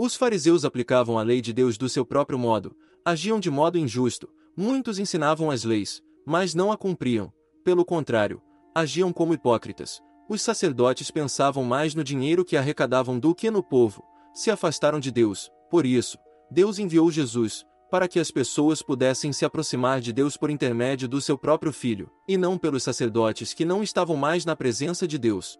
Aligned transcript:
Os 0.00 0.14
fariseus 0.14 0.64
aplicavam 0.64 1.18
a 1.18 1.22
lei 1.22 1.40
de 1.40 1.52
Deus 1.52 1.76
do 1.76 1.88
seu 1.88 2.06
próprio 2.06 2.38
modo, 2.38 2.76
agiam 3.04 3.40
de 3.40 3.50
modo 3.50 3.76
injusto, 3.76 4.28
muitos 4.56 4.96
ensinavam 4.96 5.50
as 5.50 5.64
leis, 5.64 6.00
mas 6.24 6.54
não 6.54 6.70
a 6.70 6.76
cumpriam. 6.76 7.32
Pelo 7.64 7.84
contrário, 7.84 8.40
agiam 8.72 9.12
como 9.12 9.34
hipócritas. 9.34 10.00
Os 10.28 10.40
sacerdotes 10.40 11.10
pensavam 11.10 11.64
mais 11.64 11.96
no 11.96 12.04
dinheiro 12.04 12.44
que 12.44 12.56
arrecadavam 12.56 13.18
do 13.18 13.34
que 13.34 13.50
no 13.50 13.60
povo, 13.60 14.04
se 14.32 14.52
afastaram 14.52 15.00
de 15.00 15.10
Deus. 15.10 15.50
Por 15.68 15.84
isso, 15.84 16.16
Deus 16.48 16.78
enviou 16.78 17.10
Jesus, 17.10 17.64
para 17.90 18.06
que 18.06 18.20
as 18.20 18.30
pessoas 18.30 18.80
pudessem 18.80 19.32
se 19.32 19.44
aproximar 19.44 20.00
de 20.00 20.12
Deus 20.12 20.36
por 20.36 20.48
intermédio 20.48 21.08
do 21.08 21.20
seu 21.20 21.36
próprio 21.36 21.72
Filho, 21.72 22.08
e 22.28 22.36
não 22.36 22.56
pelos 22.56 22.84
sacerdotes 22.84 23.52
que 23.52 23.64
não 23.64 23.82
estavam 23.82 24.16
mais 24.16 24.44
na 24.44 24.54
presença 24.54 25.08
de 25.08 25.18
Deus. 25.18 25.58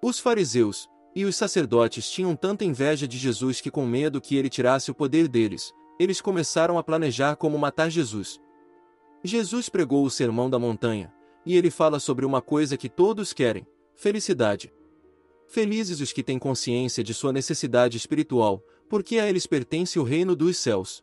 Os 0.00 0.20
fariseus 0.20 0.86
e 1.16 1.24
os 1.24 1.34
sacerdotes 1.34 2.10
tinham 2.10 2.36
tanta 2.36 2.62
inveja 2.62 3.08
de 3.08 3.16
Jesus 3.16 3.58
que, 3.58 3.70
com 3.70 3.86
medo 3.86 4.20
que 4.20 4.36
ele 4.36 4.50
tirasse 4.50 4.90
o 4.90 4.94
poder 4.94 5.28
deles, 5.28 5.72
eles 5.98 6.20
começaram 6.20 6.76
a 6.76 6.82
planejar 6.82 7.36
como 7.36 7.58
matar 7.58 7.90
Jesus. 7.90 8.38
Jesus 9.24 9.70
pregou 9.70 10.04
o 10.04 10.10
sermão 10.10 10.50
da 10.50 10.58
montanha, 10.58 11.10
e 11.46 11.56
ele 11.56 11.70
fala 11.70 11.98
sobre 11.98 12.26
uma 12.26 12.42
coisa 12.42 12.76
que 12.76 12.90
todos 12.90 13.32
querem: 13.32 13.66
felicidade. 13.94 14.70
Felizes 15.48 16.02
os 16.02 16.12
que 16.12 16.22
têm 16.22 16.38
consciência 16.38 17.02
de 17.02 17.14
sua 17.14 17.32
necessidade 17.32 17.96
espiritual, 17.96 18.62
porque 18.86 19.18
a 19.18 19.26
eles 19.26 19.46
pertence 19.46 19.98
o 19.98 20.02
reino 20.02 20.36
dos 20.36 20.58
céus. 20.58 21.02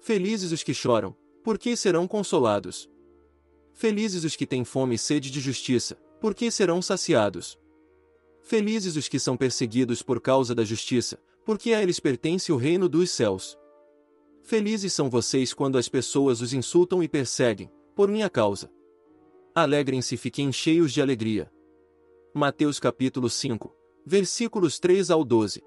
Felizes 0.00 0.52
os 0.52 0.62
que 0.62 0.72
choram, 0.72 1.14
porque 1.44 1.76
serão 1.76 2.08
consolados. 2.08 2.88
Felizes 3.74 4.24
os 4.24 4.34
que 4.34 4.46
têm 4.46 4.64
fome 4.64 4.94
e 4.94 4.98
sede 4.98 5.30
de 5.30 5.38
justiça, 5.38 5.98
porque 6.18 6.50
serão 6.50 6.80
saciados. 6.80 7.58
Felizes 8.48 8.96
os 8.96 9.08
que 9.08 9.18
são 9.18 9.36
perseguidos 9.36 10.00
por 10.00 10.22
causa 10.22 10.54
da 10.54 10.64
justiça, 10.64 11.20
porque 11.44 11.74
a 11.74 11.82
eles 11.82 12.00
pertence 12.00 12.50
o 12.50 12.56
reino 12.56 12.88
dos 12.88 13.10
céus. 13.10 13.58
Felizes 14.42 14.94
são 14.94 15.10
vocês 15.10 15.52
quando 15.52 15.76
as 15.76 15.86
pessoas 15.86 16.40
os 16.40 16.54
insultam 16.54 17.02
e 17.02 17.08
perseguem, 17.08 17.70
por 17.94 18.08
minha 18.08 18.30
causa. 18.30 18.72
Alegrem-se 19.54 20.14
e 20.14 20.16
fiquem 20.16 20.50
cheios 20.50 20.94
de 20.94 21.02
alegria. 21.02 21.52
Mateus 22.32 22.80
capítulo 22.80 23.28
5, 23.28 23.70
versículos 24.06 24.78
3 24.78 25.10
ao 25.10 25.22
12. 25.24 25.62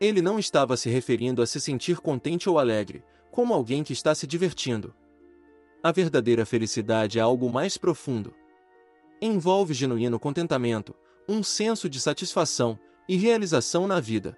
Ele 0.00 0.22
não 0.22 0.38
estava 0.38 0.78
se 0.78 0.88
referindo 0.88 1.42
a 1.42 1.46
se 1.46 1.60
sentir 1.60 1.98
contente 1.98 2.48
ou 2.48 2.58
alegre, 2.58 3.04
como 3.30 3.52
alguém 3.52 3.84
que 3.84 3.92
está 3.92 4.14
se 4.14 4.26
divertindo. 4.26 4.94
A 5.82 5.92
verdadeira 5.92 6.46
felicidade 6.46 7.18
é 7.18 7.20
algo 7.20 7.52
mais 7.52 7.76
profundo. 7.76 8.32
Envolve 9.20 9.74
genuíno 9.74 10.18
contentamento, 10.18 10.96
um 11.28 11.42
senso 11.42 11.88
de 11.88 12.00
satisfação 12.00 12.78
e 13.06 13.16
realização 13.16 13.86
na 13.86 14.00
vida. 14.00 14.36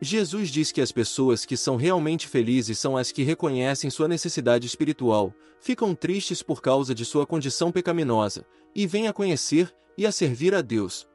Jesus 0.00 0.50
diz 0.50 0.70
que 0.70 0.80
as 0.80 0.92
pessoas 0.92 1.44
que 1.44 1.56
são 1.56 1.76
realmente 1.76 2.28
felizes 2.28 2.78
são 2.78 2.96
as 2.96 3.10
que 3.10 3.22
reconhecem 3.22 3.90
sua 3.90 4.06
necessidade 4.06 4.66
espiritual, 4.66 5.32
ficam 5.58 5.94
tristes 5.94 6.42
por 6.42 6.60
causa 6.60 6.94
de 6.94 7.04
sua 7.04 7.26
condição 7.26 7.72
pecaminosa, 7.72 8.46
e 8.74 8.86
vêm 8.86 9.08
a 9.08 9.12
conhecer 9.12 9.74
e 9.96 10.06
a 10.06 10.12
servir 10.12 10.54
a 10.54 10.60
Deus. 10.60 11.08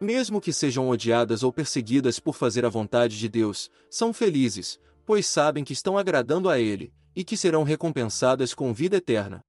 Mesmo 0.00 0.40
que 0.40 0.52
sejam 0.52 0.88
odiadas 0.88 1.44
ou 1.44 1.52
perseguidas 1.52 2.18
por 2.18 2.34
fazer 2.34 2.66
a 2.66 2.68
vontade 2.68 3.16
de 3.16 3.28
Deus, 3.28 3.70
são 3.88 4.12
felizes, 4.12 4.80
pois 5.06 5.26
sabem 5.26 5.62
que 5.62 5.72
estão 5.72 5.96
agradando 5.96 6.50
a 6.50 6.58
Ele, 6.58 6.92
e 7.14 7.22
que 7.22 7.36
serão 7.36 7.62
recompensadas 7.62 8.52
com 8.52 8.74
vida 8.74 8.96
eterna. 8.96 9.44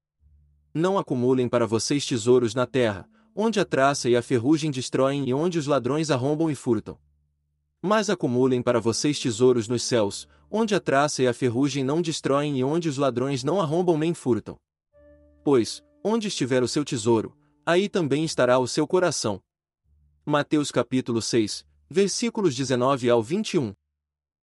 Não 0.71 0.99
acumulem 0.99 1.49
para 1.49 1.65
vocês 1.65 2.05
tesouros 2.05 2.53
na 2.53 2.67
terra, 2.67 3.09
onde 3.35 3.59
a 3.59 3.65
traça 3.65 4.09
e 4.09 4.15
a 4.15 4.21
ferrugem 4.21 4.71
destroem 4.71 5.27
e 5.27 5.33
onde 5.33 5.57
os 5.57 5.67
ladrões 5.67 6.11
arrombam 6.11 6.49
e 6.49 6.55
furtam. 6.55 6.97
Mas 7.81 8.09
acumulem 8.09 8.61
para 8.61 8.79
vocês 8.79 9.19
tesouros 9.19 9.67
nos 9.67 9.83
céus, 9.83 10.27
onde 10.49 10.75
a 10.75 10.79
traça 10.79 11.23
e 11.23 11.27
a 11.27 11.33
ferrugem 11.33 11.83
não 11.83 12.01
destroem 12.01 12.59
e 12.59 12.63
onde 12.63 12.87
os 12.87 12.97
ladrões 12.97 13.43
não 13.43 13.59
arrombam 13.59 13.97
nem 13.97 14.13
furtam. 14.13 14.57
Pois, 15.43 15.83
onde 16.03 16.27
estiver 16.27 16.63
o 16.63 16.67
seu 16.67 16.85
tesouro, 16.85 17.35
aí 17.65 17.89
também 17.89 18.23
estará 18.23 18.59
o 18.59 18.67
seu 18.67 18.87
coração. 18.87 19.41
Mateus 20.25 20.71
capítulo 20.71 21.21
6, 21.21 21.65
versículos 21.89 22.55
19 22.55 23.09
ao 23.09 23.21
21. 23.21 23.73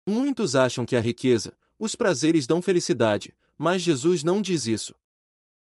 Muitos 0.07 0.55
acham 0.55 0.87
que 0.87 0.97
a 0.97 1.01
riqueza, 1.01 1.57
os 1.79 1.95
prazeres 1.95 2.47
dão 2.47 2.63
felicidade, 2.63 3.35
mas 3.59 3.83
Jesus 3.83 4.23
não 4.23 4.41
diz 4.41 4.67
isso. 4.67 4.95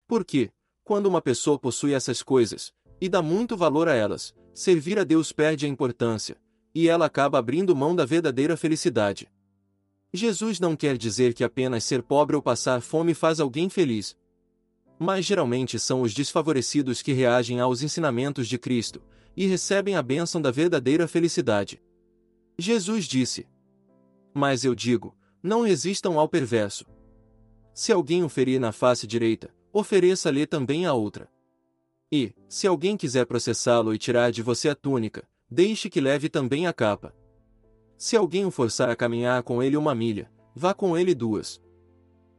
Porque, 0.07 0.51
quando 0.83 1.05
uma 1.05 1.21
pessoa 1.21 1.57
possui 1.57 1.93
essas 1.93 2.21
coisas, 2.21 2.73
e 3.03 3.09
dá 3.09 3.21
muito 3.21 3.57
valor 3.57 3.89
a 3.89 3.93
elas, 3.93 4.33
servir 4.53 4.97
a 4.97 5.03
Deus 5.03 5.33
perde 5.33 5.65
a 5.65 5.67
importância, 5.67 6.37
e 6.73 6.87
ela 6.87 7.05
acaba 7.05 7.37
abrindo 7.37 7.75
mão 7.75 7.93
da 7.93 8.05
verdadeira 8.05 8.55
felicidade. 8.55 9.29
Jesus 10.13 10.57
não 10.57 10.73
quer 10.73 10.97
dizer 10.97 11.33
que 11.33 11.43
apenas 11.43 11.83
ser 11.83 12.01
pobre 12.01 12.33
ou 12.33 12.41
passar 12.41 12.79
fome 12.79 13.13
faz 13.13 13.41
alguém 13.41 13.67
feliz. 13.67 14.15
Mas 14.97 15.25
geralmente 15.25 15.77
são 15.77 16.01
os 16.01 16.13
desfavorecidos 16.13 17.01
que 17.01 17.11
reagem 17.11 17.59
aos 17.59 17.81
ensinamentos 17.81 18.47
de 18.47 18.57
Cristo, 18.57 19.03
e 19.35 19.47
recebem 19.47 19.97
a 19.97 20.01
bênção 20.01 20.41
da 20.41 20.49
verdadeira 20.49 21.05
felicidade. 21.05 21.83
Jesus 22.57 23.03
disse: 23.03 23.45
mas 24.33 24.63
eu 24.63 24.73
digo: 24.73 25.13
não 25.43 25.63
resistam 25.63 26.17
ao 26.17 26.29
perverso. 26.29 26.85
Se 27.73 27.91
alguém 27.91 28.23
o 28.23 28.29
ferir 28.29 28.61
na 28.61 28.71
face 28.71 29.05
direita, 29.05 29.53
ofereça-lhe 29.73 30.47
também 30.47 30.85
a 30.85 30.93
outra. 30.93 31.29
E, 32.15 32.31
se 32.47 32.67
alguém 32.67 32.95
quiser 32.95 33.25
processá-lo 33.25 33.91
e 33.91 33.97
tirar 33.97 34.31
de 34.31 34.43
você 34.43 34.69
a 34.69 34.75
túnica, 34.75 35.27
deixe 35.49 35.89
que 35.89 35.99
leve 35.99 36.29
também 36.29 36.67
a 36.67 36.71
capa. 36.71 37.11
Se 37.97 38.15
alguém 38.15 38.45
o 38.45 38.51
forçar 38.51 38.87
a 38.87 38.95
caminhar 38.95 39.41
com 39.41 39.63
ele 39.63 39.75
uma 39.75 39.95
milha, 39.95 40.31
vá 40.53 40.75
com 40.75 40.95
ele 40.95 41.15
duas. 41.15 41.59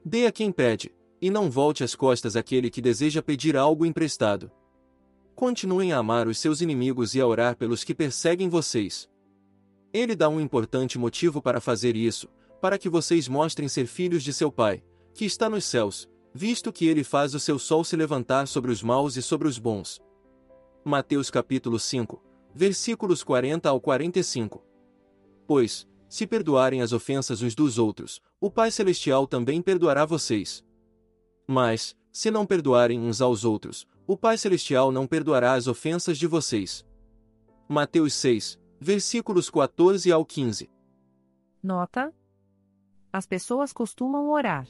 Dê 0.05 0.27
a 0.27 0.31
quem 0.31 0.53
pede, 0.53 0.95
e 1.21 1.29
não 1.29 1.51
volte 1.51 1.83
as 1.83 1.97
costas 1.97 2.37
àquele 2.37 2.71
que 2.71 2.81
deseja 2.81 3.21
pedir 3.21 3.57
algo 3.57 3.85
emprestado. 3.85 4.49
Continuem 5.35 5.93
a 5.93 5.99
amar 5.99 6.29
os 6.29 6.39
seus 6.39 6.61
inimigos 6.61 7.17
e 7.17 7.21
a 7.21 7.27
orar 7.27 7.57
pelos 7.57 7.83
que 7.83 7.97
perseguem 7.97 8.49
vocês. 8.49 9.11
Ele 9.93 10.15
dá 10.15 10.29
um 10.29 10.41
importante 10.41 11.01
motivo 11.01 11.43
para 11.43 11.61
fazer 11.61 11.97
isso, 11.97 12.29
para 12.61 12.79
que 12.79 12.89
vocês 12.89 13.27
mostrem 13.27 13.67
ser 13.67 13.89
filhos 13.89 14.23
de 14.23 14.33
seu 14.33 14.53
Pai, 14.53 14.85
que 15.13 15.25
está 15.25 15.51
nos 15.51 15.65
céus, 15.65 16.09
visto 16.35 16.73
que 16.73 16.87
ele 16.87 17.05
faz 17.05 17.33
o 17.33 17.39
seu 17.39 17.61
sol 17.61 17.85
se 17.85 17.95
levantar 17.95 18.49
sobre 18.49 18.73
os 18.73 18.83
maus 18.83 19.17
e 19.17 19.23
sobre 19.23 19.47
os 19.47 19.57
bons. 19.57 20.03
Mateus 20.85 21.31
capítulo 21.31 21.79
5, 21.79 22.21
versículos 22.53 23.23
40 23.23 23.69
ao 23.69 23.81
45. 23.81 24.61
Pois, 25.47 25.87
se 26.09 26.27
perdoarem 26.27 26.83
as 26.83 26.93
ofensas 26.93 27.41
uns 27.41 27.55
dos 27.55 27.79
outros, 27.79 28.21
o 28.41 28.51
Pai 28.51 28.73
Celestial 28.73 29.29
também 29.29 29.63
perdoará 29.63 30.05
vocês. 30.05 30.65
Mas, 31.47 31.97
se 32.11 32.33
não 32.33 32.45
perdoarem 32.45 32.99
uns 32.99 33.21
aos 33.21 33.45
outros, 33.45 33.87
o 34.05 34.17
Pai 34.17 34.37
Celestial 34.37 34.91
não 34.91 35.07
perdoará 35.07 35.55
as 35.55 35.69
ofensas 35.69 36.19
de 36.19 36.27
vocês. 36.27 36.85
Mateus 37.69 38.13
6, 38.15 38.59
versículos 38.81 39.49
14 39.49 40.11
ao 40.11 40.25
15. 40.25 40.69
Nota: 41.63 42.13
As 43.13 43.25
pessoas 43.25 43.73
costumam 43.73 44.31
orar. 44.31 44.69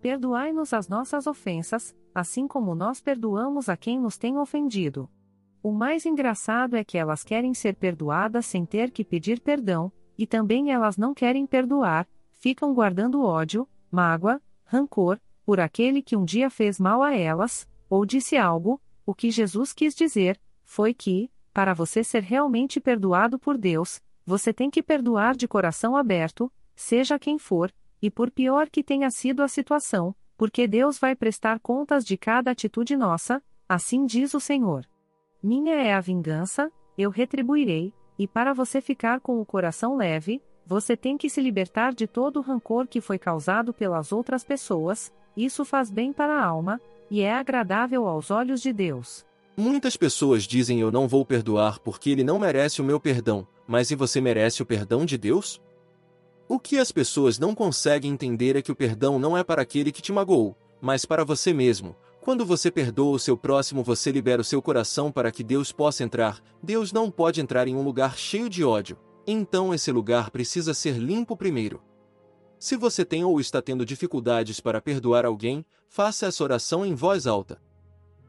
Perdoai-nos 0.00 0.72
as 0.72 0.88
nossas 0.88 1.26
ofensas, 1.26 1.94
assim 2.14 2.48
como 2.48 2.74
nós 2.74 3.00
perdoamos 3.00 3.68
a 3.68 3.76
quem 3.76 4.00
nos 4.00 4.16
tem 4.16 4.38
ofendido. 4.38 5.08
O 5.62 5.72
mais 5.72 6.06
engraçado 6.06 6.74
é 6.74 6.82
que 6.82 6.96
elas 6.96 7.22
querem 7.22 7.52
ser 7.52 7.76
perdoadas 7.76 8.46
sem 8.46 8.64
ter 8.64 8.90
que 8.90 9.04
pedir 9.04 9.40
perdão, 9.40 9.92
e 10.16 10.26
também 10.26 10.72
elas 10.72 10.96
não 10.96 11.12
querem 11.12 11.46
perdoar, 11.46 12.08
ficam 12.32 12.72
guardando 12.72 13.22
ódio, 13.22 13.68
mágoa, 13.90 14.40
rancor, 14.64 15.20
por 15.44 15.60
aquele 15.60 16.00
que 16.00 16.16
um 16.16 16.24
dia 16.24 16.48
fez 16.48 16.80
mal 16.80 17.02
a 17.02 17.14
elas, 17.14 17.68
ou 17.88 18.06
disse 18.06 18.36
algo, 18.36 18.80
o 19.04 19.14
que 19.14 19.30
Jesus 19.30 19.72
quis 19.72 19.94
dizer, 19.94 20.40
foi 20.64 20.94
que, 20.94 21.30
para 21.52 21.74
você 21.74 22.02
ser 22.02 22.22
realmente 22.22 22.80
perdoado 22.80 23.38
por 23.38 23.58
Deus, 23.58 24.00
você 24.24 24.52
tem 24.52 24.70
que 24.70 24.82
perdoar 24.82 25.36
de 25.36 25.48
coração 25.48 25.96
aberto, 25.96 26.50
seja 26.74 27.18
quem 27.18 27.38
for, 27.38 27.70
e 28.02 28.10
por 28.10 28.30
pior 28.30 28.68
que 28.68 28.82
tenha 28.82 29.10
sido 29.10 29.42
a 29.42 29.48
situação, 29.48 30.14
porque 30.36 30.66
Deus 30.66 30.98
vai 30.98 31.14
prestar 31.14 31.60
contas 31.60 32.04
de 32.04 32.16
cada 32.16 32.50
atitude 32.50 32.96
nossa, 32.96 33.42
assim 33.68 34.06
diz 34.06 34.32
o 34.34 34.40
Senhor. 34.40 34.86
Minha 35.42 35.74
é 35.74 35.92
a 35.92 36.00
vingança, 36.00 36.70
eu 36.96 37.10
retribuirei, 37.10 37.92
e 38.18 38.26
para 38.26 38.52
você 38.52 38.80
ficar 38.80 39.20
com 39.20 39.40
o 39.40 39.46
coração 39.46 39.96
leve, 39.96 40.42
você 40.66 40.96
tem 40.96 41.16
que 41.16 41.28
se 41.28 41.40
libertar 41.40 41.92
de 41.92 42.06
todo 42.06 42.38
o 42.38 42.42
rancor 42.42 42.86
que 42.86 43.00
foi 43.00 43.18
causado 43.18 43.72
pelas 43.72 44.12
outras 44.12 44.44
pessoas, 44.44 45.12
isso 45.36 45.64
faz 45.64 45.90
bem 45.90 46.12
para 46.12 46.34
a 46.34 46.44
alma, 46.44 46.80
e 47.10 47.22
é 47.22 47.32
agradável 47.32 48.06
aos 48.06 48.30
olhos 48.30 48.60
de 48.60 48.72
Deus. 48.72 49.26
Muitas 49.56 49.96
pessoas 49.96 50.44
dizem 50.44 50.80
eu 50.80 50.92
não 50.92 51.08
vou 51.08 51.24
perdoar 51.24 51.80
porque 51.80 52.10
ele 52.10 52.24
não 52.24 52.38
merece 52.38 52.80
o 52.80 52.84
meu 52.84 53.00
perdão, 53.00 53.46
mas 53.66 53.90
e 53.90 53.96
você 53.96 54.20
merece 54.20 54.62
o 54.62 54.66
perdão 54.66 55.04
de 55.04 55.18
Deus? 55.18 55.60
O 56.50 56.58
que 56.58 56.78
as 56.78 56.90
pessoas 56.90 57.38
não 57.38 57.54
conseguem 57.54 58.10
entender 58.10 58.56
é 58.56 58.60
que 58.60 58.72
o 58.72 58.74
perdão 58.74 59.20
não 59.20 59.38
é 59.38 59.44
para 59.44 59.62
aquele 59.62 59.92
que 59.92 60.02
te 60.02 60.10
magoou, 60.10 60.58
mas 60.80 61.04
para 61.04 61.24
você 61.24 61.52
mesmo. 61.52 61.94
Quando 62.20 62.44
você 62.44 62.72
perdoa 62.72 63.14
o 63.14 63.20
seu 63.20 63.36
próximo, 63.36 63.84
você 63.84 64.10
libera 64.10 64.42
o 64.42 64.44
seu 64.44 64.60
coração 64.60 65.12
para 65.12 65.30
que 65.30 65.44
Deus 65.44 65.70
possa 65.70 66.02
entrar. 66.02 66.42
Deus 66.60 66.92
não 66.92 67.08
pode 67.08 67.40
entrar 67.40 67.68
em 67.68 67.76
um 67.76 67.84
lugar 67.84 68.18
cheio 68.18 68.48
de 68.48 68.64
ódio. 68.64 68.98
Então 69.24 69.72
esse 69.72 69.92
lugar 69.92 70.32
precisa 70.32 70.74
ser 70.74 70.96
limpo 70.96 71.36
primeiro. 71.36 71.80
Se 72.58 72.74
você 72.74 73.04
tem 73.04 73.22
ou 73.22 73.38
está 73.38 73.62
tendo 73.62 73.86
dificuldades 73.86 74.58
para 74.58 74.80
perdoar 74.80 75.24
alguém, 75.24 75.64
faça 75.88 76.26
essa 76.26 76.42
oração 76.42 76.84
em 76.84 76.96
voz 76.96 77.28
alta. 77.28 77.62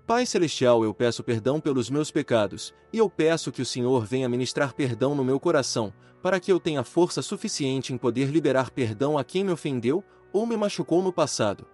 Pai 0.05 0.25
Celestial, 0.25 0.83
eu 0.83 0.93
peço 0.93 1.23
perdão 1.23 1.59
pelos 1.59 1.89
meus 1.89 2.11
pecados, 2.11 2.73
e 2.91 2.97
eu 2.97 3.09
peço 3.09 3.51
que 3.51 3.61
o 3.61 3.65
Senhor 3.65 4.05
venha 4.05 4.27
ministrar 4.27 4.73
perdão 4.73 5.15
no 5.15 5.23
meu 5.23 5.39
coração, 5.39 5.93
para 6.21 6.39
que 6.39 6.51
eu 6.51 6.59
tenha 6.59 6.83
força 6.83 7.21
suficiente 7.21 7.93
em 7.93 7.97
poder 7.97 8.29
liberar 8.29 8.71
perdão 8.71 9.17
a 9.17 9.23
quem 9.23 9.43
me 9.43 9.51
ofendeu 9.51 10.03
ou 10.33 10.45
me 10.45 10.57
machucou 10.57 11.01
no 11.01 11.13
passado. 11.13 11.65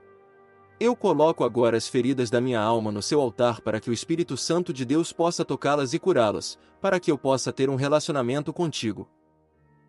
Eu 0.79 0.95
coloco 0.95 1.43
agora 1.43 1.75
as 1.75 1.87
feridas 1.87 2.29
da 2.29 2.39
minha 2.39 2.59
alma 2.59 2.91
no 2.91 3.01
seu 3.01 3.19
altar 3.19 3.61
para 3.61 3.79
que 3.79 3.89
o 3.89 3.93
Espírito 3.93 4.37
Santo 4.37 4.71
de 4.71 4.85
Deus 4.85 5.11
possa 5.11 5.43
tocá-las 5.43 5.93
e 5.93 5.99
curá-las, 5.99 6.59
para 6.79 6.99
que 6.99 7.09
eu 7.09 7.17
possa 7.17 7.51
ter 7.51 7.69
um 7.69 7.75
relacionamento 7.75 8.53
contigo. 8.53 9.09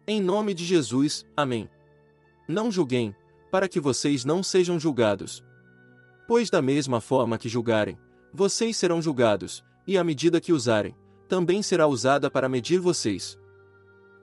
Em 0.06 0.20
nome 0.23 0.55
de 0.55 0.64
Jesus, 0.64 1.26
amém. 1.37 1.69
Não 2.49 2.70
julguem, 2.70 3.14
para 3.50 3.69
que 3.69 3.79
vocês 3.79 4.25
não 4.25 4.43
sejam 4.43 4.81
julgados. 4.81 5.44
Pois 6.26 6.49
da 6.49 6.62
mesma 6.62 7.00
forma 7.02 7.37
que 7.37 7.49
julgarem, 7.49 7.99
vocês 8.33 8.77
serão 8.77 9.01
julgados, 9.01 9.65
e 9.87 9.97
a 9.97 10.05
medida 10.05 10.41
que 10.41 10.53
usarem, 10.53 10.95
também 11.29 11.63
será 11.63 11.87
usada 11.87 12.31
para 12.31 12.49
medir 12.49 12.81
vocês. 12.81 13.39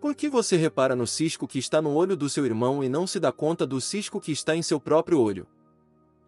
Por 0.02 0.14
que 0.14 0.30
você 0.30 0.56
repara 0.56 0.96
no 0.96 1.08
cisco 1.08 1.48
que 1.48 1.58
está 1.58 1.82
no 1.82 1.94
olho 1.94 2.16
do 2.16 2.30
seu 2.30 2.46
irmão 2.46 2.84
e 2.84 2.90
não 2.90 3.08
se 3.08 3.20
dá 3.20 3.32
conta 3.32 3.66
do 3.66 3.82
cisco 3.82 4.20
que 4.20 4.32
está 4.32 4.56
em 4.56 4.62
seu 4.62 4.80
próprio 4.80 5.20
olho? 5.20 5.48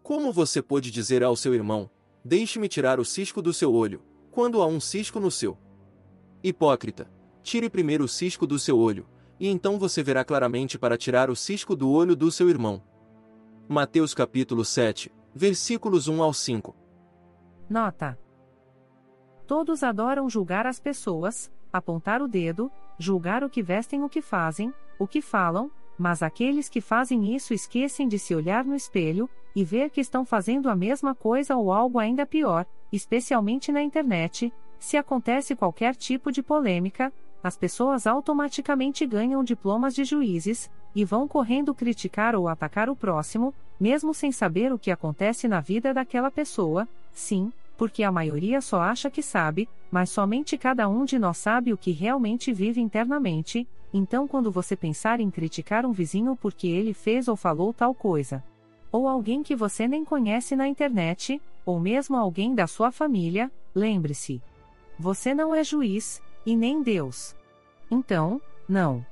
Como 0.01 0.31
você 0.31 0.62
pode 0.62 0.89
dizer 0.89 1.24
ao 1.24 1.35
seu 1.35 1.53
irmão: 1.53 1.89
Deixe-me 2.24 2.68
tirar 2.68 3.00
o 3.00 3.06
cisco 3.06 3.41
do 3.41 3.53
seu 3.53 3.74
olho, 3.74 4.01
quando 4.31 4.62
há 4.62 4.68
um 4.68 4.80
cisco 4.80 5.19
no 5.19 5.30
seu? 5.30 5.57
Hipócrita, 6.44 7.12
tire 7.44 7.69
primeiro 7.69 8.06
o 8.06 8.07
cisco 8.07 8.47
do 8.47 8.57
seu 8.57 8.77
olho, 8.77 9.07
e 9.39 9.47
então 9.47 9.77
você 9.77 10.01
verá 10.01 10.23
claramente 10.23 10.80
para 10.80 10.97
tirar 10.97 11.30
o 11.30 11.35
cisco 11.35 11.75
do 11.75 11.89
olho 11.89 12.15
do 12.15 12.31
seu 12.31 12.50
irmão. 12.50 12.81
Mateus 13.68 14.13
capítulo 14.13 14.65
7, 14.65 15.12
versículos 15.35 16.07
1 16.07 16.23
ao 16.23 16.33
5. 16.33 16.86
Nota: 17.69 18.17
Todos 19.45 19.83
adoram 19.83 20.29
julgar 20.29 20.65
as 20.65 20.79
pessoas, 20.79 21.51
apontar 21.71 22.21
o 22.21 22.27
dedo, 22.27 22.71
julgar 22.97 23.43
o 23.43 23.49
que 23.49 23.61
vestem, 23.61 24.03
o 24.03 24.09
que 24.09 24.21
fazem, 24.21 24.73
o 24.97 25.07
que 25.07 25.21
falam, 25.21 25.69
mas 25.97 26.21
aqueles 26.21 26.69
que 26.69 26.79
fazem 26.79 27.35
isso 27.35 27.53
esquecem 27.53 28.07
de 28.07 28.19
se 28.19 28.35
olhar 28.35 28.63
no 28.63 28.75
espelho 28.75 29.29
e 29.55 29.63
ver 29.63 29.89
que 29.89 29.99
estão 29.99 30.23
fazendo 30.23 30.69
a 30.69 30.75
mesma 30.75 31.15
coisa 31.15 31.55
ou 31.55 31.73
algo 31.73 31.97
ainda 31.97 32.25
pior, 32.25 32.65
especialmente 32.91 33.71
na 33.71 33.81
internet. 33.81 34.53
Se 34.79 34.95
acontece 34.95 35.55
qualquer 35.55 35.95
tipo 35.95 36.31
de 36.31 36.43
polêmica, 36.43 37.11
as 37.43 37.57
pessoas 37.57 38.05
automaticamente 38.05 39.05
ganham 39.05 39.43
diplomas 39.43 39.95
de 39.95 40.03
juízes 40.03 40.69
e 40.95 41.03
vão 41.03 41.27
correndo 41.27 41.73
criticar 41.73 42.35
ou 42.35 42.47
atacar 42.47 42.89
o 42.89 42.95
próximo, 42.95 43.53
mesmo 43.79 44.13
sem 44.13 44.31
saber 44.31 44.71
o 44.71 44.79
que 44.79 44.91
acontece 44.91 45.47
na 45.47 45.59
vida 45.59 45.93
daquela 45.93 46.29
pessoa. 46.29 46.87
Sim, 47.17 47.51
porque 47.75 48.03
a 48.03 48.11
maioria 48.11 48.61
só 48.61 48.79
acha 48.79 49.09
que 49.09 49.23
sabe, 49.23 49.67
mas 49.89 50.11
somente 50.11 50.55
cada 50.55 50.87
um 50.87 51.03
de 51.03 51.17
nós 51.17 51.37
sabe 51.37 51.73
o 51.73 51.77
que 51.77 51.91
realmente 51.91 52.53
vive 52.53 52.79
internamente, 52.79 53.67
então, 53.91 54.27
quando 54.27 54.51
você 54.51 54.75
pensar 54.75 55.19
em 55.19 55.31
criticar 55.31 55.83
um 55.83 55.91
vizinho 55.91 56.35
porque 56.35 56.67
ele 56.67 56.93
fez 56.93 57.27
ou 57.27 57.35
falou 57.35 57.73
tal 57.73 57.95
coisa, 57.95 58.43
ou 58.91 59.07
alguém 59.07 59.41
que 59.41 59.55
você 59.55 59.87
nem 59.87 60.05
conhece 60.05 60.55
na 60.55 60.67
internet, 60.67 61.41
ou 61.65 61.79
mesmo 61.79 62.15
alguém 62.15 62.53
da 62.53 62.67
sua 62.67 62.91
família, 62.91 63.51
lembre-se: 63.73 64.39
você 64.99 65.33
não 65.33 65.55
é 65.55 65.63
juiz, 65.63 66.21
e 66.45 66.55
nem 66.55 66.83
Deus. 66.83 67.35
Então, 67.89 68.39
não. 68.69 69.03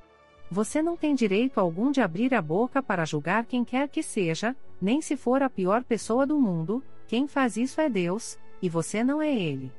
Você 0.52 0.80
não 0.80 0.96
tem 0.96 1.16
direito 1.16 1.60
algum 1.60 1.90
de 1.90 2.02
abrir 2.02 2.36
a 2.36 2.42
boca 2.42 2.84
para 2.84 3.04
julgar 3.04 3.48
quem 3.48 3.66
quer 3.66 3.90
que 3.90 4.04
seja, 4.04 4.56
nem 4.80 5.02
se 5.02 5.18
for 5.18 5.42
a 5.42 5.50
pior 5.50 5.84
pessoa 5.84 6.24
do 6.28 6.40
mundo, 6.40 6.84
quem 7.08 7.28
faz 7.28 7.58
isso 7.58 7.80
é 7.80 7.90
Deus, 7.90 8.38
e 8.62 8.70
você 8.70 9.04
não 9.04 9.22
é 9.22 9.34
ele. 9.34 9.72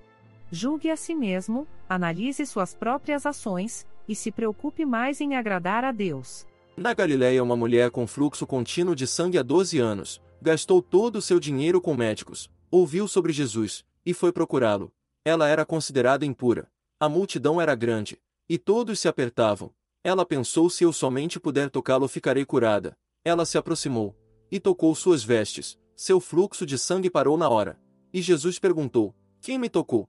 Julgue 0.51 0.91
a 0.91 0.97
si 0.97 1.15
mesmo, 1.15 1.67
analise 1.89 2.47
suas 2.47 2.75
próprias 2.75 3.27
ações, 3.27 3.87
e 4.09 4.15
se 4.15 4.31
preocupe 4.31 4.85
mais 4.85 5.21
em 5.21 5.35
agradar 5.35 5.85
a 5.85 5.93
Deus. 5.93 6.47
Na 6.77 6.95
Galiléia, 6.95 7.43
uma 7.43 7.57
mulher 7.57 7.91
com 7.91 8.07
fluxo 8.07 8.47
contínuo 8.47 8.95
de 8.95 9.07
sangue 9.07 9.39
há 9.39 9.43
12 9.43 9.79
anos 9.79 10.21
gastou 10.41 10.83
todo 10.83 11.17
o 11.17 11.23
seu 11.23 11.41
dinheiro 11.41 11.81
com 11.81 11.95
médicos, 11.95 12.51
ouviu 12.71 13.09
sobre 13.09 13.33
Jesus 13.33 13.85
e 14.05 14.15
foi 14.15 14.33
procurá-lo. 14.33 14.93
Ela 15.25 15.49
era 15.49 15.65
considerada 15.65 16.25
impura. 16.25 16.69
A 17.01 17.09
multidão 17.09 17.61
era 17.61 17.75
grande 17.75 18.19
e 18.49 18.59
todos 18.59 19.01
se 19.01 19.09
apertavam. 19.09 19.73
Ela 20.05 20.25
pensou: 20.25 20.71
se 20.71 20.85
eu 20.85 20.93
somente 20.93 21.41
puder 21.41 21.69
tocá-lo, 21.69 22.07
ficarei 22.07 22.45
curada. 22.45 22.97
Ela 23.25 23.45
se 23.45 23.59
aproximou 23.59 24.15
e 24.51 24.61
tocou 24.61 24.95
suas 24.95 25.25
vestes. 25.25 25.77
Seu 25.97 26.21
fluxo 26.21 26.67
de 26.67 26.77
sangue 26.77 27.09
parou 27.09 27.39
na 27.39 27.49
hora. 27.49 27.81
E 28.13 28.21
Jesus 28.21 28.59
perguntou: 28.59 29.15
Quem 29.41 29.59
me 29.59 29.71
tocou? 29.71 30.07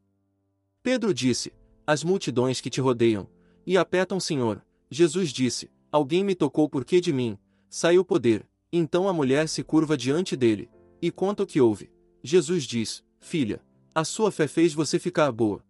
Pedro 0.84 1.14
disse: 1.14 1.54
As 1.86 2.04
multidões 2.04 2.60
que 2.60 2.70
te 2.70 2.82
rodeiam 2.82 3.26
e 3.66 3.78
apertam, 3.78 4.20
Senhor. 4.20 4.62
Jesus 4.92 5.32
disse: 5.32 5.72
Alguém 5.90 6.26
me 6.26 6.36
tocou 6.36 6.70
porque 6.70 7.00
de 7.00 7.14
mim 7.14 7.40
saiu 7.70 8.04
poder. 8.04 8.46
Então 8.70 9.08
a 9.08 9.14
mulher 9.14 9.48
se 9.48 9.64
curva 9.64 9.96
diante 9.96 10.36
dele 10.36 10.70
e 11.02 11.10
conta 11.10 11.44
o 11.44 11.48
que 11.48 11.62
houve. 11.62 11.90
Jesus 12.22 12.66
diz: 12.66 13.02
Filha, 13.22 13.64
a 13.96 14.04
sua 14.04 14.30
fé 14.30 14.46
fez 14.46 14.74
você 14.74 15.00
ficar 15.00 15.32
boa. 15.32 15.64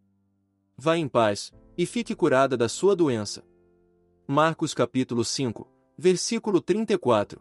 Vá 0.76 0.98
em 0.98 1.08
paz 1.08 1.54
e 1.78 1.86
fique 1.86 2.16
curada 2.16 2.58
da 2.58 2.68
sua 2.68 2.96
doença. 2.96 3.46
Marcos 4.28 4.74
capítulo 4.74 5.24
5, 5.24 5.68
versículo 5.96 6.60
34. 6.60 7.40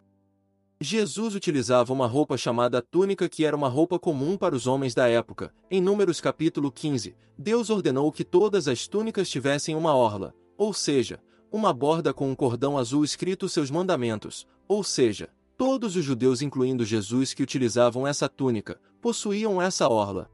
Jesus 0.79 1.33
utilizava 1.33 1.91
uma 1.91 2.05
roupa 2.05 2.37
chamada 2.37 2.83
túnica 2.83 3.27
que 3.27 3.43
era 3.43 3.55
uma 3.55 3.67
roupa 3.67 3.97
comum 3.97 4.37
para 4.37 4.55
os 4.55 4.67
homens 4.67 4.93
da 4.93 5.07
época. 5.07 5.51
Em 5.71 5.81
Números 5.81 6.21
capítulo 6.21 6.71
15, 6.71 7.15
Deus 7.35 7.71
ordenou 7.71 8.11
que 8.11 8.23
todas 8.23 8.67
as 8.67 8.87
túnicas 8.87 9.27
tivessem 9.27 9.75
uma 9.75 9.95
orla, 9.95 10.35
ou 10.55 10.71
seja, 10.73 11.19
uma 11.51 11.73
borda 11.73 12.13
com 12.13 12.29
um 12.29 12.35
cordão 12.35 12.77
azul 12.77 13.03
escrito 13.03 13.49
seus 13.49 13.71
mandamentos, 13.71 14.45
ou 14.67 14.83
seja, 14.83 15.29
todos 15.57 15.95
os 15.95 16.05
judeus, 16.05 16.43
incluindo 16.43 16.85
Jesus 16.85 17.33
que 17.33 17.41
utilizavam 17.41 18.05
essa 18.05 18.29
túnica, 18.29 18.79
possuíam 19.01 19.59
essa 19.59 19.89
orla. 19.89 20.29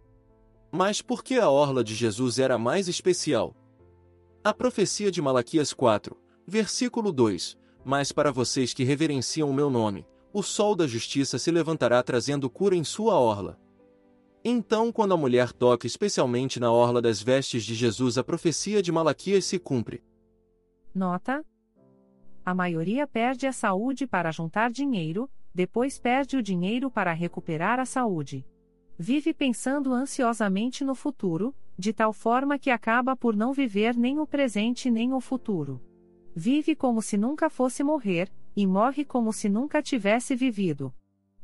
Mas 0.70 1.02
por 1.02 1.24
que 1.24 1.36
a 1.36 1.50
orla 1.50 1.86
de 1.86 1.96
Jesus 1.96 2.38
era 2.38 2.58
mais 2.58 2.90
especial? 2.90 3.56
A 4.44 4.54
profecia 4.54 5.10
de 5.10 5.22
Malaquias 5.22 5.72
4, 5.72 6.18
versículo 6.46 7.14
2: 7.14 7.56
Mas 7.86 8.12
para 8.12 8.30
vocês 8.30 8.74
que 8.74 8.84
reverenciam 8.84 9.50
o 9.50 9.54
meu 9.54 9.70
nome, 9.70 10.06
o 10.34 10.42
sol 10.42 10.76
da 10.76 10.88
justiça 10.88 11.38
se 11.38 11.52
levantará 11.52 12.02
trazendo 12.02 12.50
cura 12.50 12.76
em 12.76 12.84
sua 12.84 13.20
orla. 13.20 13.60
Então, 14.44 14.92
quando 14.92 15.14
a 15.14 15.18
mulher 15.18 15.54
toca 15.54 15.88
especialmente 15.88 16.60
na 16.60 16.72
orla 16.72 17.02
das 17.02 17.22
vestes 17.22 17.64
de 17.64 17.76
Jesus, 17.76 18.18
a 18.18 18.24
profecia 18.24 18.82
de 18.82 18.92
Malaquias 18.92 19.46
se 19.46 19.60
cumpre. 19.60 20.04
Nota: 20.94 21.46
A 22.44 22.54
maioria 22.54 23.08
perde 23.08 23.48
a 23.48 23.54
saúde 23.54 24.06
para 24.06 24.32
juntar 24.32 24.70
dinheiro, 24.72 25.30
depois 25.54 26.00
perde 26.00 26.36
o 26.36 26.44
dinheiro 26.44 26.90
para 26.90 27.14
recuperar 27.14 27.80
a 27.80 27.86
saúde. 27.86 28.46
Vive 28.98 29.34
pensando 29.34 29.94
ansiosamente 29.94 30.84
no 30.84 30.96
futuro, 30.96 31.56
de 31.78 31.94
tal 31.94 32.12
forma 32.12 32.60
que 32.60 32.70
acaba 32.70 33.16
por 33.16 33.36
não 33.36 33.54
viver 33.54 33.96
nem 33.96 34.20
o 34.20 34.28
presente 34.28 34.92
nem 34.92 35.14
o 35.14 35.22
futuro. 35.22 35.82
Vive 36.36 36.76
como 36.76 37.02
se 37.02 37.18
nunca 37.18 37.50
fosse 37.50 37.84
morrer, 37.84 38.32
e 38.56 38.66
morre 38.68 39.04
como 39.04 39.32
se 39.34 39.50
nunca 39.50 39.82
tivesse 39.82 40.36
vivido. 40.36 40.94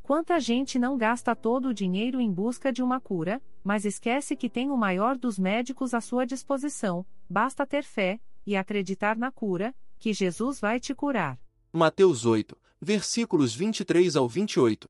Quanta 0.02 0.40
gente 0.40 0.80
não 0.80 0.98
gasta 0.98 1.36
todo 1.36 1.70
o 1.70 1.74
dinheiro 1.74 2.20
em 2.20 2.32
busca 2.32 2.74
de 2.74 2.82
uma 2.82 3.00
cura, 3.00 3.42
mas 3.64 3.86
esquece 3.86 4.36
que 4.36 4.50
tem 4.50 4.72
o 4.72 4.78
maior 4.78 5.18
dos 5.18 5.38
médicos 5.38 5.94
à 5.94 6.02
sua 6.02 6.26
disposição, 6.26 7.06
basta 7.30 7.66
ter 7.66 7.84
fé, 7.84 8.20
e 8.46 8.56
acreditar 8.56 9.16
na 9.16 9.32
cura, 9.32 9.76
que 10.00 10.12
Jesus 10.12 10.60
vai 10.60 10.80
te 10.80 10.96
curar. 10.96 11.40
Mateus 11.72 12.26
8, 12.26 12.58
versículos 12.82 13.54
23 13.54 14.16
ao 14.16 14.28
28. 14.28 14.88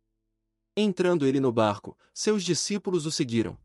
Entrando 0.77 1.25
ele 1.25 1.41
no 1.41 1.51
barco, 1.51 1.97
seus 2.13 2.43
discípulos 2.43 3.05
o 3.05 3.11
seguiram. 3.11 3.57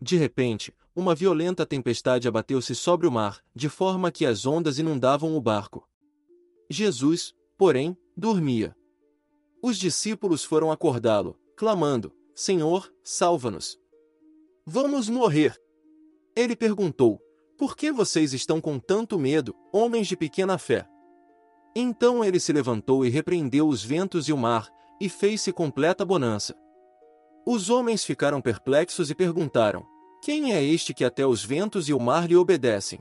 De 0.00 0.16
repente, 0.16 0.74
uma 0.96 1.14
violenta 1.14 1.66
tempestade 1.66 2.26
abateu-se 2.26 2.74
sobre 2.74 3.06
o 3.06 3.12
mar, 3.12 3.42
de 3.54 3.68
forma 3.68 4.10
que 4.10 4.24
as 4.24 4.46
ondas 4.46 4.78
inundavam 4.78 5.36
o 5.36 5.40
barco. 5.40 5.86
Jesus, 6.70 7.34
porém, 7.62 7.96
dormia. 8.16 8.74
Os 9.62 9.78
discípulos 9.78 10.42
foram 10.42 10.72
acordá-lo, 10.72 11.38
clamando: 11.56 12.12
Senhor, 12.34 12.92
salva-nos! 13.04 13.78
Vamos 14.66 15.08
morrer! 15.08 15.56
Ele 16.34 16.56
perguntou: 16.56 17.20
por 17.56 17.76
que 17.76 17.92
vocês 17.92 18.32
estão 18.32 18.60
com 18.60 18.80
tanto 18.80 19.16
medo, 19.16 19.54
homens 19.72 20.08
de 20.08 20.16
pequena 20.16 20.58
fé? 20.58 20.84
Então 21.72 22.24
ele 22.24 22.40
se 22.40 22.52
levantou 22.52 23.06
e 23.06 23.08
repreendeu 23.08 23.68
os 23.68 23.84
ventos 23.84 24.28
e 24.28 24.32
o 24.32 24.36
mar, 24.36 24.68
e 25.00 25.08
fez-se 25.08 25.52
completa 25.52 26.04
bonança. 26.04 26.56
Os 27.46 27.70
homens 27.70 28.04
ficaram 28.04 28.40
perplexos 28.40 29.08
e 29.08 29.14
perguntaram: 29.14 29.86
Quem 30.20 30.52
é 30.52 30.60
este 30.64 30.92
que 30.92 31.04
até 31.04 31.24
os 31.24 31.44
ventos 31.44 31.88
e 31.88 31.94
o 31.94 32.00
mar 32.00 32.26
lhe 32.26 32.34
obedecem? 32.34 32.98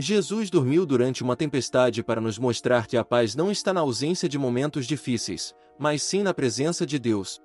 Jesus 0.00 0.48
dormiu 0.48 0.86
durante 0.86 1.22
uma 1.22 1.36
tempestade 1.36 2.02
para 2.02 2.22
nos 2.22 2.38
mostrar 2.38 2.86
que 2.86 2.96
a 2.96 3.04
paz 3.04 3.36
não 3.36 3.50
está 3.50 3.70
na 3.70 3.82
ausência 3.82 4.26
de 4.26 4.38
momentos 4.38 4.86
difíceis, 4.86 5.54
mas 5.78 6.02
sim 6.02 6.22
na 6.22 6.32
presença 6.32 6.86
de 6.86 6.98
Deus. 6.98 7.38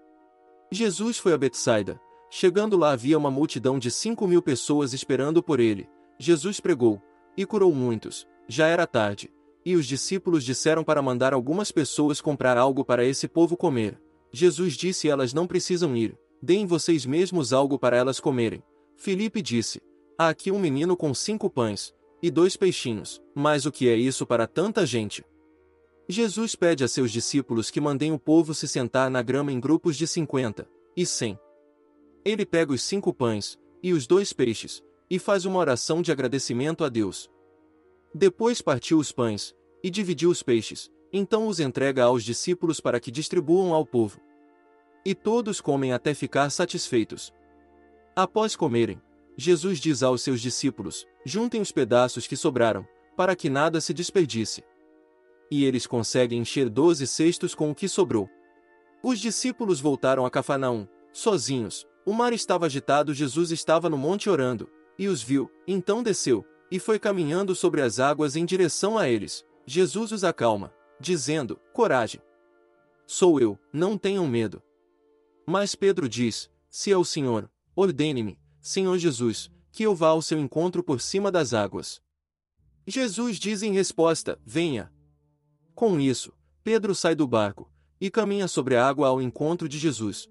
Jesus 0.72 1.18
foi 1.18 1.34
a 1.34 1.38
Betsaida. 1.38 2.00
Chegando 2.32 2.78
lá 2.78 2.92
havia 2.94 3.18
uma 3.18 3.30
multidão 3.30 3.78
de 3.78 3.92
cinco 3.92 4.26
mil 4.26 4.42
pessoas 4.42 4.94
esperando 4.94 5.44
por 5.44 5.60
ele. 5.60 5.90
Jesus 6.18 6.62
pregou, 6.62 7.02
e 7.36 7.46
curou 7.46 7.74
muitos. 7.76 8.26
Já 8.48 8.68
era 8.68 8.88
tarde, 8.88 9.30
e 9.66 9.76
os 9.76 9.86
discípulos 9.86 10.46
disseram 10.46 10.82
para 10.82 11.02
mandar 11.02 11.34
algumas 11.34 11.74
pessoas 11.74 12.22
comprar 12.22 12.58
algo 12.58 12.86
para 12.86 13.04
esse 13.04 13.28
povo 13.28 13.58
comer. 13.58 14.00
Jesus 14.32 14.76
disse 14.76 15.10
elas 15.10 15.34
não 15.34 15.46
precisam 15.46 15.94
ir, 15.94 16.18
deem 16.42 16.66
vocês 16.66 17.06
mesmos 17.06 17.52
algo 17.52 17.78
para 17.78 17.98
elas 17.98 18.18
comerem. 18.18 18.64
Filipe 18.96 19.42
disse, 19.42 19.82
há 20.18 20.30
aqui 20.30 20.52
um 20.52 20.60
menino 20.60 20.96
com 20.96 21.14
cinco 21.14 21.50
pães, 21.50 21.94
e 22.25 22.32
dois 22.32 22.58
peixinhos, 22.58 23.22
mas 23.36 23.67
o 23.67 23.72
que 23.72 23.88
é 23.88 23.96
isso 23.96 24.25
para 24.25 24.48
tanta 24.48 24.84
gente? 24.84 25.24
Jesus 26.10 26.55
pede 26.55 26.84
a 26.84 26.88
seus 26.88 27.12
discípulos 27.12 27.70
que 27.70 27.79
mandem 27.79 28.12
o 28.12 28.17
povo 28.17 28.51
se 28.51 28.67
sentar 28.67 29.12
na 29.12 29.22
grama 29.22 29.51
em 29.51 29.60
grupos 29.60 29.96
de 29.96 30.08
cinquenta 30.08 30.67
e 30.98 31.05
cem. 31.05 31.38
Ele 32.25 32.44
pega 32.44 32.74
os 32.74 32.82
cinco 32.82 33.13
pães 33.13 33.60
e 33.84 33.94
os 33.94 34.08
dois 34.08 34.34
peixes 34.34 34.84
e 35.08 35.20
faz 35.20 35.46
uma 35.46 35.60
oração 35.60 36.01
de 36.01 36.12
agradecimento 36.12 36.84
a 36.84 36.89
Deus. 36.89 37.29
Depois 38.12 38.60
partiu 38.60 38.98
os 38.98 39.12
pães 39.12 39.55
e 39.84 39.91
dividiu 39.91 40.32
os 40.32 40.41
peixes, 40.41 40.91
então 41.13 41.46
os 41.46 41.60
entrega 41.60 42.05
aos 42.05 42.24
discípulos 42.24 42.79
para 42.79 43.00
que 43.00 43.12
distribuam 43.12 43.72
ao 43.72 43.86
povo. 43.86 44.20
E 45.05 45.13
todos 45.13 45.62
comem 45.62 45.94
até 45.94 46.15
ficar 46.15 46.50
satisfeitos. 46.50 47.32
Após 48.15 48.55
comerem, 48.55 49.00
Jesus 49.38 49.80
diz 49.80 50.01
aos 50.01 50.22
seus 50.22 50.42
discípulos: 50.42 51.06
Juntem 51.25 51.62
os 51.62 51.72
pedaços 51.72 52.27
que 52.27 52.36
sobraram, 52.36 52.88
para 53.15 53.36
que 53.36 53.50
nada 53.50 53.82
se 53.82 53.94
desperdice. 53.94 54.63
E 55.51 55.65
eles 55.65 55.86
conseguem 55.86 56.39
encher 56.39 56.70
doze 56.70 57.06
cestos 57.06 57.54
com 57.54 57.70
o 57.70 57.75
que 57.75 57.88
sobrou. 57.88 58.30
Os 59.04 59.20
discípulos 59.20 59.80
voltaram 59.80 60.25
a 60.25 60.32
Cafarnaum, 60.32 60.88
sozinhos. 61.13 61.86
O 62.06 62.13
mar 62.13 62.34
estava 62.34 62.65
agitado, 62.65 63.13
Jesus 63.13 63.51
estava 63.51 63.89
no 63.89 63.98
monte 63.98 64.30
orando, 64.30 64.70
e 64.98 65.08
os 65.08 65.22
viu, 65.22 65.50
então 65.68 66.04
desceu, 66.04 66.46
e 66.72 66.80
foi 66.80 67.00
caminhando 67.00 67.56
sobre 67.56 67.82
as 67.82 68.00
águas 68.00 68.36
em 68.36 68.46
direção 68.46 68.98
a 68.98 69.10
eles. 69.10 69.46
Jesus 69.65 70.12
os 70.12 70.24
acalma, 70.24 70.74
dizendo: 71.00 71.60
Coragem! 71.74 72.22
Sou 73.08 73.39
eu, 73.39 73.60
não 73.72 73.98
tenham 73.98 74.27
medo. 74.27 74.62
Mas 75.46 75.75
Pedro 75.75 76.10
diz: 76.10 76.50
Se 76.70 76.92
é 76.92 76.98
o 76.98 77.06
Senhor, 77.06 77.50
ordene-me, 77.75 78.39
Senhor 78.66 78.98
Jesus, 78.98 79.52
que 79.72 79.84
eu 79.84 79.94
vá 79.94 80.08
ao 80.08 80.24
seu 80.24 80.40
encontro 80.40 80.84
por 80.84 81.00
cima 81.00 81.32
das 81.32 81.54
águas. 81.54 82.02
Jesus 82.88 83.38
diz 83.38 83.62
em 83.62 83.72
resposta: 83.72 84.42
Venha. 84.44 84.92
Com 85.76 86.00
isso, 86.00 86.34
Pedro 86.64 86.96
sai 86.96 87.14
do 87.14 87.28
barco 87.28 87.72
e 88.02 88.10
caminha 88.10 88.48
sobre 88.48 88.76
a 88.76 88.84
água 88.84 89.08
ao 89.08 89.22
encontro 89.22 89.70
de 89.70 89.78
Jesus. 89.78 90.28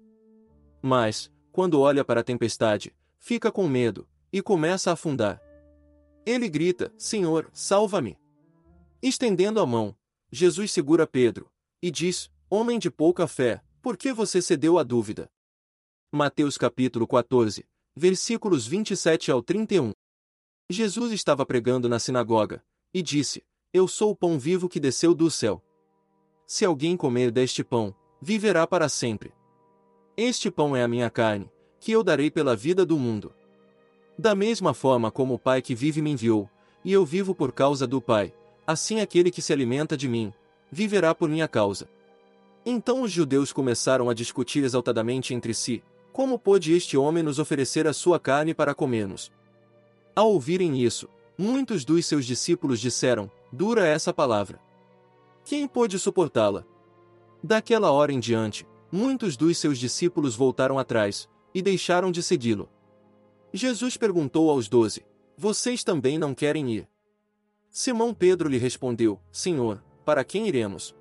Mas, 0.81 1.31
quando 1.49 1.79
olha 1.79 2.03
para 2.03 2.19
a 2.19 2.23
tempestade, 2.25 2.93
fica 3.17 3.49
com 3.49 3.69
medo 3.69 4.05
e 4.33 4.41
começa 4.41 4.89
a 4.89 4.93
afundar. 4.95 5.41
Ele 6.25 6.49
grita: 6.49 6.93
Senhor, 6.97 7.49
salva-me! 7.53 8.19
Estendendo 9.01 9.61
a 9.61 9.65
mão, 9.65 9.95
Jesus 10.29 10.73
segura 10.73 11.07
Pedro 11.07 11.49
e 11.81 11.89
diz: 11.89 12.29
Homem 12.49 12.79
de 12.79 12.91
pouca 12.91 13.27
fé, 13.27 13.63
por 13.81 13.95
que 13.95 14.11
você 14.11 14.41
cedeu 14.41 14.77
à 14.77 14.83
dúvida? 14.83 15.31
Mateus 16.11 16.57
capítulo 16.57 17.07
14, 17.07 17.65
versículos 17.95 18.67
27 18.67 19.31
ao 19.31 19.41
31. 19.41 19.93
Jesus 20.69 21.13
estava 21.13 21.45
pregando 21.45 21.87
na 21.87 21.97
sinagoga, 21.97 22.61
e 22.93 23.01
disse: 23.01 23.41
Eu 23.73 23.87
sou 23.87 24.11
o 24.11 24.15
pão 24.15 24.37
vivo 24.37 24.67
que 24.67 24.79
desceu 24.79 25.15
do 25.15 25.31
céu. 25.31 25.63
Se 26.45 26.65
alguém 26.65 26.97
comer 26.97 27.31
deste 27.31 27.63
pão, 27.63 27.95
viverá 28.21 28.67
para 28.67 28.89
sempre. 28.89 29.33
Este 30.17 30.51
pão 30.51 30.75
é 30.75 30.83
a 30.83 30.87
minha 30.87 31.09
carne, 31.09 31.49
que 31.79 31.91
eu 31.91 32.03
darei 32.03 32.29
pela 32.29 32.55
vida 32.55 32.85
do 32.85 32.97
mundo. 32.97 33.33
Da 34.17 34.35
mesma 34.35 34.73
forma 34.73 35.09
como 35.09 35.33
o 35.33 35.39
Pai 35.39 35.61
que 35.61 35.73
vive 35.73 36.01
me 36.01 36.11
enviou, 36.11 36.49
e 36.83 36.91
eu 36.91 37.05
vivo 37.05 37.33
por 37.33 37.51
causa 37.51 37.87
do 37.87 38.01
Pai, 38.01 38.33
assim 38.67 38.99
aquele 38.99 39.31
que 39.31 39.41
se 39.41 39.53
alimenta 39.53 39.95
de 39.95 40.07
mim, 40.07 40.33
viverá 40.71 41.15
por 41.15 41.29
minha 41.29 41.47
causa. 41.47 41.87
Então 42.65 43.03
os 43.03 43.11
judeus 43.11 43.53
começaram 43.53 44.09
a 44.09 44.13
discutir 44.13 44.63
exaltadamente 44.63 45.33
entre 45.33 45.53
si, 45.53 45.83
como 46.15 46.39
pôde 46.39 46.71
este 46.71 46.95
homem 46.95 47.21
nos 47.21 47.39
oferecer 47.39 47.85
a 47.85 47.91
sua 47.91 48.17
carne 48.17 48.53
para 48.53 48.73
comermos? 48.73 49.33
Ao 50.15 50.31
ouvirem 50.31 50.81
isso, 50.81 51.09
muitos 51.37 51.83
dos 51.83 52.05
seus 52.05 52.25
discípulos 52.25 52.79
disseram: 52.79 53.29
Dura 53.51 53.85
essa 53.85 54.13
palavra. 54.13 54.57
Quem 55.43 55.67
pôde 55.67 55.99
suportá-la? 55.99 56.63
Daquela 57.43 57.91
hora 57.91 58.13
em 58.13 58.19
diante, 58.21 58.65
muitos 58.89 59.35
dos 59.35 59.57
seus 59.57 59.77
discípulos 59.77 60.37
voltaram 60.37 60.79
atrás 60.79 61.27
e 61.53 61.61
deixaram 61.61 62.13
de 62.13 62.23
segui-lo. 62.23 62.69
Jesus 63.51 63.97
perguntou 63.97 64.49
aos 64.49 64.69
doze: 64.69 65.05
Vocês 65.37 65.83
também 65.83 66.17
não 66.17 66.33
querem 66.33 66.71
ir? 66.71 66.87
Simão 67.69 68.13
Pedro 68.13 68.47
lhe 68.47 68.57
respondeu: 68.57 69.19
Senhor, 69.33 69.83
para 70.05 70.23
quem 70.23 70.47
iremos? 70.47 70.95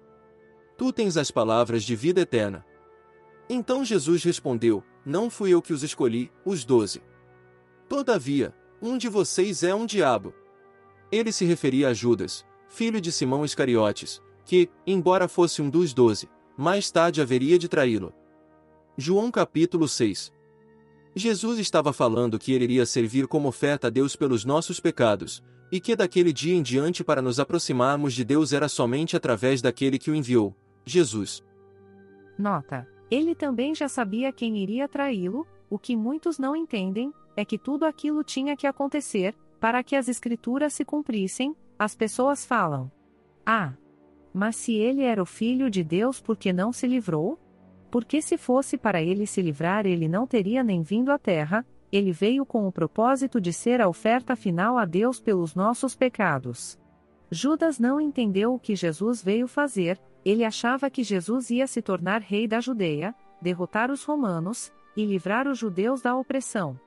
Tu 0.76 0.92
tens 0.92 1.16
as 1.16 1.30
palavras 1.30 1.84
de 1.84 1.94
vida 1.94 2.22
eterna. 2.22 2.66
Então 3.48 3.84
Jesus 3.84 4.24
respondeu: 4.24 4.82
não 5.04 5.28
fui 5.28 5.50
eu 5.50 5.60
que 5.60 5.72
os 5.72 5.82
escolhi, 5.82 6.30
os 6.44 6.64
doze. 6.64 7.02
Todavia, 7.88 8.54
um 8.80 8.96
de 8.96 9.08
vocês 9.08 9.62
é 9.62 9.74
um 9.74 9.84
diabo. 9.84 10.34
Ele 11.12 11.30
se 11.30 11.44
referia 11.44 11.88
a 11.88 11.94
Judas, 11.94 12.44
filho 12.68 13.00
de 13.00 13.12
Simão 13.12 13.44
Iscariotes, 13.44 14.22
que, 14.44 14.70
embora 14.86 15.28
fosse 15.28 15.60
um 15.60 15.68
dos 15.68 15.92
doze, 15.92 16.28
mais 16.56 16.90
tarde 16.90 17.20
haveria 17.20 17.58
de 17.58 17.68
traí-lo. 17.68 18.12
João 18.96 19.30
capítulo 19.30 19.88
6 19.88 20.32
Jesus 21.16 21.58
estava 21.58 21.92
falando 21.92 22.38
que 22.38 22.52
ele 22.52 22.64
iria 22.64 22.84
servir 22.84 23.28
como 23.28 23.48
oferta 23.48 23.86
a 23.86 23.90
Deus 23.90 24.16
pelos 24.16 24.44
nossos 24.44 24.80
pecados, 24.80 25.42
e 25.70 25.80
que 25.80 25.94
daquele 25.94 26.32
dia 26.32 26.54
em 26.54 26.62
diante 26.62 27.04
para 27.04 27.22
nos 27.22 27.38
aproximarmos 27.38 28.14
de 28.14 28.24
Deus 28.24 28.52
era 28.52 28.68
somente 28.68 29.16
através 29.16 29.62
daquele 29.62 29.98
que 29.98 30.10
o 30.10 30.14
enviou, 30.14 30.56
Jesus. 30.84 31.44
Nota 32.36 32.93
ele 33.14 33.34
também 33.34 33.74
já 33.74 33.88
sabia 33.88 34.32
quem 34.32 34.58
iria 34.58 34.88
traí-lo, 34.88 35.46
o 35.70 35.78
que 35.78 35.94
muitos 35.94 36.36
não 36.36 36.56
entendem, 36.56 37.12
é 37.36 37.44
que 37.44 37.56
tudo 37.56 37.84
aquilo 37.84 38.24
tinha 38.24 38.56
que 38.56 38.66
acontecer, 38.66 39.36
para 39.60 39.82
que 39.84 39.94
as 39.94 40.08
escrituras 40.08 40.72
se 40.74 40.84
cumprissem, 40.84 41.54
as 41.78 41.94
pessoas 41.94 42.44
falam. 42.44 42.90
Ah! 43.46 43.72
Mas 44.32 44.56
se 44.56 44.74
ele 44.74 45.02
era 45.02 45.22
o 45.22 45.26
filho 45.26 45.70
de 45.70 45.84
Deus, 45.84 46.20
por 46.20 46.36
que 46.36 46.52
não 46.52 46.72
se 46.72 46.88
livrou? 46.88 47.38
Porque 47.88 48.20
se 48.20 48.36
fosse 48.36 48.76
para 48.76 49.00
ele 49.00 49.28
se 49.28 49.40
livrar, 49.40 49.86
ele 49.86 50.08
não 50.08 50.26
teria 50.26 50.64
nem 50.64 50.82
vindo 50.82 51.12
à 51.12 51.18
terra, 51.18 51.64
ele 51.92 52.10
veio 52.10 52.44
com 52.44 52.66
o 52.66 52.72
propósito 52.72 53.40
de 53.40 53.52
ser 53.52 53.80
a 53.80 53.88
oferta 53.88 54.34
final 54.34 54.76
a 54.76 54.84
Deus 54.84 55.20
pelos 55.20 55.54
nossos 55.54 55.94
pecados. 55.94 56.76
Judas 57.30 57.78
não 57.78 58.00
entendeu 58.00 58.54
o 58.54 58.58
que 58.58 58.74
Jesus 58.74 59.22
veio 59.22 59.46
fazer, 59.46 60.00
ele 60.24 60.44
achava 60.44 60.88
que 60.88 61.02
Jesus 61.02 61.50
ia 61.50 61.66
se 61.66 61.82
tornar 61.82 62.22
rei 62.22 62.48
da 62.48 62.60
Judeia, 62.60 63.14
derrotar 63.40 63.90
os 63.90 64.04
romanos 64.04 64.72
e 64.96 65.04
livrar 65.04 65.46
os 65.46 65.58
judeus 65.58 66.00
da 66.00 66.16
opressão. 66.16 66.78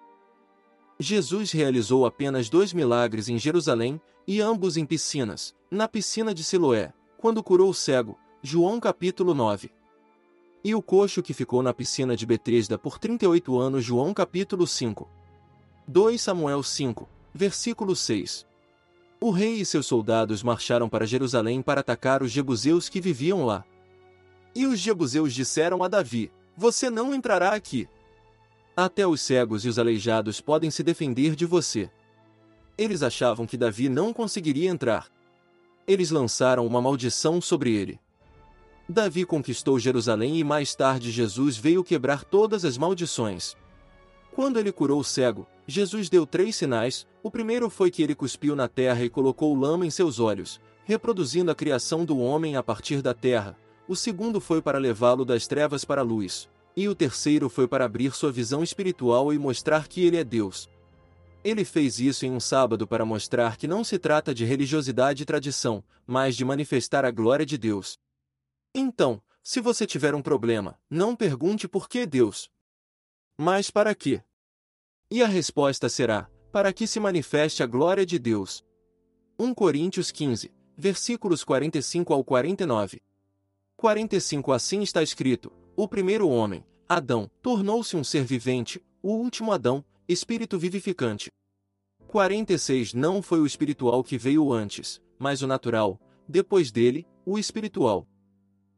Jesus 0.99 1.51
realizou 1.51 2.05
apenas 2.05 2.49
dois 2.49 2.73
milagres 2.73 3.29
em 3.29 3.37
Jerusalém, 3.37 4.01
e 4.25 4.41
ambos 4.41 4.75
em 4.75 4.85
piscinas, 4.85 5.55
na 5.69 5.87
piscina 5.87 6.33
de 6.33 6.43
Siloé, 6.43 6.91
quando 7.17 7.43
curou 7.43 7.69
o 7.69 7.73
cego, 7.73 8.17
João 8.41 8.79
capítulo 8.79 9.33
9. 9.33 9.71
E 10.63 10.73
o 10.73 10.81
coxo 10.81 11.21
que 11.21 11.33
ficou 11.33 11.61
na 11.61 11.73
piscina 11.73 12.15
de 12.15 12.25
Betesda 12.25 12.77
por 12.77 12.97
38 12.97 13.57
anos, 13.57 13.83
João 13.83 14.13
capítulo 14.13 14.65
5. 14.65 15.07
2 15.87 16.19
Samuel 16.19 16.63
5, 16.63 17.07
versículo 17.33 17.95
6. 17.95 18.46
O 19.19 19.31
rei 19.31 19.55
e 19.55 19.65
seus 19.65 19.87
soldados 19.87 20.43
marcharam 20.43 20.87
para 20.87 21.05
Jerusalém 21.05 21.61
para 21.61 21.81
atacar 21.81 22.21
os 22.21 22.31
jebuseus 22.31 22.87
que 22.87 23.01
viviam 23.01 23.45
lá. 23.45 23.65
E 24.53 24.65
os 24.67 24.79
jebuseus 24.79 25.33
disseram 25.33 25.83
a 25.83 25.87
Davi: 25.87 26.31
Você 26.55 26.89
não 26.89 27.13
entrará 27.13 27.53
aqui. 27.53 27.87
Até 28.75 29.07
os 29.07 29.21
cegos 29.21 29.65
e 29.65 29.69
os 29.69 29.79
aleijados 29.79 30.39
podem 30.39 30.69
se 30.69 30.83
defender 30.83 31.35
de 31.35 31.45
você. 31.45 31.89
Eles 32.77 33.01
achavam 33.01 33.47
que 33.47 33.57
Davi 33.57 33.89
não 33.89 34.13
conseguiria 34.13 34.69
entrar. 34.69 35.07
Eles 35.87 36.11
lançaram 36.11 36.65
uma 36.65 36.79
maldição 36.79 37.41
sobre 37.41 37.73
ele. 37.73 37.99
Davi 38.87 39.25
conquistou 39.25 39.79
Jerusalém 39.79 40.37
e 40.37 40.43
mais 40.43 40.75
tarde 40.75 41.11
Jesus 41.11 41.57
veio 41.57 41.83
quebrar 41.83 42.23
todas 42.23 42.63
as 42.63 42.77
maldições. 42.77 43.55
Quando 44.37 44.59
ele 44.59 44.71
curou 44.71 44.99
o 44.99 45.03
cego, 45.03 45.47
Jesus 45.65 46.09
deu 46.09 46.23
três 46.23 46.55
sinais. 46.55 47.07
O 47.23 47.31
primeiro 47.31 47.71
foi 47.71 47.89
que 47.89 48.03
ele 48.03 48.13
cuspiu 48.13 48.55
na 48.55 48.67
terra 48.67 49.03
e 49.03 49.09
colocou 49.09 49.55
lama 49.55 49.83
em 49.83 49.89
seus 49.89 50.19
olhos, 50.19 50.61
reproduzindo 50.85 51.49
a 51.49 51.55
criação 51.55 52.05
do 52.05 52.19
homem 52.19 52.55
a 52.55 52.61
partir 52.61 53.01
da 53.01 53.15
terra. 53.15 53.57
O 53.87 53.95
segundo 53.95 54.39
foi 54.39 54.61
para 54.61 54.77
levá-lo 54.77 55.25
das 55.25 55.47
trevas 55.47 55.83
para 55.83 56.01
a 56.01 56.03
luz. 56.03 56.47
E 56.75 56.87
o 56.87 56.93
terceiro 56.93 57.49
foi 57.49 57.67
para 57.67 57.85
abrir 57.85 58.13
sua 58.13 58.31
visão 58.31 58.61
espiritual 58.61 59.33
e 59.33 59.39
mostrar 59.39 59.87
que 59.87 60.05
ele 60.05 60.17
é 60.17 60.23
Deus. 60.23 60.69
Ele 61.43 61.65
fez 61.65 61.99
isso 61.99 62.23
em 62.23 62.29
um 62.29 62.39
sábado 62.39 62.85
para 62.85 63.03
mostrar 63.03 63.57
que 63.57 63.67
não 63.67 63.83
se 63.83 63.97
trata 63.97 64.35
de 64.35 64.45
religiosidade 64.45 65.23
e 65.23 65.25
tradição, 65.25 65.83
mas 66.05 66.37
de 66.37 66.45
manifestar 66.45 67.05
a 67.05 67.09
glória 67.09 67.43
de 67.43 67.57
Deus. 67.57 67.97
Então, 68.75 69.19
se 69.41 69.59
você 69.59 69.87
tiver 69.87 70.13
um 70.13 70.21
problema, 70.21 70.77
não 70.87 71.15
pergunte 71.15 71.67
por 71.67 71.89
que 71.89 72.05
Deus. 72.05 72.51
Mas 73.35 73.69
para 73.69 73.93
quê? 73.93 74.23
E 75.09 75.23
a 75.23 75.27
resposta 75.27 75.87
será: 75.87 76.29
para 76.51 76.73
que 76.73 76.85
se 76.85 76.99
manifeste 76.99 77.63
a 77.63 77.65
glória 77.65 78.05
de 78.05 78.19
Deus. 78.19 78.63
1 79.39 79.53
Coríntios 79.53 80.11
15, 80.11 80.51
versículos 80.75 81.43
45 81.43 82.13
ao 82.13 82.23
49. 82.23 83.01
45 83.77 84.51
Assim 84.51 84.81
está 84.81 85.01
escrito: 85.01 85.51
O 85.77 85.87
primeiro 85.87 86.27
homem, 86.27 86.65
Adão, 86.89 87.31
tornou-se 87.41 87.95
um 87.95 88.03
ser 88.03 88.25
vivente, 88.25 88.83
o 89.01 89.13
último 89.13 89.53
Adão, 89.53 89.83
espírito 90.09 90.59
vivificante. 90.59 91.31
46 92.07 92.93
Não 92.93 93.21
foi 93.21 93.39
o 93.39 93.45
espiritual 93.45 94.03
que 94.03 94.17
veio 94.17 94.51
antes, 94.51 95.01
mas 95.17 95.41
o 95.41 95.47
natural, 95.47 95.99
depois 96.27 96.69
dele, 96.69 97.07
o 97.25 97.39
espiritual. 97.39 98.05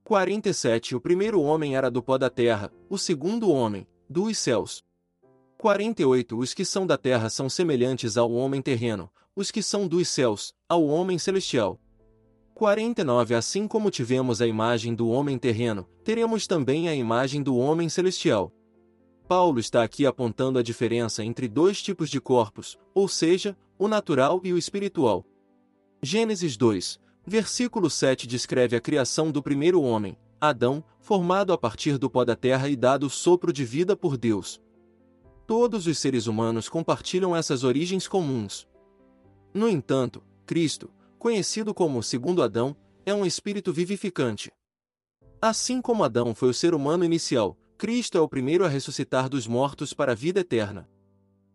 47 0.04 0.96
O 0.96 1.02
primeiro 1.02 1.42
homem 1.42 1.76
era 1.76 1.90
do 1.90 2.04
pó 2.04 2.20
da 2.20 2.30
terra, 2.30 2.72
o 2.88 3.00
segundo 3.00 3.50
homem, 3.50 3.88
dos 4.08 4.38
céus. 4.38 4.84
48 5.60 6.38
Os 6.38 6.54
que 6.54 6.64
são 6.64 6.88
da 6.88 6.98
terra 6.98 7.30
são 7.30 7.50
semelhantes 7.50 8.16
ao 8.16 8.32
homem 8.32 8.62
terreno, 8.62 9.12
os 9.36 9.52
que 9.52 9.62
são 9.62 9.90
dos 9.90 10.08
céus, 10.08 10.54
ao 10.70 10.86
homem 10.86 11.20
celestial. 11.20 11.78
49 12.56 13.36
Assim 13.36 13.68
como 13.68 13.92
tivemos 13.92 14.42
a 14.42 14.48
imagem 14.48 14.96
do 14.96 15.10
homem 15.10 15.38
terreno, 15.38 15.86
teremos 16.02 16.48
também 16.48 16.88
a 16.88 16.96
imagem 16.96 17.44
do 17.44 17.58
homem 17.58 17.90
celestial. 17.90 18.54
Paulo 19.28 19.60
está 19.60 19.84
aqui 19.84 20.06
apontando 20.06 20.58
a 20.58 20.64
diferença 20.64 21.26
entre 21.26 21.50
dois 21.50 21.82
tipos 21.82 22.10
de 22.10 22.22
corpos, 22.22 22.80
ou 22.96 23.10
seja, 23.10 23.58
o 23.78 23.90
natural 23.90 24.40
e 24.46 24.54
o 24.54 24.58
espiritual. 24.58 25.26
Gênesis 26.02 26.56
2, 26.56 27.02
versículo 27.28 27.90
7 27.90 28.26
descreve 28.28 28.78
a 28.78 28.82
criação 28.82 29.30
do 29.30 29.44
primeiro 29.44 29.82
homem, 29.82 30.18
Adão, 30.40 30.82
formado 31.02 31.52
a 31.52 31.58
partir 31.58 31.98
do 31.98 32.10
pó 32.10 32.24
da 32.24 32.38
terra 32.38 32.70
e 32.70 32.78
dado 32.78 33.10
sopro 33.10 33.52
de 33.52 33.66
vida 33.66 33.94
por 33.94 34.16
Deus. 34.16 34.62
Todos 35.50 35.88
os 35.88 35.98
seres 35.98 36.28
humanos 36.28 36.70
compartilham 36.70 37.36
essas 37.36 37.64
origens 37.64 38.08
comuns. 38.08 38.68
No 39.52 39.68
entanto, 39.68 40.22
Cristo, 40.46 40.92
conhecido 41.18 41.74
como 41.74 41.98
o 41.98 42.04
segundo 42.04 42.44
Adão, 42.44 42.78
é 43.04 43.16
um 43.16 43.26
espírito 43.26 43.74
vivificante. 43.74 44.52
Assim 45.42 45.82
como 45.82 46.04
Adão 46.04 46.36
foi 46.36 46.50
o 46.50 46.54
ser 46.54 46.76
humano 46.76 47.04
inicial, 47.04 47.58
Cristo 47.80 48.16
é 48.16 48.22
o 48.22 48.30
primeiro 48.30 48.64
a 48.64 48.68
ressuscitar 48.68 49.28
dos 49.28 49.48
mortos 49.48 49.92
para 49.92 50.12
a 50.12 50.16
vida 50.16 50.42
eterna. 50.42 50.88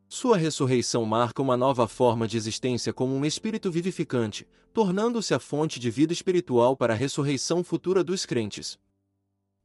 Sua 0.08 0.36
ressurreição 0.36 1.04
marca 1.04 1.40
uma 1.40 1.56
nova 1.56 1.86
forma 1.86 2.26
de 2.26 2.36
existência 2.36 2.92
como 2.92 3.14
um 3.14 3.24
espírito 3.24 3.70
vivificante, 3.70 4.44
tornando-se 4.72 5.32
a 5.34 5.38
fonte 5.38 5.78
de 5.78 5.88
vida 5.88 6.12
espiritual 6.12 6.76
para 6.76 6.94
a 6.94 6.96
ressurreição 6.96 7.62
futura 7.62 8.02
dos 8.02 8.26
crentes. 8.26 8.76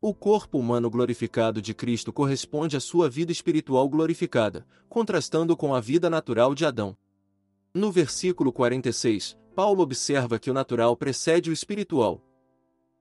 O 0.01 0.13
corpo 0.13 0.57
humano 0.57 0.89
glorificado 0.89 1.61
de 1.61 1.73
Cristo 1.73 2.13
corresponde 2.13 2.77
à 2.77 2.79
sua 2.79 3.09
vida 3.09 3.33
espiritual 3.33 3.89
glorificada, 3.89 4.65
contrastando 4.87 5.57
com 5.57 5.75
a 5.75 5.81
vida 5.81 6.09
natural 6.09 6.55
de 6.55 6.65
Adão. 6.65 6.95
No 7.73 7.91
versículo 7.91 8.53
46, 8.53 9.37
Paulo 9.53 9.83
observa 9.83 10.39
que 10.39 10.49
o 10.49 10.53
natural 10.53 10.95
precede 10.95 11.49
o 11.49 11.53
espiritual. 11.53 12.23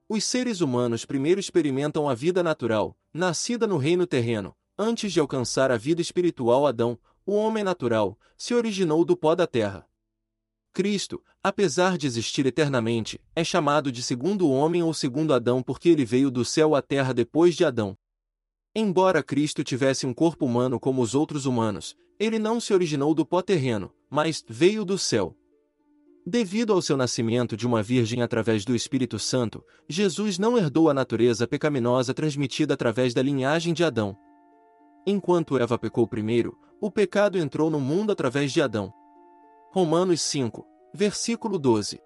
Os 0.08 0.24
seres 0.24 0.60
humanos 0.60 1.04
primeiro 1.04 1.38
experimentam 1.38 2.08
a 2.08 2.14
vida 2.14 2.42
natural, 2.42 2.98
nascida 3.14 3.64
no 3.64 3.76
reino 3.76 4.04
terreno, 4.04 4.52
antes 4.76 5.12
de 5.12 5.20
alcançar 5.20 5.70
a 5.70 5.76
vida 5.76 6.02
espiritual 6.02 6.66
Adão, 6.66 6.98
o 7.24 7.32
homem 7.32 7.62
natural, 7.62 8.18
se 8.36 8.54
originou 8.54 9.04
do 9.04 9.16
pó 9.16 9.36
da 9.36 9.46
terra. 9.46 9.86
Cristo, 10.78 11.20
apesar 11.42 11.98
de 11.98 12.06
existir 12.06 12.46
eternamente, 12.46 13.20
é 13.34 13.42
chamado 13.42 13.90
de 13.90 14.00
segundo 14.00 14.48
homem 14.48 14.80
ou 14.80 14.94
segundo 14.94 15.34
Adão 15.34 15.60
porque 15.60 15.88
ele 15.88 16.04
veio 16.04 16.30
do 16.30 16.44
céu 16.44 16.72
à 16.76 16.80
terra 16.80 17.12
depois 17.12 17.56
de 17.56 17.64
Adão. 17.64 17.98
Embora 18.72 19.20
Cristo 19.20 19.64
tivesse 19.64 20.06
um 20.06 20.14
corpo 20.14 20.46
humano 20.46 20.78
como 20.78 21.02
os 21.02 21.16
outros 21.16 21.46
humanos, 21.46 21.96
ele 22.16 22.38
não 22.38 22.60
se 22.60 22.72
originou 22.72 23.12
do 23.12 23.26
pó 23.26 23.42
terreno, 23.42 23.92
mas 24.08 24.44
veio 24.48 24.84
do 24.84 24.96
céu. 24.96 25.36
Devido 26.24 26.72
ao 26.72 26.80
seu 26.80 26.96
nascimento 26.96 27.56
de 27.56 27.66
uma 27.66 27.82
virgem 27.82 28.22
através 28.22 28.64
do 28.64 28.72
Espírito 28.72 29.18
Santo, 29.18 29.64
Jesus 29.88 30.38
não 30.38 30.56
herdou 30.56 30.88
a 30.88 30.94
natureza 30.94 31.48
pecaminosa 31.48 32.14
transmitida 32.14 32.74
através 32.74 33.12
da 33.12 33.20
linhagem 33.20 33.74
de 33.74 33.82
Adão. 33.82 34.16
Enquanto 35.04 35.58
Eva 35.58 35.76
pecou 35.76 36.06
primeiro, 36.06 36.56
o 36.80 36.88
pecado 36.88 37.36
entrou 37.36 37.68
no 37.68 37.80
mundo 37.80 38.12
através 38.12 38.52
de 38.52 38.62
Adão. 38.62 38.94
Romanos 39.78 40.22
5, 40.22 40.66
versículo 40.92 41.56
12. 41.56 42.00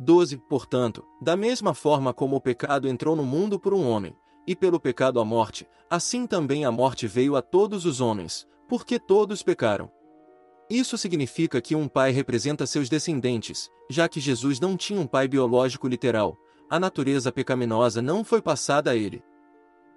12. 0.00 0.36
Portanto, 0.48 1.04
da 1.22 1.36
mesma 1.36 1.72
forma 1.72 2.12
como 2.12 2.34
o 2.34 2.40
pecado 2.40 2.88
entrou 2.88 3.14
no 3.14 3.22
mundo 3.22 3.56
por 3.56 3.72
um 3.72 3.88
homem, 3.88 4.16
e 4.48 4.56
pelo 4.56 4.80
pecado 4.80 5.20
a 5.20 5.24
morte, 5.24 5.64
assim 5.88 6.26
também 6.26 6.64
a 6.64 6.72
morte 6.72 7.06
veio 7.06 7.36
a 7.36 7.40
todos 7.40 7.84
os 7.84 8.00
homens, 8.00 8.48
porque 8.68 8.98
todos 8.98 9.44
pecaram. 9.44 9.88
Isso 10.68 10.98
significa 10.98 11.60
que 11.60 11.76
um 11.76 11.86
pai 11.86 12.10
representa 12.10 12.66
seus 12.66 12.88
descendentes, 12.88 13.70
já 13.88 14.08
que 14.08 14.18
Jesus 14.18 14.58
não 14.58 14.76
tinha 14.76 15.00
um 15.00 15.06
pai 15.06 15.28
biológico 15.28 15.86
literal, 15.86 16.36
a 16.68 16.80
natureza 16.80 17.30
pecaminosa 17.30 18.02
não 18.02 18.24
foi 18.24 18.42
passada 18.42 18.90
a 18.90 18.96
ele. 18.96 19.22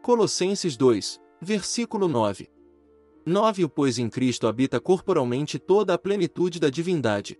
Colossenses 0.03 0.77
2, 0.77 1.19
versículo 1.41 2.07
9. 2.07 2.47
9 3.25 3.67
Pois 3.67 3.99
em 3.99 4.09
Cristo 4.09 4.47
habita 4.47 4.79
corporalmente 4.79 5.59
toda 5.59 5.93
a 5.93 5.97
plenitude 5.97 6.59
da 6.59 6.69
divindade. 6.69 7.39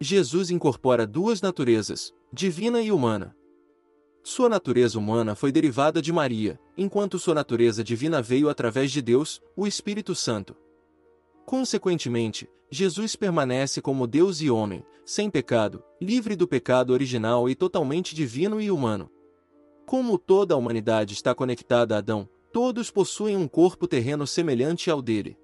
Jesus 0.00 0.50
incorpora 0.50 1.06
duas 1.06 1.40
naturezas, 1.40 2.12
divina 2.32 2.82
e 2.82 2.90
humana. 2.90 3.34
Sua 4.24 4.48
natureza 4.48 4.98
humana 4.98 5.36
foi 5.36 5.52
derivada 5.52 6.02
de 6.02 6.12
Maria, 6.12 6.58
enquanto 6.76 7.20
sua 7.20 7.34
natureza 7.34 7.84
divina 7.84 8.20
veio 8.20 8.48
através 8.48 8.90
de 8.90 9.00
Deus, 9.00 9.40
o 9.56 9.64
Espírito 9.64 10.12
Santo. 10.14 10.56
Consequentemente, 11.44 12.50
Jesus 12.68 13.14
permanece 13.14 13.80
como 13.80 14.08
Deus 14.08 14.40
e 14.40 14.50
homem, 14.50 14.84
sem 15.04 15.30
pecado, 15.30 15.84
livre 16.00 16.34
do 16.34 16.48
pecado 16.48 16.92
original 16.92 17.48
e 17.48 17.54
totalmente 17.54 18.12
divino 18.12 18.60
e 18.60 18.72
humano. 18.72 19.08
Como 19.86 20.18
toda 20.18 20.54
a 20.54 20.56
humanidade 20.56 21.14
está 21.14 21.32
conectada 21.32 21.94
a 21.94 21.98
Adão, 21.98 22.28
todos 22.56 22.90
possuem 22.90 23.36
um 23.36 23.46
corpo 23.46 23.86
terreno 23.86 24.26
semelhante 24.26 24.90
ao 24.90 25.02
dele. 25.02 25.36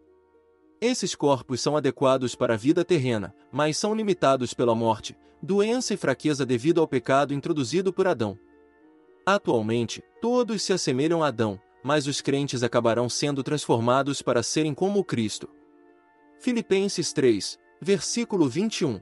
Esses 0.81 1.15
corpos 1.15 1.61
são 1.61 1.77
adequados 1.77 2.35
para 2.35 2.55
a 2.55 2.57
vida 2.57 2.87
terrena, 2.87 3.35
mas 3.53 3.77
são 3.77 3.95
limitados 3.95 4.55
pela 4.55 4.75
morte, 4.75 5.15
doença 5.43 5.93
e 5.93 5.99
fraqueza 5.99 6.47
devido 6.47 6.81
ao 6.81 6.89
pecado 6.89 7.35
introduzido 7.35 7.93
por 7.93 8.07
Adão. 8.07 8.39
Atualmente, 9.27 10.03
todos 10.23 10.63
se 10.63 10.73
assemelham 10.73 11.23
a 11.23 11.27
Adão, 11.27 11.61
mas 11.85 12.07
os 12.07 12.23
crentes 12.23 12.63
acabarão 12.63 13.11
sendo 13.11 13.43
transformados 13.43 14.23
para 14.23 14.43
serem 14.43 14.73
como 14.73 15.05
Cristo. 15.05 15.51
Filipenses 16.41 17.13
3, 17.13 17.59
versículo 17.79 18.49
21. 18.49 18.99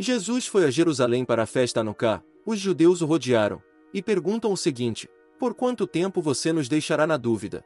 Jesus 0.00 0.48
foi 0.48 0.64
a 0.64 0.70
Jerusalém 0.72 1.24
para 1.24 1.44
a 1.44 1.46
festa 1.46 1.78
Hanukkah, 1.78 2.24
os 2.44 2.58
judeus 2.58 3.00
o 3.02 3.06
rodearam, 3.06 3.62
e 3.94 4.02
perguntam 4.02 4.52
o 4.52 4.56
seguinte: 4.56 5.08
Por 5.40 5.54
quanto 5.54 5.86
tempo 5.86 6.20
você 6.20 6.52
nos 6.52 6.68
deixará 6.68 7.06
na 7.06 7.16
dúvida? 7.16 7.64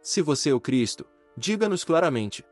Se 0.00 0.22
você 0.22 0.50
é 0.50 0.54
o 0.54 0.60
Cristo, 0.60 1.04
diga-nos 1.36 1.82
claramente. 1.82 2.44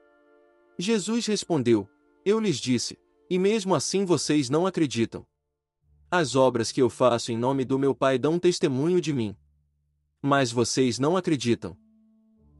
Jesus 0.76 1.26
respondeu: 1.26 1.88
Eu 2.24 2.40
lhes 2.40 2.56
disse, 2.56 2.98
e 3.30 3.38
mesmo 3.38 3.72
assim 3.72 4.04
vocês 4.04 4.50
não 4.50 4.66
acreditam. 4.66 5.24
As 6.10 6.34
obras 6.34 6.72
que 6.72 6.82
eu 6.82 6.90
faço 6.90 7.30
em 7.30 7.38
nome 7.38 7.64
do 7.64 7.78
meu 7.78 7.94
Pai 7.94 8.18
dão 8.18 8.36
testemunho 8.36 9.00
de 9.00 9.12
mim. 9.12 9.36
Mas 10.20 10.50
vocês 10.50 10.98
não 10.98 11.16
acreditam. 11.16 11.76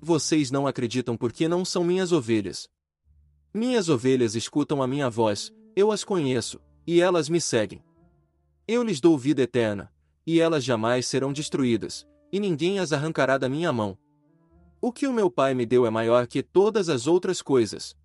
Vocês 0.01 0.53
não 0.53 0.68
acreditam 0.68 1.16
porque 1.16 1.49
não 1.49 1.64
são 1.64 1.83
minhas 1.83 2.12
ovelhas. 2.12 2.68
Minhas 3.53 3.88
ovelhas 3.88 4.37
escutam 4.37 4.85
a 4.85 4.87
minha 4.87 5.11
voz, 5.11 5.53
eu 5.75 5.90
as 5.90 6.05
conheço, 6.05 6.61
e 6.87 7.01
elas 7.01 7.29
me 7.29 7.40
seguem. 7.40 7.83
Eu 8.68 8.85
lhes 8.85 9.01
dou 9.01 9.18
vida 9.18 9.42
eterna, 9.42 9.92
e 10.27 10.41
elas 10.41 10.65
jamais 10.65 11.07
serão 11.07 11.33
destruídas, 11.33 12.07
e 12.31 12.39
ninguém 12.41 12.79
as 12.79 12.93
arrancará 12.93 13.37
da 13.39 13.49
minha 13.49 13.73
mão. 13.73 13.99
O 14.81 14.93
que 14.93 15.07
o 15.07 15.13
meu 15.13 15.31
Pai 15.31 15.55
me 15.55 15.65
deu 15.65 15.87
é 15.87 15.91
maior 15.91 16.27
que 16.27 16.43
todas 16.43 16.89
as 16.89 17.07
outras 17.07 17.41
coisas. 17.41 17.97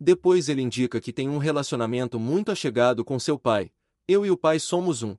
Depois 0.00 0.48
ele 0.48 0.62
indica 0.62 1.00
que 1.00 1.12
tem 1.12 1.28
um 1.28 1.38
relacionamento 1.38 2.18
muito 2.18 2.50
achegado 2.50 3.04
com 3.04 3.18
seu 3.18 3.38
Pai. 3.38 3.70
Eu 4.08 4.26
e 4.26 4.30
o 4.30 4.36
Pai 4.36 4.58
somos 4.58 5.02
um. 5.02 5.16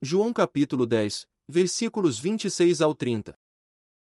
João 0.00 0.32
capítulo 0.32 0.86
10, 0.86 1.28
versículos 1.46 2.18
26 2.18 2.80
ao 2.80 2.94
30. 2.94 3.38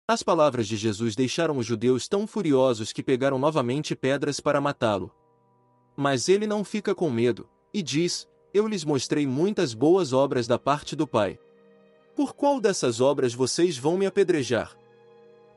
As 0.08 0.24
palavras 0.24 0.68
de 0.68 0.78
Jesus 0.78 1.16
deixaram 1.16 1.58
os 1.58 1.66
judeus 1.66 2.08
tão 2.08 2.26
furiosos 2.26 2.94
que 2.94 3.04
pegaram 3.04 3.38
novamente 3.38 3.96
pedras 3.96 4.40
para 4.40 4.62
matá-lo. 4.62 5.14
Mas 5.98 6.30
ele 6.30 6.48
não 6.48 6.64
fica 6.64 6.96
com 6.96 7.12
medo, 7.12 7.50
e 7.74 7.84
diz: 7.84 8.28
Eu 8.54 8.68
lhes 8.68 8.84
mostrei 8.84 9.28
muitas 9.28 9.74
boas 9.74 10.12
obras 10.12 10.48
da 10.48 10.58
parte 10.58 10.96
do 10.96 11.06
Pai. 11.06 11.40
Por 12.16 12.34
qual 12.34 12.60
dessas 12.60 13.00
obras 13.00 13.34
vocês 13.34 13.78
vão 13.78 13.98
me 13.98 14.06
apedrejar? 14.06 14.76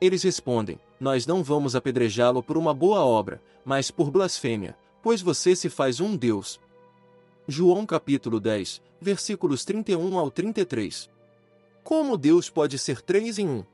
Eles 0.00 0.22
respondem: 0.22 0.78
nós 1.00 1.26
não 1.26 1.42
vamos 1.42 1.74
apedrejá-lo 1.74 2.42
por 2.42 2.58
uma 2.58 2.74
boa 2.74 3.04
obra, 3.04 3.42
mas 3.64 3.90
por 3.90 4.10
blasfêmia, 4.10 4.76
pois 5.02 5.22
você 5.22 5.56
se 5.56 5.68
faz 5.68 6.00
um 6.00 6.16
Deus. 6.16 6.60
João 7.48 7.86
capítulo 7.86 8.38
10, 8.38 8.82
versículos 9.00 9.64
31 9.64 10.18
ao 10.18 10.30
33. 10.30 11.10
Como 11.82 12.16
Deus 12.16 12.50
pode 12.50 12.78
ser 12.78 13.00
três 13.00 13.38
em 13.38 13.48
um? 13.48 13.64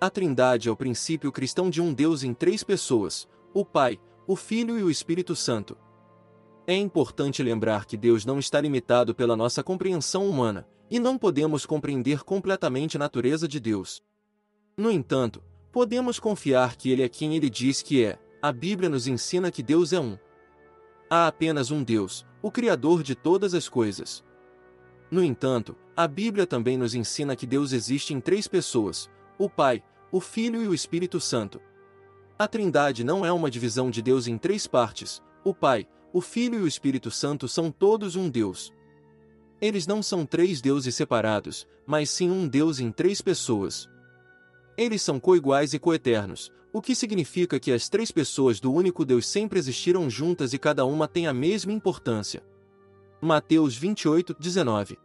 A 0.00 0.10
Trindade 0.10 0.68
é 0.68 0.70
o 0.70 0.76
princípio 0.76 1.32
cristão 1.32 1.70
de 1.70 1.80
um 1.80 1.92
Deus 1.92 2.22
em 2.22 2.34
três 2.34 2.62
pessoas: 2.62 3.26
o 3.54 3.64
Pai, 3.64 3.98
o 4.26 4.36
Filho 4.36 4.78
e 4.78 4.82
o 4.82 4.90
Espírito 4.90 5.34
Santo. 5.34 5.76
É 6.66 6.74
importante 6.74 7.44
lembrar 7.44 7.84
que 7.84 7.96
Deus 7.96 8.26
não 8.26 8.40
está 8.40 8.60
limitado 8.60 9.14
pela 9.14 9.36
nossa 9.36 9.62
compreensão 9.62 10.28
humana, 10.28 10.66
e 10.90 10.98
não 10.98 11.16
podemos 11.16 11.64
compreender 11.64 12.24
completamente 12.24 12.96
a 12.96 12.98
natureza 12.98 13.46
de 13.46 13.60
Deus. 13.60 14.02
No 14.76 14.90
entanto, 14.90 15.42
podemos 15.70 16.18
confiar 16.18 16.74
que 16.74 16.90
Ele 16.90 17.04
é 17.04 17.08
quem 17.08 17.36
Ele 17.36 17.48
diz 17.48 17.82
que 17.82 18.04
é. 18.04 18.18
A 18.42 18.52
Bíblia 18.52 18.88
nos 18.88 19.06
ensina 19.06 19.50
que 19.50 19.62
Deus 19.62 19.92
é 19.92 20.00
um. 20.00 20.18
Há 21.08 21.28
apenas 21.28 21.70
um 21.70 21.84
Deus, 21.84 22.26
o 22.42 22.50
Criador 22.50 23.02
de 23.02 23.14
todas 23.14 23.54
as 23.54 23.68
coisas. 23.68 24.24
No 25.08 25.22
entanto, 25.22 25.76
a 25.96 26.08
Bíblia 26.08 26.46
também 26.46 26.76
nos 26.76 26.94
ensina 26.94 27.36
que 27.36 27.46
Deus 27.46 27.72
existe 27.72 28.12
em 28.12 28.20
três 28.20 28.48
pessoas: 28.48 29.08
o 29.38 29.48
Pai, 29.48 29.84
o 30.10 30.20
Filho 30.20 30.60
e 30.62 30.66
o 30.66 30.74
Espírito 30.74 31.20
Santo. 31.20 31.60
A 32.36 32.48
Trindade 32.48 33.04
não 33.04 33.24
é 33.24 33.32
uma 33.32 33.50
divisão 33.50 33.88
de 33.88 34.02
Deus 34.02 34.26
em 34.26 34.36
três 34.36 34.66
partes: 34.66 35.22
o 35.44 35.54
Pai, 35.54 35.86
o 36.16 36.20
Filho 36.22 36.60
e 36.60 36.62
o 36.62 36.66
Espírito 36.66 37.10
Santo 37.10 37.46
são 37.46 37.70
todos 37.70 38.16
um 38.16 38.30
Deus. 38.30 38.72
Eles 39.60 39.86
não 39.86 40.02
são 40.02 40.24
três 40.24 40.62
deuses 40.62 40.94
separados, 40.94 41.68
mas 41.86 42.08
sim 42.08 42.30
um 42.30 42.48
Deus 42.48 42.80
em 42.80 42.90
três 42.90 43.20
pessoas. 43.20 43.86
Eles 44.78 45.02
são 45.02 45.20
coiguais 45.20 45.74
e 45.74 45.78
coeternos, 45.78 46.50
o 46.72 46.80
que 46.80 46.94
significa 46.94 47.60
que 47.60 47.70
as 47.70 47.90
três 47.90 48.10
pessoas 48.10 48.58
do 48.58 48.72
único 48.72 49.04
Deus 49.04 49.26
sempre 49.26 49.58
existiram 49.58 50.08
juntas 50.08 50.54
e 50.54 50.58
cada 50.58 50.86
uma 50.86 51.06
tem 51.06 51.26
a 51.26 51.34
mesma 51.34 51.70
importância. 51.70 52.42
Mateus 53.20 53.76
28, 53.76 54.34
19 54.40 54.98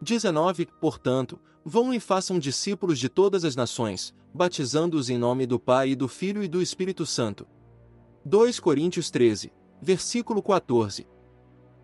19 0.00 0.68
Portanto, 0.80 1.38
vão 1.62 1.92
e 1.92 2.00
façam 2.00 2.38
discípulos 2.38 2.98
de 2.98 3.10
todas 3.10 3.44
as 3.44 3.54
nações, 3.54 4.14
batizando-os 4.32 5.10
em 5.10 5.18
nome 5.18 5.44
do 5.44 5.60
Pai 5.60 5.90
e 5.90 5.94
do 5.94 6.08
Filho 6.08 6.42
e 6.42 6.48
do 6.48 6.62
Espírito 6.62 7.04
Santo. 7.04 7.46
2 8.24 8.58
Coríntios 8.58 9.10
13, 9.10 9.52
versículo 9.80 10.42
14. 10.42 11.06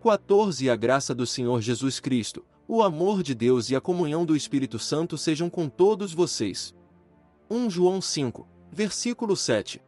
14 0.01 0.69
A 0.69 0.75
graça 0.75 1.15
do 1.15 1.25
Senhor 1.25 1.61
Jesus 1.61 1.99
Cristo, 1.99 2.45
o 2.67 2.83
amor 2.83 3.23
de 3.23 3.33
Deus 3.33 3.69
e 3.69 3.75
a 3.75 3.81
comunhão 3.81 4.25
do 4.25 4.35
Espírito 4.35 4.77
Santo 4.77 5.17
sejam 5.17 5.49
com 5.49 5.67
todos 5.67 6.13
vocês. 6.13 6.75
1 7.49 7.69
João 7.69 8.01
5, 8.01 8.47
versículo 8.71 9.35
7. 9.35 9.81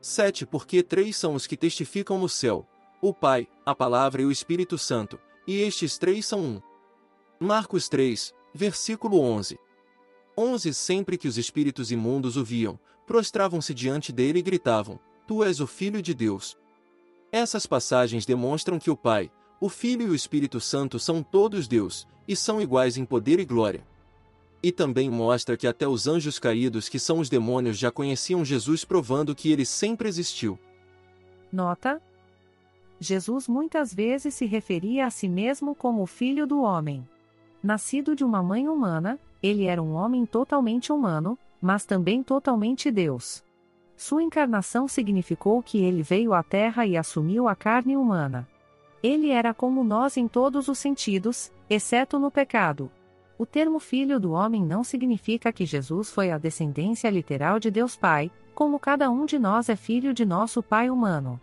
7 0.00 0.46
Porque 0.46 0.82
três 0.82 1.16
são 1.16 1.34
os 1.34 1.46
que 1.46 1.56
testificam 1.56 2.18
no 2.18 2.28
céu: 2.28 2.68
o 3.00 3.14
Pai, 3.14 3.48
a 3.64 3.74
Palavra 3.74 4.22
e 4.22 4.24
o 4.26 4.32
Espírito 4.32 4.76
Santo, 4.76 5.18
e 5.46 5.60
estes 5.60 5.96
três 5.98 6.26
são 6.26 6.40
um. 6.40 6.60
Marcos 7.38 7.88
3, 7.88 8.34
versículo 8.54 9.20
11. 9.20 9.58
11 10.36 10.74
Sempre 10.74 11.16
que 11.16 11.28
os 11.28 11.38
espíritos 11.38 11.90
imundos 11.90 12.36
o 12.36 12.44
viam, 12.44 12.78
prostravam-se 13.06 13.72
diante 13.72 14.12
dele 14.12 14.40
e 14.40 14.42
gritavam: 14.42 14.98
Tu 15.26 15.42
és 15.44 15.60
o 15.60 15.66
Filho 15.66 16.02
de 16.02 16.12
Deus. 16.12 16.59
Essas 17.32 17.64
passagens 17.64 18.26
demonstram 18.26 18.78
que 18.78 18.90
o 18.90 18.96
Pai, 18.96 19.30
o 19.60 19.68
Filho 19.68 20.06
e 20.06 20.10
o 20.10 20.14
Espírito 20.14 20.58
Santo 20.58 20.98
são 20.98 21.22
todos 21.22 21.68
Deus, 21.68 22.08
e 22.26 22.34
são 22.34 22.60
iguais 22.60 22.96
em 22.96 23.04
poder 23.04 23.38
e 23.38 23.44
glória. 23.44 23.86
E 24.62 24.72
também 24.72 25.08
mostra 25.08 25.56
que 25.56 25.66
até 25.66 25.86
os 25.86 26.06
anjos 26.06 26.38
caídos, 26.38 26.88
que 26.88 26.98
são 26.98 27.20
os 27.20 27.28
demônios, 27.28 27.78
já 27.78 27.90
conheciam 27.90 28.44
Jesus, 28.44 28.84
provando 28.84 29.34
que 29.34 29.50
ele 29.50 29.64
sempre 29.64 30.08
existiu. 30.08 30.58
Nota: 31.52 32.02
Jesus 32.98 33.48
muitas 33.48 33.94
vezes 33.94 34.34
se 34.34 34.44
referia 34.44 35.06
a 35.06 35.10
si 35.10 35.28
mesmo 35.28 35.74
como 35.74 36.02
o 36.02 36.06
Filho 36.06 36.46
do 36.46 36.60
Homem. 36.60 37.08
Nascido 37.62 38.16
de 38.16 38.24
uma 38.24 38.42
mãe 38.42 38.68
humana, 38.68 39.18
ele 39.42 39.64
era 39.64 39.82
um 39.82 39.92
homem 39.92 40.26
totalmente 40.26 40.92
humano, 40.92 41.38
mas 41.60 41.84
também 41.84 42.22
totalmente 42.22 42.90
Deus. 42.90 43.42
Sua 44.00 44.22
encarnação 44.22 44.88
significou 44.88 45.62
que 45.62 45.76
ele 45.76 46.02
veio 46.02 46.32
à 46.32 46.42
Terra 46.42 46.86
e 46.86 46.96
assumiu 46.96 47.46
a 47.46 47.54
carne 47.54 47.98
humana. 47.98 48.48
Ele 49.02 49.28
era 49.28 49.52
como 49.52 49.84
nós 49.84 50.16
em 50.16 50.26
todos 50.26 50.68
os 50.68 50.78
sentidos, 50.78 51.52
exceto 51.68 52.18
no 52.18 52.30
pecado. 52.30 52.90
O 53.36 53.44
termo 53.44 53.78
Filho 53.78 54.18
do 54.18 54.32
Homem 54.32 54.64
não 54.64 54.82
significa 54.82 55.52
que 55.52 55.66
Jesus 55.66 56.10
foi 56.10 56.30
a 56.30 56.38
descendência 56.38 57.10
literal 57.10 57.60
de 57.60 57.70
Deus 57.70 57.94
Pai, 57.94 58.30
como 58.54 58.78
cada 58.78 59.10
um 59.10 59.26
de 59.26 59.38
nós 59.38 59.68
é 59.68 59.76
filho 59.76 60.14
de 60.14 60.24
nosso 60.24 60.62
Pai 60.62 60.88
humano. 60.88 61.38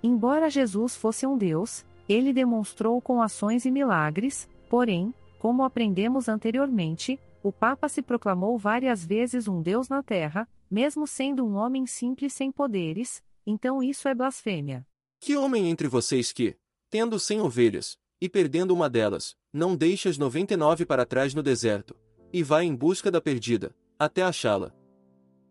Embora 0.00 0.48
Jesus 0.48 0.94
fosse 0.94 1.26
um 1.26 1.36
Deus, 1.36 1.84
ele 2.08 2.32
demonstrou 2.32 3.00
com 3.00 3.20
ações 3.20 3.64
e 3.64 3.70
milagres, 3.72 4.48
porém, 4.70 5.12
como 5.40 5.64
aprendemos 5.64 6.28
anteriormente, 6.28 7.18
o 7.42 7.50
Papa 7.50 7.88
se 7.88 8.00
proclamou 8.00 8.56
várias 8.56 9.04
vezes 9.04 9.48
um 9.48 9.60
Deus 9.60 9.88
na 9.88 10.04
Terra, 10.04 10.48
mesmo 10.70 11.06
sendo 11.06 11.44
um 11.44 11.54
homem 11.54 11.86
simples 11.86 12.32
sem 12.32 12.50
poderes, 12.50 13.22
então 13.46 13.82
isso 13.82 14.08
é 14.08 14.14
blasfêmia. 14.14 14.86
Que 15.20 15.36
homem 15.36 15.70
entre 15.70 15.88
vocês 15.88 16.32
que, 16.32 16.56
tendo 16.90 17.18
cem 17.18 17.40
ovelhas, 17.40 17.98
e 18.20 18.28
perdendo 18.28 18.72
uma 18.72 18.88
delas, 18.88 19.36
não 19.52 19.76
deixa 19.76 20.08
as 20.08 20.18
noventa 20.18 20.54
e 20.54 20.56
nove 20.56 20.84
para 20.84 21.04
trás 21.04 21.34
no 21.34 21.42
deserto, 21.42 21.96
e 22.32 22.42
vai 22.42 22.64
em 22.64 22.74
busca 22.74 23.10
da 23.10 23.20
perdida, 23.20 23.74
até 23.98 24.22
achá-la. 24.22 24.74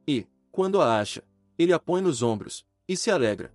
E, 0.08 0.28
quando 0.52 0.82
a 0.82 1.00
acha, 1.00 1.24
ele 1.58 1.74
a 1.74 1.80
põe 1.80 2.02
nos 2.02 2.22
ombros, 2.22 2.66
e 2.88 2.96
se 2.96 3.10
alegra. 3.10 3.54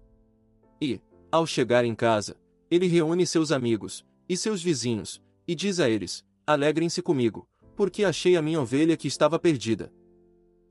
E, 0.80 1.00
ao 1.30 1.46
chegar 1.46 1.84
em 1.84 1.94
casa, 1.94 2.36
ele 2.70 2.86
reúne 2.86 3.26
seus 3.26 3.52
amigos, 3.52 4.04
e 4.28 4.36
seus 4.36 4.62
vizinhos, 4.62 5.22
e 5.46 5.54
diz 5.54 5.80
a 5.80 5.88
eles: 5.88 6.24
Alegrem-se 6.46 7.02
comigo, 7.02 7.48
porque 7.76 8.04
achei 8.04 8.36
a 8.36 8.42
minha 8.42 8.60
ovelha 8.60 8.96
que 8.96 9.08
estava 9.08 9.38
perdida. 9.38 9.92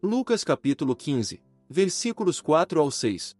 Lucas 0.01 0.45
capítulo 0.45 0.95
15, 0.95 1.43
versículos 1.69 2.39
4 2.39 2.79
ao 2.79 2.89
6. 2.89 3.35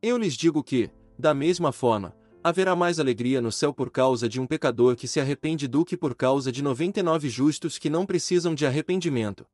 Eu 0.00 0.16
lhes 0.16 0.34
digo 0.34 0.62
que, 0.62 0.88
da 1.18 1.34
mesma 1.34 1.72
forma, 1.72 2.16
haverá 2.44 2.76
mais 2.76 3.00
alegria 3.00 3.40
no 3.40 3.50
céu 3.50 3.74
por 3.74 3.90
causa 3.90 4.28
de 4.28 4.40
um 4.40 4.46
pecador 4.46 4.94
que 4.94 5.08
se 5.08 5.18
arrepende 5.18 5.66
do 5.66 5.84
que 5.84 5.96
por 5.96 6.14
causa 6.14 6.52
de 6.52 6.62
99 6.62 7.28
justos 7.28 7.76
que 7.76 7.90
não 7.90 8.06
precisam 8.06 8.54
de 8.54 8.64
arrependimento. 8.64 9.44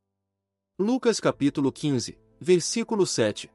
Lucas 0.77 1.19
capítulo 1.19 1.71
15, 1.71 2.19
versículo 2.39 3.07
7. 3.07 3.49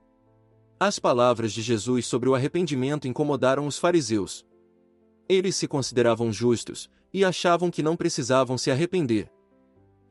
As 0.80 0.98
palavras 0.98 1.52
de 1.52 1.62
Jesus 1.62 2.04
sobre 2.06 2.28
o 2.28 2.34
arrependimento 2.34 3.06
incomodaram 3.06 3.68
os 3.68 3.78
fariseus. 3.78 4.44
Eles 5.28 5.54
se 5.54 5.68
consideravam 5.68 6.32
justos, 6.32 6.90
e 7.14 7.24
achavam 7.24 7.70
que 7.70 7.80
não 7.80 7.96
precisavam 7.96 8.58
se 8.58 8.72
arrepender. 8.72 9.30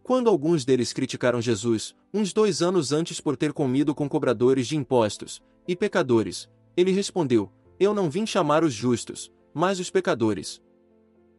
Quando 0.03 0.29
alguns 0.29 0.65
deles 0.65 0.91
criticaram 0.91 1.41
Jesus, 1.41 1.95
uns 2.13 2.33
dois 2.33 2.61
anos 2.61 2.91
antes 2.91 3.21
por 3.21 3.37
ter 3.37 3.53
comido 3.53 3.93
com 3.93 4.09
cobradores 4.09 4.67
de 4.67 4.75
impostos 4.75 5.41
e 5.67 5.75
pecadores, 5.75 6.49
ele 6.75 6.91
respondeu: 6.91 7.51
Eu 7.79 7.93
não 7.93 8.09
vim 8.09 8.25
chamar 8.25 8.63
os 8.63 8.73
justos, 8.73 9.31
mas 9.53 9.79
os 9.79 9.89
pecadores. 9.89 10.61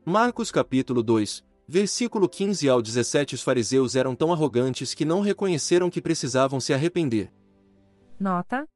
Marcos 0.04 0.50
capítulo 0.50 1.02
2, 1.02 1.44
versículo 1.66 2.28
15 2.28 2.68
ao 2.68 2.80
17 2.80 3.34
Os 3.34 3.42
fariseus 3.42 3.96
eram 3.96 4.14
tão 4.14 4.32
arrogantes 4.32 4.94
que 4.94 5.04
não 5.04 5.20
reconheceram 5.20 5.90
que 5.90 6.00
precisavam 6.00 6.60
se 6.60 6.72
arrepender. 6.72 7.32
Nota: 8.18 8.66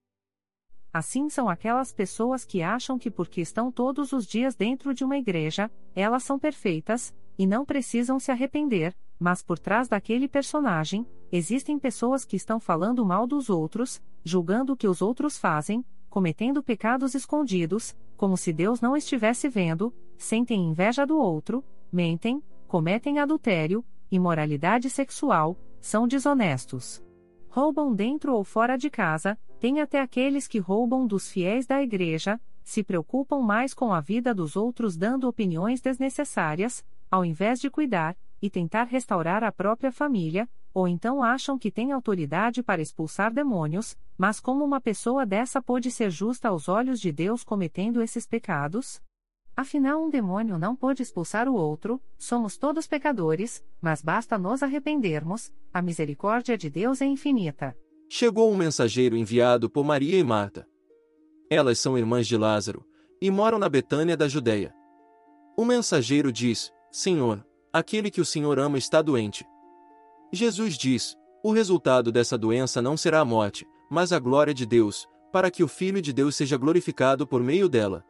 Assim 0.92 1.29
são 1.29 1.49
aquelas 1.49 1.92
pessoas 1.92 2.44
que 2.44 2.62
acham 2.62 2.99
que 2.99 3.11
porque 3.11 3.40
estão 3.40 3.70
todos 3.70 4.12
os 4.12 4.27
dias 4.27 4.57
dentro 4.57 4.92
de 4.92 5.05
uma 5.05 5.16
igreja, 5.16 5.70
elas 5.94 6.25
são 6.25 6.38
perfeitas, 6.38 7.14
e 7.38 7.46
não 7.46 7.64
precisam 7.64 8.18
se 8.18 8.31
arrepender, 8.31 8.96
mas 9.19 9.43
por 9.43 9.59
trás 9.59 9.89
daquele 9.89 10.29
personagem, 10.29 11.07
existem 11.33 11.79
pessoas 11.79 12.25
que 12.25 12.37
estão 12.37 12.61
falando 12.61 13.05
mal 13.05 13.27
dos 13.27 13.49
outros, 13.49 14.03
julgando 14.25 14.73
o 14.73 14.77
que 14.77 14.87
os 14.87 15.01
outros 15.01 15.39
fazem, 15.39 15.85
cometendo 16.09 16.63
pecados 16.63 17.15
escondidos, 17.15 17.97
como 18.17 18.37
se 18.37 18.53
Deus 18.53 18.81
não 18.81 18.97
estivesse 18.97 19.49
vendo, 19.49 19.93
sentem 20.17 20.71
inveja 20.71 21.07
do 21.07 21.19
outro, 21.19 21.65
mentem, 21.93 22.43
cometem 22.67 23.19
adultério, 23.19 23.85
imoralidade 24.11 24.89
sexual, 24.89 25.59
são 25.81 26.07
desonestos. 26.07 27.03
Roubam 27.49 27.95
dentro 27.95 28.35
ou 28.35 28.45
fora 28.45 28.77
de 28.77 28.91
casa, 28.91 29.39
tem 29.59 29.81
até 29.81 30.01
aqueles 30.01 30.47
que 30.47 30.59
roubam 30.59 31.07
dos 31.07 31.31
fiéis 31.31 31.67
da 31.67 31.83
igreja, 31.83 32.41
se 32.63 32.83
preocupam 32.83 33.41
mais 33.41 33.73
com 33.73 33.93
a 33.93 34.01
vida 34.01 34.35
dos 34.35 34.57
outros 34.57 34.97
dando 34.97 35.29
opiniões 35.29 35.81
desnecessárias, 35.81 36.85
ao 37.11 37.25
invés 37.25 37.61
de 37.61 37.71
cuidar 37.71 38.17
e 38.40 38.51
tentar 38.51 38.85
restaurar 38.85 39.42
a 39.42 39.53
própria 39.53 39.90
família, 39.90 40.49
ou 40.72 40.87
então 40.87 41.22
acham 41.22 41.59
que 41.59 41.70
têm 41.70 41.92
autoridade 41.92 42.62
para 42.62 42.83
expulsar 42.83 43.33
demônios, 43.33 43.96
mas 44.18 44.40
como 44.40 44.64
uma 44.64 44.81
pessoa 44.81 45.25
dessa 45.25 45.62
pode 45.62 45.90
ser 45.90 46.11
justa 46.11 46.49
aos 46.49 46.68
olhos 46.68 47.01
de 47.01 47.11
Deus 47.11 47.42
cometendo 47.42 48.03
esses 48.03 48.27
pecados? 48.27 49.01
Afinal, 49.57 50.05
um 50.05 50.11
demônio 50.11 50.59
não 50.59 50.77
pode 50.77 51.03
expulsar 51.03 51.49
o 51.49 51.55
outro, 51.55 51.99
somos 52.18 52.59
todos 52.59 52.87
pecadores, 52.87 53.64
mas 53.81 54.03
basta 54.03 54.37
nos 54.37 54.62
arrependermos, 54.62 55.51
a 55.72 55.81
misericórdia 55.81 56.59
de 56.59 56.68
Deus 56.68 57.01
é 57.01 57.07
infinita. 57.07 57.75
Chegou 58.11 58.53
um 58.53 58.57
mensageiro 58.57 59.16
enviado 59.16 59.70
por 59.70 59.83
Maria 59.83 60.18
e 60.18 60.22
Marta. 60.22 60.68
Elas 61.49 61.79
são 61.79 61.96
irmãs 61.96 62.27
de 62.27 62.37
Lázaro, 62.37 62.85
e 63.20 63.31
moram 63.31 63.59
na 63.59 63.68
Betânia 63.68 64.14
da 64.14 64.29
Judéia. 64.29 64.75
O 65.57 65.64
mensageiro 65.64 66.31
diz: 66.31 66.70
Senhor, 66.90 67.46
aquele 67.77 68.11
que 68.11 68.23
o 68.23 68.25
Senhor 68.25 68.59
ama 68.59 68.79
está 68.79 69.03
doente. 69.03 69.47
Jesus 70.33 70.79
diz: 70.79 71.15
O 71.45 71.53
resultado 71.53 72.11
dessa 72.11 72.39
doença 72.39 72.81
não 72.81 72.97
será 72.97 73.21
a 73.21 73.25
morte, 73.25 73.67
mas 73.91 74.15
a 74.15 74.19
glória 74.19 74.55
de 74.55 74.65
Deus, 74.65 75.07
para 75.31 75.51
que 75.51 75.62
o 75.62 75.69
Filho 75.69 76.01
de 76.01 76.11
Deus 76.11 76.35
seja 76.35 76.57
glorificado 76.57 77.27
por 77.27 77.43
meio 77.43 77.69
dela. 77.69 78.03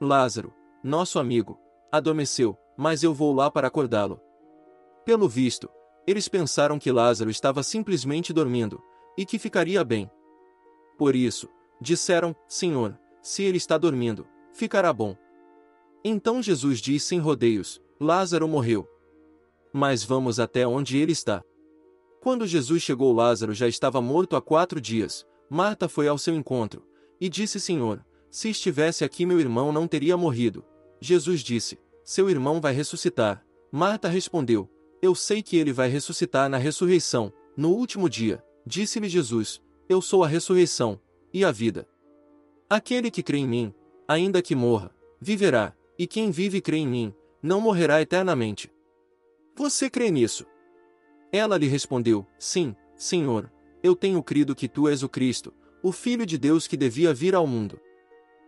Lázaro, 0.00 0.54
nosso 0.82 1.18
amigo, 1.18 1.60
adormeceu, 1.92 2.56
mas 2.78 3.02
eu 3.02 3.12
vou 3.12 3.34
lá 3.34 3.50
para 3.50 3.68
acordá-lo. 3.68 4.20
Pelo 5.04 5.28
visto, 5.28 5.68
eles 6.06 6.26
pensaram 6.26 6.78
que 6.78 6.90
Lázaro 6.90 7.28
estava 7.30 7.62
simplesmente 7.62 8.32
dormindo, 8.32 8.82
e 9.18 9.26
que 9.26 9.38
ficaria 9.38 9.84
bem. 9.84 10.10
Por 10.96 11.14
isso, 11.14 11.46
disseram: 11.78 12.34
Senhor, 12.46 12.98
se 13.20 13.42
ele 13.42 13.58
está 13.58 13.76
dormindo, 13.76 14.26
ficará 14.54 14.90
bom. 14.94 15.14
Então 16.02 16.42
Jesus 16.42 16.80
disse 16.80 17.08
sem 17.08 17.18
rodeios: 17.18 17.82
Lázaro 18.00 18.46
morreu. 18.46 18.88
Mas 19.72 20.04
vamos 20.04 20.38
até 20.38 20.66
onde 20.66 20.96
ele 20.96 21.10
está. 21.10 21.42
Quando 22.20 22.46
Jesus 22.46 22.82
chegou, 22.82 23.12
Lázaro 23.12 23.52
já 23.52 23.66
estava 23.66 24.00
morto 24.00 24.36
há 24.36 24.40
quatro 24.40 24.80
dias. 24.80 25.26
Marta 25.50 25.88
foi 25.88 26.06
ao 26.06 26.16
seu 26.16 26.34
encontro 26.34 26.86
e 27.20 27.28
disse: 27.28 27.58
Senhor, 27.58 28.04
se 28.30 28.50
estivesse 28.50 29.04
aqui, 29.04 29.26
meu 29.26 29.40
irmão 29.40 29.72
não 29.72 29.88
teria 29.88 30.16
morrido. 30.16 30.64
Jesus 31.00 31.40
disse: 31.40 31.78
Seu 32.04 32.30
irmão 32.30 32.60
vai 32.60 32.72
ressuscitar. 32.72 33.44
Marta 33.72 34.08
respondeu: 34.08 34.70
Eu 35.02 35.14
sei 35.14 35.42
que 35.42 35.56
ele 35.56 35.72
vai 35.72 35.88
ressuscitar 35.88 36.48
na 36.48 36.56
ressurreição, 36.56 37.32
no 37.56 37.70
último 37.70 38.08
dia. 38.08 38.42
Disse-lhe 38.64 39.08
Jesus: 39.08 39.60
Eu 39.88 40.00
sou 40.00 40.22
a 40.22 40.28
ressurreição 40.28 41.00
e 41.32 41.44
a 41.44 41.50
vida. 41.50 41.88
Aquele 42.70 43.10
que 43.10 43.24
crê 43.24 43.38
em 43.38 43.48
mim, 43.48 43.74
ainda 44.06 44.40
que 44.40 44.54
morra, 44.54 44.94
viverá, 45.20 45.74
e 45.98 46.06
quem 46.06 46.30
vive 46.30 46.58
e 46.58 46.60
crê 46.60 46.76
em 46.76 46.86
mim, 46.86 47.14
não 47.42 47.60
morrerá 47.60 48.00
eternamente. 48.00 48.70
Você 49.54 49.88
crê 49.90 50.10
nisso? 50.10 50.46
Ela 51.32 51.56
lhe 51.56 51.66
respondeu: 51.66 52.26
Sim, 52.38 52.74
Senhor, 52.96 53.52
eu 53.82 53.94
tenho 53.94 54.22
crido 54.22 54.54
que 54.54 54.68
tu 54.68 54.88
és 54.88 55.02
o 55.02 55.08
Cristo, 55.08 55.52
o 55.82 55.92
Filho 55.92 56.26
de 56.26 56.38
Deus 56.38 56.66
que 56.66 56.76
devia 56.76 57.12
vir 57.12 57.34
ao 57.34 57.46
mundo. 57.46 57.80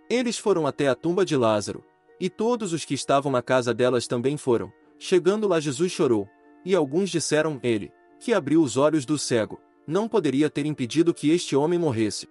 Eles 0.08 0.38
foram 0.38 0.66
até 0.66 0.88
a 0.88 0.94
tumba 0.94 1.24
de 1.24 1.36
Lázaro, 1.36 1.84
e 2.18 2.28
todos 2.28 2.72
os 2.72 2.84
que 2.84 2.94
estavam 2.94 3.30
na 3.30 3.42
casa 3.42 3.72
delas 3.72 4.06
também 4.06 4.36
foram. 4.36 4.72
Chegando 4.98 5.48
lá, 5.48 5.60
Jesus 5.60 5.92
chorou, 5.92 6.28
e 6.64 6.74
alguns 6.74 7.10
disseram: 7.10 7.60
Ele, 7.62 7.92
que 8.18 8.32
abriu 8.32 8.62
os 8.62 8.76
olhos 8.76 9.06
do 9.06 9.16
cego, 9.18 9.60
não 9.86 10.08
poderia 10.08 10.50
ter 10.50 10.66
impedido 10.66 11.14
que 11.14 11.30
este 11.30 11.56
homem 11.56 11.78
morresse. 11.78 12.28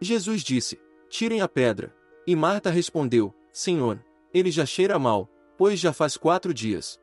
Jesus 0.00 0.42
disse: 0.42 0.80
Tirem 1.08 1.40
a 1.40 1.48
pedra. 1.48 1.94
E 2.26 2.34
Marta 2.34 2.70
respondeu: 2.70 3.34
Senhor, 3.52 4.02
ele 4.32 4.50
já 4.50 4.66
cheira 4.66 4.98
mal, 4.98 5.28
pois 5.56 5.78
já 5.80 5.92
faz 5.92 6.16
quatro 6.16 6.52
dias. 6.52 7.00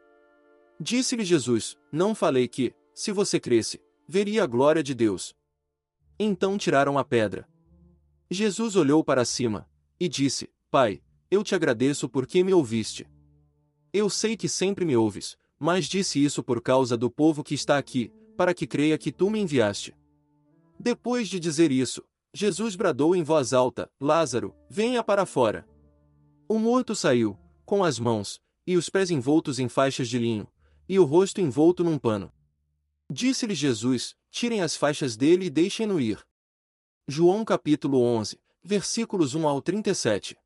Disse-lhe 0.80 1.24
Jesus: 1.24 1.78
Não 1.92 2.16
falei 2.16 2.48
que, 2.48 2.74
se 2.94 3.12
você 3.12 3.40
cresce, 3.40 3.82
veria 4.08 4.44
a 4.44 4.48
glória 4.48 4.84
de 4.84 4.94
Deus. 4.94 5.36
Então 6.20 6.58
tiraram 6.58 6.98
a 6.98 7.04
pedra. 7.04 7.48
Jesus 8.30 8.76
olhou 8.76 9.04
para 9.04 9.26
cima 9.26 9.70
e 10.00 10.08
disse: 10.08 10.50
Pai, 10.70 11.02
eu 11.30 11.44
te 11.44 11.56
agradeço 11.56 12.10
porque 12.10 12.44
me 12.44 12.54
ouviste. 12.54 13.08
Eu 13.94 14.10
sei 14.10 14.38
que 14.38 14.48
sempre 14.48 14.86
me 14.86 14.96
ouves, 14.96 15.38
mas 15.60 15.86
disse 15.86 16.24
isso 16.24 16.44
por 16.44 16.62
causa 16.62 16.98
do 16.98 17.10
povo 17.12 17.44
que 17.44 17.54
está 17.54 17.78
aqui, 17.78 18.12
para 18.38 18.54
que 18.54 18.66
creia 18.66 18.98
que 18.98 19.12
tu 19.12 19.30
me 19.30 19.40
enviaste. 19.40 19.96
Depois 20.80 21.28
de 21.28 21.40
dizer 21.40 21.72
isso, 21.72 22.04
Jesus 22.34 22.76
bradou 22.76 23.16
em 23.16 23.24
voz 23.24 23.54
alta: 23.54 23.90
Lázaro, 24.00 24.56
venha 24.70 25.04
para 25.04 25.26
fora. 25.26 25.68
O 26.48 26.58
morto 26.58 26.96
saiu, 26.96 27.38
com 27.66 27.84
as 27.84 28.00
mãos 28.00 28.42
e 28.66 28.78
os 28.78 28.90
pés 28.90 29.10
envoltos 29.10 29.60
em 29.60 29.68
faixas 29.68 30.08
de 30.08 30.20
linho, 30.20 30.48
e 30.88 31.00
o 31.00 31.04
rosto 31.04 31.42
envolto 31.42 31.84
num 31.84 31.98
pano. 31.98 32.32
Disse-lhe 33.10 33.56
Jesus: 33.56 34.16
Tirem 34.30 34.62
as 34.62 34.76
faixas 34.76 35.18
dele 35.18 35.46
e 35.46 35.50
deixem-no 35.50 36.00
ir. 36.00 36.26
João 37.08 37.44
capítulo 37.44 38.02
11, 38.02 38.40
versículos 38.64 39.36
1 39.36 39.48
ao 39.48 39.62
37. 39.62 40.38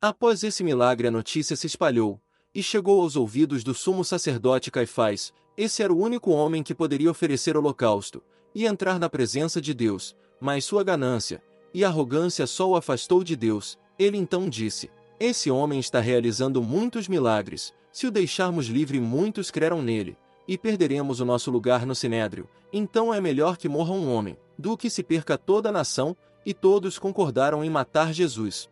Após 0.00 0.42
esse 0.42 0.64
milagre, 0.64 1.08
a 1.08 1.10
notícia 1.10 1.56
se 1.56 1.66
espalhou 1.66 2.20
e 2.54 2.62
chegou 2.62 3.02
aos 3.02 3.16
ouvidos 3.16 3.62
do 3.62 3.74
sumo 3.74 4.04
sacerdote 4.04 4.70
Caifás, 4.70 5.32
esse 5.56 5.82
era 5.82 5.92
o 5.92 5.98
único 5.98 6.30
homem 6.30 6.62
que 6.62 6.74
poderia 6.74 7.10
oferecer 7.10 7.56
holocausto 7.56 8.22
e 8.54 8.66
entrar 8.66 8.98
na 8.98 9.08
presença 9.08 9.60
de 9.60 9.72
Deus, 9.72 10.16
mas 10.40 10.64
sua 10.64 10.82
ganância 10.82 11.42
e 11.72 11.84
arrogância 11.84 12.46
só 12.46 12.70
o 12.70 12.76
afastou 12.76 13.22
de 13.22 13.36
Deus. 13.36 13.78
Ele 13.98 14.16
então 14.16 14.48
disse: 14.48 14.90
Esse 15.18 15.50
homem 15.50 15.80
está 15.80 15.98
realizando 15.98 16.62
muitos 16.62 17.08
milagres. 17.08 17.72
Se 17.90 18.06
o 18.06 18.10
deixarmos 18.10 18.66
livre, 18.66 19.00
muitos 19.00 19.50
crerão 19.50 19.80
nele, 19.80 20.14
e 20.46 20.58
perderemos 20.58 21.20
o 21.20 21.24
nosso 21.24 21.50
lugar 21.50 21.86
no 21.86 21.94
sinédrio. 21.94 22.46
Então 22.70 23.12
é 23.12 23.20
melhor 23.20 23.56
que 23.56 23.68
morra 23.68 23.92
um 23.92 24.12
homem, 24.12 24.36
do 24.58 24.76
que 24.76 24.90
se 24.90 25.02
perca 25.02 25.38
toda 25.38 25.70
a 25.70 25.72
nação. 25.72 26.14
E 26.44 26.54
todos 26.54 26.96
concordaram 26.96 27.64
em 27.64 27.70
matar 27.70 28.12
Jesus. 28.12 28.70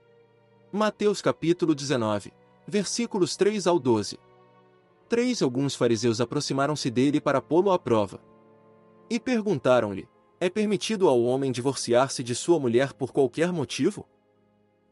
Mateus 0.71 1.21
capítulo 1.21 1.75
19, 1.75 2.33
versículos 2.69 3.37
3 3.37 3.67
ao 3.67 3.81
12. 3.81 4.17
Três 5.09 5.43
alguns 5.43 5.75
fariseus 5.75 6.21
aproximaram-se 6.21 6.89
dele 6.89 7.21
para 7.21 7.41
pô-lo 7.41 7.73
à 7.73 7.79
prova. 7.79 8.21
E 9.11 9.19
perguntaram-lhe: 9.19 10.07
É 10.39 10.49
permitido 10.49 11.09
ao 11.09 11.21
homem 11.23 11.51
divorciar-se 11.51 12.23
de 12.23 12.35
sua 12.35 12.61
mulher 12.61 12.93
por 12.93 13.13
qualquer 13.13 13.53
motivo? 13.53 14.07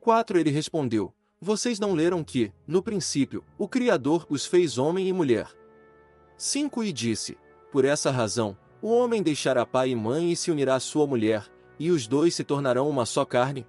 4. 0.00 0.38
Ele 0.38 0.50
respondeu: 0.50 1.14
Vocês 1.44 1.80
não 1.80 1.92
leram 1.92 2.22
que, 2.22 2.52
no 2.64 2.80
princípio, 2.80 3.42
o 3.58 3.66
Criador 3.66 4.24
os 4.30 4.46
fez 4.46 4.78
homem 4.78 5.08
e 5.08 5.12
mulher. 5.12 5.48
5. 6.36 6.84
E 6.84 6.92
disse: 6.92 7.36
Por 7.72 7.84
essa 7.84 8.12
razão, 8.12 8.56
o 8.80 8.88
homem 8.88 9.20
deixará 9.20 9.66
pai 9.66 9.90
e 9.90 9.96
mãe 9.96 10.30
e 10.30 10.36
se 10.36 10.52
unirá 10.52 10.76
à 10.76 10.80
sua 10.80 11.04
mulher, 11.04 11.50
e 11.80 11.90
os 11.90 12.06
dois 12.06 12.36
se 12.36 12.44
tornarão 12.44 12.88
uma 12.88 13.04
só 13.04 13.24
carne. 13.24 13.66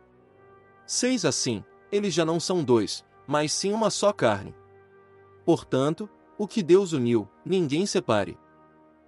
6. 0.86 1.25
Assim, 1.25 1.63
eles 1.91 2.13
já 2.13 2.23
não 2.23 2.39
são 2.39 2.63
dois, 2.63 3.03
mas 3.25 3.51
sim 3.51 3.73
uma 3.73 3.89
só 3.89 4.13
carne. 4.13 4.53
Portanto, 5.43 6.07
o 6.38 6.47
que 6.47 6.62
Deus 6.62 6.93
uniu, 6.93 7.27
ninguém 7.43 7.88
separe. 7.88 8.38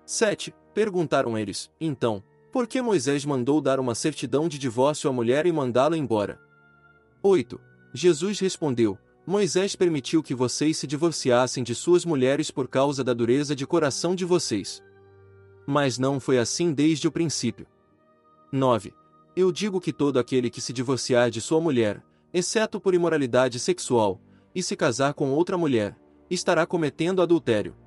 7. 0.08 0.56
Perguntaram 0.74 1.38
eles, 1.38 1.72
então, 1.80 2.24
por 2.52 2.66
que 2.66 2.82
Moisés 2.82 3.26
mandou 3.26 3.62
dar 3.62 3.80
uma 3.80 3.94
certidão 3.94 4.48
de 4.48 4.58
divórcio 4.58 5.08
à 5.08 5.14
mulher 5.14 5.46
e 5.46 5.52
mandá-la 5.52 5.96
embora? 5.96 6.42
8. 7.22 7.75
Jesus 7.96 8.42
respondeu: 8.42 8.98
Moisés 9.26 9.74
permitiu 9.74 10.22
que 10.22 10.36
vocês 10.36 10.76
se 10.78 10.86
divorciassem 10.86 11.64
de 11.64 11.74
suas 11.74 12.04
mulheres 12.04 12.52
por 12.52 12.68
causa 12.68 13.06
da 13.06 13.14
dureza 13.14 13.56
de 13.56 13.66
coração 13.66 14.14
de 14.14 14.26
vocês. 14.26 14.84
Mas 15.66 15.98
não 15.98 16.20
foi 16.20 16.38
assim 16.38 16.74
desde 16.74 17.08
o 17.08 17.12
princípio. 17.12 17.66
9. 18.52 18.94
Eu 19.34 19.50
digo 19.50 19.80
que 19.80 19.94
todo 19.94 20.20
aquele 20.20 20.50
que 20.50 20.60
se 20.60 20.74
divorciar 20.74 21.30
de 21.30 21.40
sua 21.40 21.62
mulher, 21.62 22.04
exceto 22.34 22.82
por 22.82 22.94
imoralidade 22.94 23.60
sexual, 23.60 24.20
e 24.54 24.62
se 24.62 24.76
casar 24.76 25.14
com 25.14 25.32
outra 25.32 25.58
mulher, 25.58 25.98
estará 26.30 26.66
cometendo 26.66 27.22
adultério. 27.22 27.78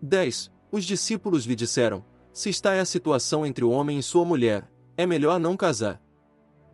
10. 0.00 0.50
Os 0.72 0.82
discípulos 0.82 1.44
lhe 1.44 1.54
disseram: 1.54 2.02
Se 2.32 2.48
está 2.48 2.72
é 2.72 2.80
a 2.80 2.86
situação 2.86 3.44
entre 3.44 3.66
o 3.66 3.70
homem 3.70 3.98
e 3.98 4.02
sua 4.02 4.24
mulher, 4.24 4.66
é 4.96 5.04
melhor 5.04 5.38
não 5.38 5.58
casar. 5.58 6.00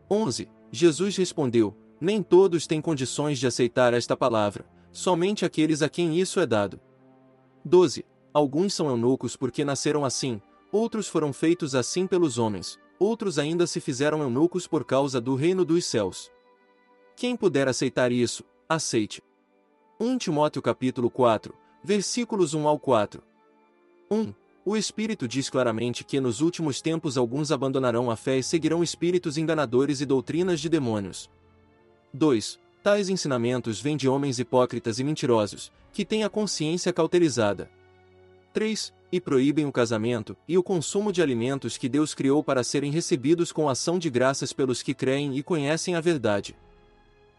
11. 0.09 0.49
Jesus 0.71 1.17
respondeu: 1.17 1.82
Nem 2.03 2.21
todos 2.21 2.67
têm 2.67 2.81
condições 2.81 3.39
de 3.39 3.47
aceitar 3.47 3.95
esta 3.95 4.17
palavra, 4.17 4.67
somente 4.91 5.45
aqueles 5.45 5.83
a 5.83 5.89
quem 5.89 6.19
isso 6.19 6.41
é 6.41 6.47
dado. 6.47 6.81
12. 7.65 8.05
Alguns 8.35 8.75
são 8.75 8.89
eunucos 8.89 9.37
porque 9.37 9.65
nasceram 9.65 10.05
assim, 10.05 10.43
outros 10.73 11.07
foram 11.07 11.33
feitos 11.33 11.77
assim 11.77 12.05
pelos 12.09 12.39
homens, 12.39 12.77
outros 12.99 13.39
ainda 13.39 13.69
se 13.69 13.81
fizeram 13.81 14.21
eunucos 14.21 14.67
por 14.67 14.85
causa 14.85 15.21
do 15.21 15.37
reino 15.37 15.65
dos 15.65 15.85
céus. 15.85 16.29
Quem 17.15 17.37
puder 17.37 17.69
aceitar 17.69 18.11
isso, 18.11 18.43
aceite. 18.69 19.23
1 20.01 20.19
Timóteo 20.19 20.61
capítulo 20.61 21.09
4, 21.09 21.55
versículos 21.85 22.53
1 22.53 22.67
ao 22.67 22.81
4. 22.81 23.23
1. 24.11 24.35
O 24.65 24.77
Espírito 24.77 25.29
diz 25.29 25.49
claramente 25.49 26.03
que 26.03 26.21
nos 26.21 26.41
últimos 26.41 26.81
tempos 26.81 27.17
alguns 27.17 27.53
abandonarão 27.53 28.11
a 28.11 28.17
fé 28.17 28.39
e 28.39 28.43
seguirão 28.43 28.83
espíritos 28.83 29.39
enganadores 29.39 30.01
e 30.01 30.05
doutrinas 30.05 30.59
de 30.59 30.69
demônios. 30.69 31.31
2. 32.13 32.59
Tais 32.83 33.09
ensinamentos 33.09 33.81
vêm 33.81 33.97
de 33.97 34.09
homens 34.09 34.39
hipócritas 34.39 34.99
e 34.99 35.05
mentirosos, 35.05 35.73
que 35.93 36.05
têm 36.05 36.25
a 36.25 36.29
consciência 36.29 36.93
cauterizada. 36.93 37.71
3. 38.53 38.93
E 39.11 39.21
proíbem 39.21 39.67
o 39.67 39.73
casamento 39.73 40.37
e 40.47 40.59
o 40.59 40.63
consumo 40.63 41.13
de 41.13 41.23
alimentos 41.23 41.79
que 41.79 41.89
Deus 41.89 42.15
criou 42.15 42.43
para 42.43 42.63
serem 42.63 42.91
recebidos 42.91 43.51
com 43.51 43.69
ação 43.69 43.99
de 43.99 44.11
graças 44.11 44.53
pelos 44.53 44.83
que 44.83 44.93
creem 44.93 45.37
e 45.37 45.43
conhecem 45.43 45.95
a 45.95 46.01
verdade. 46.01 46.55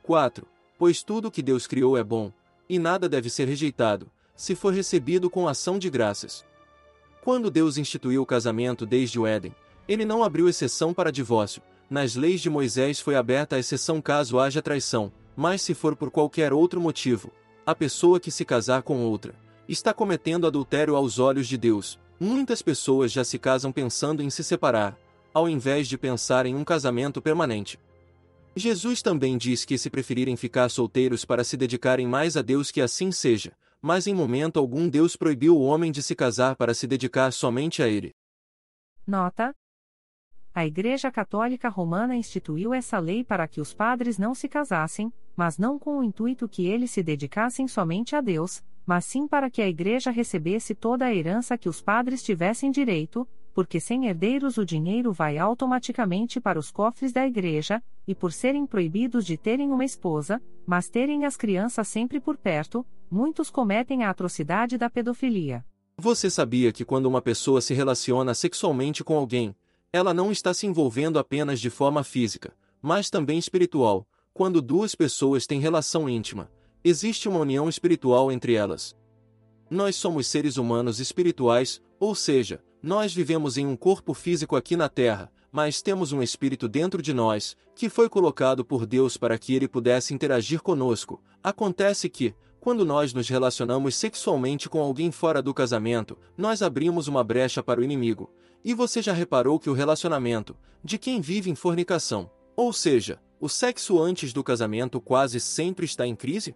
4. 0.01 0.47
Pois 0.77 1.03
tudo 1.03 1.31
que 1.31 1.41
Deus 1.41 1.67
criou 1.67 1.97
é 1.97 2.03
bom, 2.03 2.31
e 2.67 2.79
nada 2.79 3.07
deve 3.07 3.29
ser 3.29 3.47
rejeitado, 3.47 4.09
se 4.36 4.55
for 4.55 4.73
recebido 4.73 5.29
com 5.29 5.47
ação 5.47 5.77
de 5.77 5.89
graças. 5.89 6.43
Quando 7.23 7.51
Deus 7.51 7.77
instituiu 7.77 8.21
o 8.21 8.25
casamento 8.25 8.86
desde 8.86 9.19
o 9.19 9.27
Éden, 9.27 9.55
Ele 9.88 10.03
não 10.03 10.23
abriu 10.23 10.49
exceção 10.49 10.93
para 10.93 11.12
divórcio. 11.12 11.62
Nas 11.93 12.15
leis 12.15 12.41
de 12.41 12.49
Moisés 12.49 12.99
foi 12.99 13.13
aberta 13.13 13.56
a 13.56 13.60
exceção 13.60 14.01
caso 14.01 14.39
haja 14.39 14.63
traição, 14.63 15.12
mas 15.36 15.62
se 15.62 15.75
for 15.75 15.95
por 15.95 16.10
qualquer 16.10 16.51
outro 16.51 16.82
motivo, 16.82 17.32
a 17.63 17.75
pessoa 17.75 18.19
que 18.19 18.32
se 18.32 18.43
casar 18.43 18.82
com 18.82 19.06
outra 19.06 19.36
está 19.69 19.93
cometendo 19.93 20.47
adultério 20.47 20.95
aos 20.95 21.19
olhos 21.19 21.47
de 21.47 21.56
Deus. 21.56 21.99
Muitas 22.19 22.63
pessoas 22.63 23.12
já 23.12 23.23
se 23.23 23.38
casam 23.38 23.71
pensando 23.71 24.23
em 24.23 24.32
se 24.32 24.43
separar, 24.43 24.97
ao 25.32 25.47
invés 25.47 25.88
de 25.88 25.95
pensar 25.95 26.47
em 26.47 26.56
um 26.56 26.63
casamento 26.63 27.21
permanente. 27.21 27.79
Jesus 28.56 29.03
também 29.03 29.38
diz 29.38 29.63
que 29.63 29.77
se 29.77 29.88
preferirem 29.88 30.36
ficar 30.36 30.69
solteiros 30.69 31.23
para 31.23 31.43
se 31.43 31.56
dedicarem 31.56 32.08
mais 32.08 32.36
a 32.36 32.41
Deus 32.41 32.71
que 32.71 32.82
assim 32.82 33.12
seja, 33.12 33.51
mas 33.79 34.08
em 34.08 34.15
momento 34.15 34.58
algum 34.58 34.89
Deus 34.89 35.15
proibiu 35.15 35.56
o 35.56 35.62
homem 35.62 35.91
de 35.91 36.01
se 36.01 36.15
casar 36.15 36.56
para 36.56 36.73
se 36.73 36.88
dedicar 36.88 37.32
somente 37.32 37.84
a 37.84 37.88
ele. 37.88 38.15
Nota: 39.06 39.53
A 40.55 40.67
Igreja 40.67 41.09
Católica 41.09 41.67
Romana 41.67 42.15
instituiu 42.15 42.75
essa 42.75 42.99
lei 42.99 43.23
para 43.23 43.47
que 43.47 43.59
os 43.59 43.73
padres 43.73 44.19
não 44.19 44.35
se 44.35 44.47
casassem, 44.47 45.11
mas 45.35 45.57
não 45.57 45.79
com 45.79 45.97
o 45.97 46.03
intuito 46.03 46.47
que 46.47 46.67
eles 46.67 46.91
se 46.91 47.01
dedicassem 47.01 47.67
somente 47.67 48.15
a 48.15 48.21
Deus, 48.21 48.63
mas 48.85 49.03
sim 49.03 49.27
para 49.27 49.49
que 49.49 49.63
a 49.63 49.67
Igreja 49.67 50.11
recebesse 50.11 50.75
toda 50.75 51.05
a 51.05 51.15
herança 51.15 51.57
que 51.57 51.67
os 51.67 51.81
padres 51.81 52.21
tivessem 52.21 52.69
direito, 52.69 53.27
porque 53.51 53.79
sem 53.79 54.05
herdeiros 54.05 54.57
o 54.57 54.63
dinheiro 54.63 55.11
vai 55.11 55.39
automaticamente 55.39 56.39
para 56.39 56.59
os 56.59 56.69
cofres 56.69 57.11
da 57.11 57.25
igreja, 57.25 57.81
e 58.07 58.13
por 58.13 58.31
serem 58.31 58.67
proibidos 58.67 59.25
de 59.25 59.37
terem 59.37 59.71
uma 59.71 59.85
esposa, 59.85 60.39
mas 60.67 60.87
terem 60.87 61.25
as 61.25 61.35
crianças 61.35 61.87
sempre 61.87 62.19
por 62.19 62.37
perto, 62.37 62.85
muitos 63.09 63.49
cometem 63.49 64.03
a 64.03 64.09
atrocidade 64.11 64.77
da 64.77 64.87
pedofilia. 64.87 65.65
Você 65.97 66.29
sabia 66.29 66.71
que 66.71 66.85
quando 66.85 67.05
uma 67.05 67.21
pessoa 67.21 67.61
se 67.61 67.73
relaciona 67.73 68.33
sexualmente 68.33 69.03
com 69.03 69.15
alguém, 69.15 69.55
ela 69.93 70.12
não 70.12 70.32
está 70.32 70.56
se 70.56 70.65
envolvendo 70.65 71.19
apenas 71.19 71.62
de 71.62 71.69
forma 71.69 72.03
física, 72.03 72.51
mas 72.82 73.12
também 73.12 73.38
espiritual. 73.38 74.08
Quando 74.34 74.60
duas 74.60 74.95
pessoas 74.95 75.45
têm 75.45 75.60
relação 75.60 76.10
íntima, 76.10 76.49
existe 76.84 77.29
uma 77.29 77.38
união 77.38 77.69
espiritual 77.69 78.32
entre 78.32 78.56
elas. 78.56 78.95
Nós 79.69 79.95
somos 79.95 80.25
seres 80.25 80.58
humanos 80.58 80.99
espirituais, 80.99 81.79
ou 81.99 82.15
seja, 82.15 82.60
nós 82.82 83.13
vivemos 83.13 83.56
em 83.56 83.67
um 83.67 83.75
corpo 83.75 84.15
físico 84.15 84.56
aqui 84.56 84.75
na 84.75 84.89
Terra, 84.89 85.32
mas 85.51 85.84
temos 85.84 86.12
um 86.12 86.23
espírito 86.23 86.67
dentro 86.67 86.99
de 86.99 87.13
nós, 87.13 87.56
que 87.75 87.88
foi 87.88 88.10
colocado 88.10 88.65
por 88.65 88.88
Deus 88.88 89.15
para 89.15 89.38
que 89.38 89.53
ele 89.53 89.67
pudesse 89.67 90.12
interagir 90.12 90.63
conosco. 90.63 91.21
Acontece 91.43 92.10
que, 92.10 92.34
quando 92.60 92.84
nós 92.84 93.13
nos 93.13 93.29
relacionamos 93.29 93.93
sexualmente 93.95 94.67
com 94.67 94.82
alguém 94.82 95.12
fora 95.12 95.39
do 95.39 95.53
casamento, 95.53 96.17
nós 96.36 96.63
abrimos 96.63 97.08
uma 97.08 97.23
brecha 97.23 97.62
para 97.62 97.79
o 97.79 97.84
inimigo. 97.84 98.32
E 98.63 98.73
você 98.73 99.02
já 99.02 99.12
reparou 99.12 99.60
que 99.60 99.69
o 99.69 99.73
relacionamento, 99.73 100.56
de 100.84 100.97
quem 100.97 101.19
vive 101.19 101.49
em 101.49 101.56
fornicação, 101.56 102.32
ou 102.56 102.71
seja, 102.71 103.19
o 103.39 103.49
sexo 103.49 103.99
antes 103.99 104.32
do 104.32 104.43
casamento 104.43 105.02
quase 105.02 105.39
sempre 105.39 105.86
está 105.86 106.08
em 106.08 106.15
crise? 106.15 106.56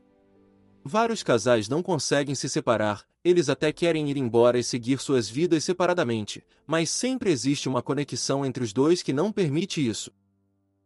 Vários 0.83 1.21
casais 1.21 1.67
não 1.67 1.83
conseguem 1.83 2.33
se 2.33 2.47
separar, 2.47 3.05
eles 3.23 3.49
até 3.49 3.73
querem 3.73 4.09
ir 4.09 4.15
embora 4.15 4.57
e 4.57 4.63
seguir 4.63 4.99
suas 4.99 5.29
vidas 5.29 5.65
separadamente, 5.65 6.41
mas 6.65 6.89
sempre 6.89 7.29
existe 7.29 7.67
uma 7.67 7.81
conexão 7.81 8.45
entre 8.45 8.63
os 8.63 8.71
dois 8.71 9.03
que 9.03 9.11
não 9.11 9.29
permite 9.29 9.85
isso. 9.85 10.11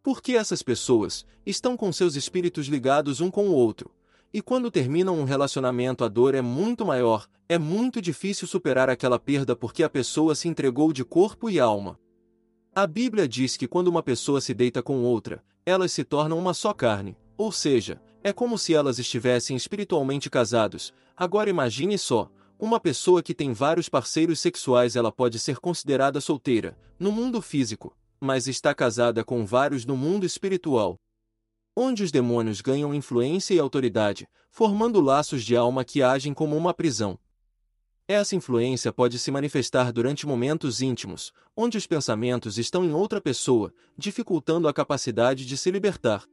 Porque 0.01 0.31
essas 0.31 0.63
pessoas 0.63 1.23
estão 1.45 1.77
com 1.77 1.93
seus 1.93 2.15
espíritos 2.15 2.65
ligados 2.65 3.21
um 3.21 3.29
com 3.29 3.47
o 3.49 3.53
outro. 3.53 3.91
E 4.33 4.41
quando 4.41 4.71
terminam 4.71 5.19
um 5.19 5.25
relacionamento, 5.25 6.05
a 6.05 6.07
dor 6.07 6.33
é 6.35 6.41
muito 6.41 6.85
maior, 6.85 7.27
é 7.49 7.57
muito 7.57 8.01
difícil 8.01 8.47
superar 8.47 8.89
aquela 8.89 9.19
perda 9.19 9.57
porque 9.57 9.83
a 9.83 9.89
pessoa 9.89 10.35
se 10.35 10.47
entregou 10.47 10.93
de 10.93 11.03
corpo 11.03 11.49
e 11.49 11.59
alma. 11.59 11.99
A 12.73 12.87
Bíblia 12.87 13.27
diz 13.27 13.57
que 13.57 13.67
quando 13.67 13.89
uma 13.89 14.01
pessoa 14.01 14.39
se 14.39 14.53
deita 14.53 14.81
com 14.81 15.03
outra, 15.03 15.43
elas 15.65 15.91
se 15.91 16.05
tornam 16.05 16.39
uma 16.39 16.53
só 16.53 16.73
carne, 16.73 17.17
ou 17.37 17.51
seja, 17.51 18.01
é 18.23 18.31
como 18.31 18.57
se 18.57 18.73
elas 18.73 18.99
estivessem 18.99 19.57
espiritualmente 19.57 20.29
casados. 20.29 20.93
Agora 21.17 21.49
imagine 21.49 21.97
só, 21.97 22.31
uma 22.57 22.79
pessoa 22.79 23.21
que 23.21 23.33
tem 23.33 23.51
vários 23.51 23.89
parceiros 23.89 24.39
sexuais 24.39 24.95
ela 24.95 25.11
pode 25.11 25.39
ser 25.39 25.57
considerada 25.57 26.21
solteira, 26.21 26.77
no 26.97 27.11
mundo 27.11 27.41
físico, 27.41 27.93
mas 28.17 28.47
está 28.47 28.73
casada 28.73 29.25
com 29.25 29.45
vários 29.45 29.85
no 29.85 29.97
mundo 29.97 30.25
espiritual. 30.25 30.95
Onde 31.75 32.03
os 32.03 32.11
demônios 32.11 32.59
ganham 32.59 32.93
influência 32.93 33.53
e 33.53 33.59
autoridade, 33.59 34.27
formando 34.49 34.99
laços 34.99 35.43
de 35.43 35.55
alma 35.55 35.85
que 35.85 36.03
agem 36.03 36.33
como 36.33 36.57
uma 36.57 36.73
prisão. 36.73 37.17
Essa 38.07 38.35
influência 38.35 38.91
pode 38.91 39.17
se 39.17 39.31
manifestar 39.31 39.91
durante 39.93 40.27
momentos 40.27 40.81
íntimos, 40.81 41.31
onde 41.55 41.77
os 41.77 41.87
pensamentos 41.87 42.57
estão 42.57 42.83
em 42.83 42.91
outra 42.91 43.21
pessoa, 43.21 43.73
dificultando 43.97 44.67
a 44.67 44.73
capacidade 44.73 45.45
de 45.45 45.55
se 45.55 45.71
libertar. 45.71 46.25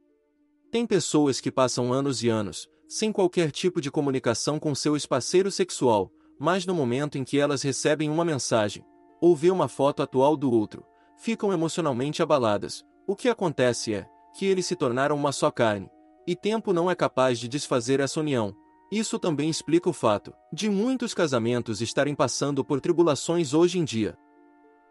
Tem 0.69 0.85
pessoas 0.85 1.39
que 1.39 1.49
passam 1.49 1.93
anos 1.93 2.21
e 2.21 2.27
anos, 2.27 2.67
sem 2.85 3.11
qualquer 3.11 3.49
tipo 3.49 3.79
de 3.79 3.89
comunicação 3.89 4.59
com 4.59 4.75
seu 4.75 4.97
parceiro 5.07 5.49
sexual, 5.49 6.11
mas 6.37 6.65
no 6.65 6.75
momento 6.75 7.17
em 7.17 7.23
que 7.23 7.39
elas 7.39 7.61
recebem 7.61 8.09
uma 8.09 8.25
mensagem, 8.25 8.83
ou 9.21 9.33
vê 9.35 9.49
uma 9.49 9.69
foto 9.69 10.03
atual 10.03 10.35
do 10.35 10.51
outro, 10.51 10.85
ficam 11.17 11.53
emocionalmente 11.53 12.21
abaladas. 12.21 12.83
O 13.07 13.15
que 13.15 13.29
acontece 13.29 13.93
é 13.93 14.07
que 14.33 14.45
eles 14.45 14.65
se 14.65 14.75
tornaram 14.75 15.15
uma 15.15 15.31
só 15.31 15.49
carne, 15.51 15.89
e 16.27 16.35
tempo 16.35 16.73
não 16.73 16.89
é 16.89 16.95
capaz 16.95 17.39
de 17.39 17.47
desfazer 17.47 17.99
essa 17.99 18.19
união. 18.19 18.53
Isso 18.91 19.19
também 19.19 19.49
explica 19.49 19.89
o 19.89 19.93
fato 19.93 20.33
de 20.51 20.69
muitos 20.69 21.13
casamentos 21.13 21.81
estarem 21.81 22.15
passando 22.15 22.63
por 22.63 22.81
tribulações 22.81 23.53
hoje 23.53 23.77
em 23.77 23.83
dia. 23.83 24.17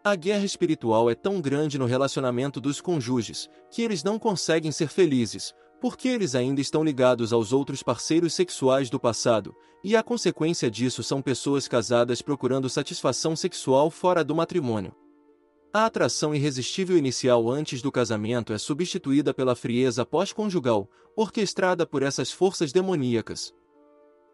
A 0.03 0.15
guerra 0.15 0.45
espiritual 0.45 1.09
é 1.09 1.15
tão 1.15 1.41
grande 1.41 1.77
no 1.77 1.85
relacionamento 1.85 2.61
dos 2.61 2.79
cônjuges 2.79 3.49
que 3.69 3.81
eles 3.81 4.03
não 4.03 4.17
conseguem 4.17 4.71
ser 4.71 4.87
felizes, 4.87 5.53
porque 5.81 6.07
eles 6.07 6.35
ainda 6.35 6.61
estão 6.61 6.83
ligados 6.83 7.33
aos 7.33 7.51
outros 7.51 7.83
parceiros 7.83 8.33
sexuais 8.33 8.89
do 8.89 8.99
passado, 8.99 9.53
e 9.83 9.95
a 9.95 10.03
consequência 10.03 10.69
disso 10.69 11.03
são 11.03 11.21
pessoas 11.21 11.67
casadas 11.67 12.21
procurando 12.21 12.69
satisfação 12.69 13.35
sexual 13.35 13.89
fora 13.89 14.23
do 14.23 14.35
matrimônio. 14.35 14.93
A 15.71 15.85
atração 15.85 16.33
irresistível 16.33 16.97
inicial 16.97 17.47
antes 17.47 17.79
do 17.79 17.91
casamento 17.91 18.51
é 18.51 18.57
substituída 18.57 19.35
pela 19.35 19.55
frieza 19.55 20.03
pós-conjugal, 20.03 20.89
orquestrada 21.15 21.85
por 21.85 22.01
essas 22.01 22.31
forças 22.31 22.71
demoníacas. 22.71 23.53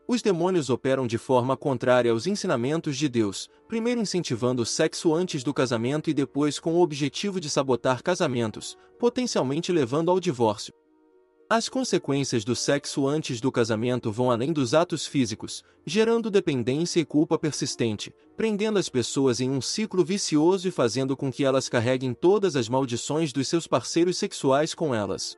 Os 0.08 0.22
demônios 0.22 0.70
operam 0.70 1.06
de 1.06 1.18
forma 1.18 1.58
contrária 1.58 2.10
aos 2.10 2.26
ensinamentos 2.26 2.96
de 2.96 3.10
Deus, 3.10 3.50
primeiro 3.68 4.00
incentivando 4.00 4.62
o 4.62 4.66
sexo 4.66 5.14
antes 5.14 5.44
do 5.44 5.54
casamento 5.54 6.10
e 6.10 6.14
depois 6.14 6.58
com 6.58 6.76
o 6.76 6.82
objetivo 6.82 7.42
de 7.42 7.50
sabotar 7.50 8.02
casamentos, 8.02 8.78
potencialmente 8.98 9.74
levando 9.74 10.10
ao 10.10 10.22
divórcio. 10.22 10.74
As 11.48 11.70
consequências 11.70 12.44
do 12.44 12.56
sexo 12.56 13.08
antes 13.08 13.40
do 13.40 13.52
casamento 13.52 14.12
vão 14.12 14.32
além 14.32 14.52
dos 14.52 14.74
atos 14.74 15.06
físicos, 15.06 15.64
gerando 15.86 16.32
dependência 16.32 17.00
e 17.00 17.06
culpa 17.06 17.38
persistente, 17.38 18.12
prendendo 18.36 18.80
as 18.80 18.90
pessoas 18.90 19.40
em 19.40 19.52
um 19.52 19.62
ciclo 19.62 20.04
vicioso 20.04 20.68
e 20.68 20.72
fazendo 20.72 21.16
com 21.16 21.32
que 21.32 21.46
elas 21.46 21.70
carreguem 21.70 22.16
todas 22.16 22.56
as 22.56 22.68
maldições 22.68 23.32
dos 23.32 23.48
seus 23.48 23.68
parceiros 23.68 24.18
sexuais 24.18 24.74
com 24.74 24.94
elas. 24.96 25.38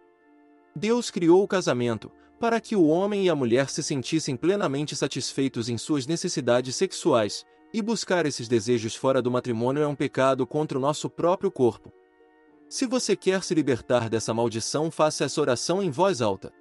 Deus 0.73 1.11
criou 1.11 1.43
o 1.43 1.47
casamento 1.47 2.09
para 2.39 2.61
que 2.61 2.75
o 2.75 2.87
homem 2.87 3.25
e 3.25 3.29
a 3.29 3.35
mulher 3.35 3.69
se 3.69 3.83
sentissem 3.83 4.37
plenamente 4.37 4.95
satisfeitos 4.95 5.67
em 5.67 5.77
suas 5.77 6.07
necessidades 6.07 6.75
sexuais, 6.75 7.45
e 7.73 7.81
buscar 7.81 8.25
esses 8.25 8.47
desejos 8.47 8.95
fora 8.95 9.21
do 9.21 9.29
matrimônio 9.29 9.83
é 9.83 9.87
um 9.87 9.95
pecado 9.95 10.47
contra 10.47 10.77
o 10.77 10.81
nosso 10.81 11.09
próprio 11.09 11.51
corpo. 11.51 11.91
Se 12.69 12.85
você 12.85 13.15
quer 13.15 13.43
se 13.43 13.53
libertar 13.53 14.09
dessa 14.09 14.33
maldição, 14.33 14.91
faça 14.91 15.23
essa 15.23 15.39
oração 15.39 15.81
em 15.81 15.89
voz 15.89 16.21
alta. 16.21 16.51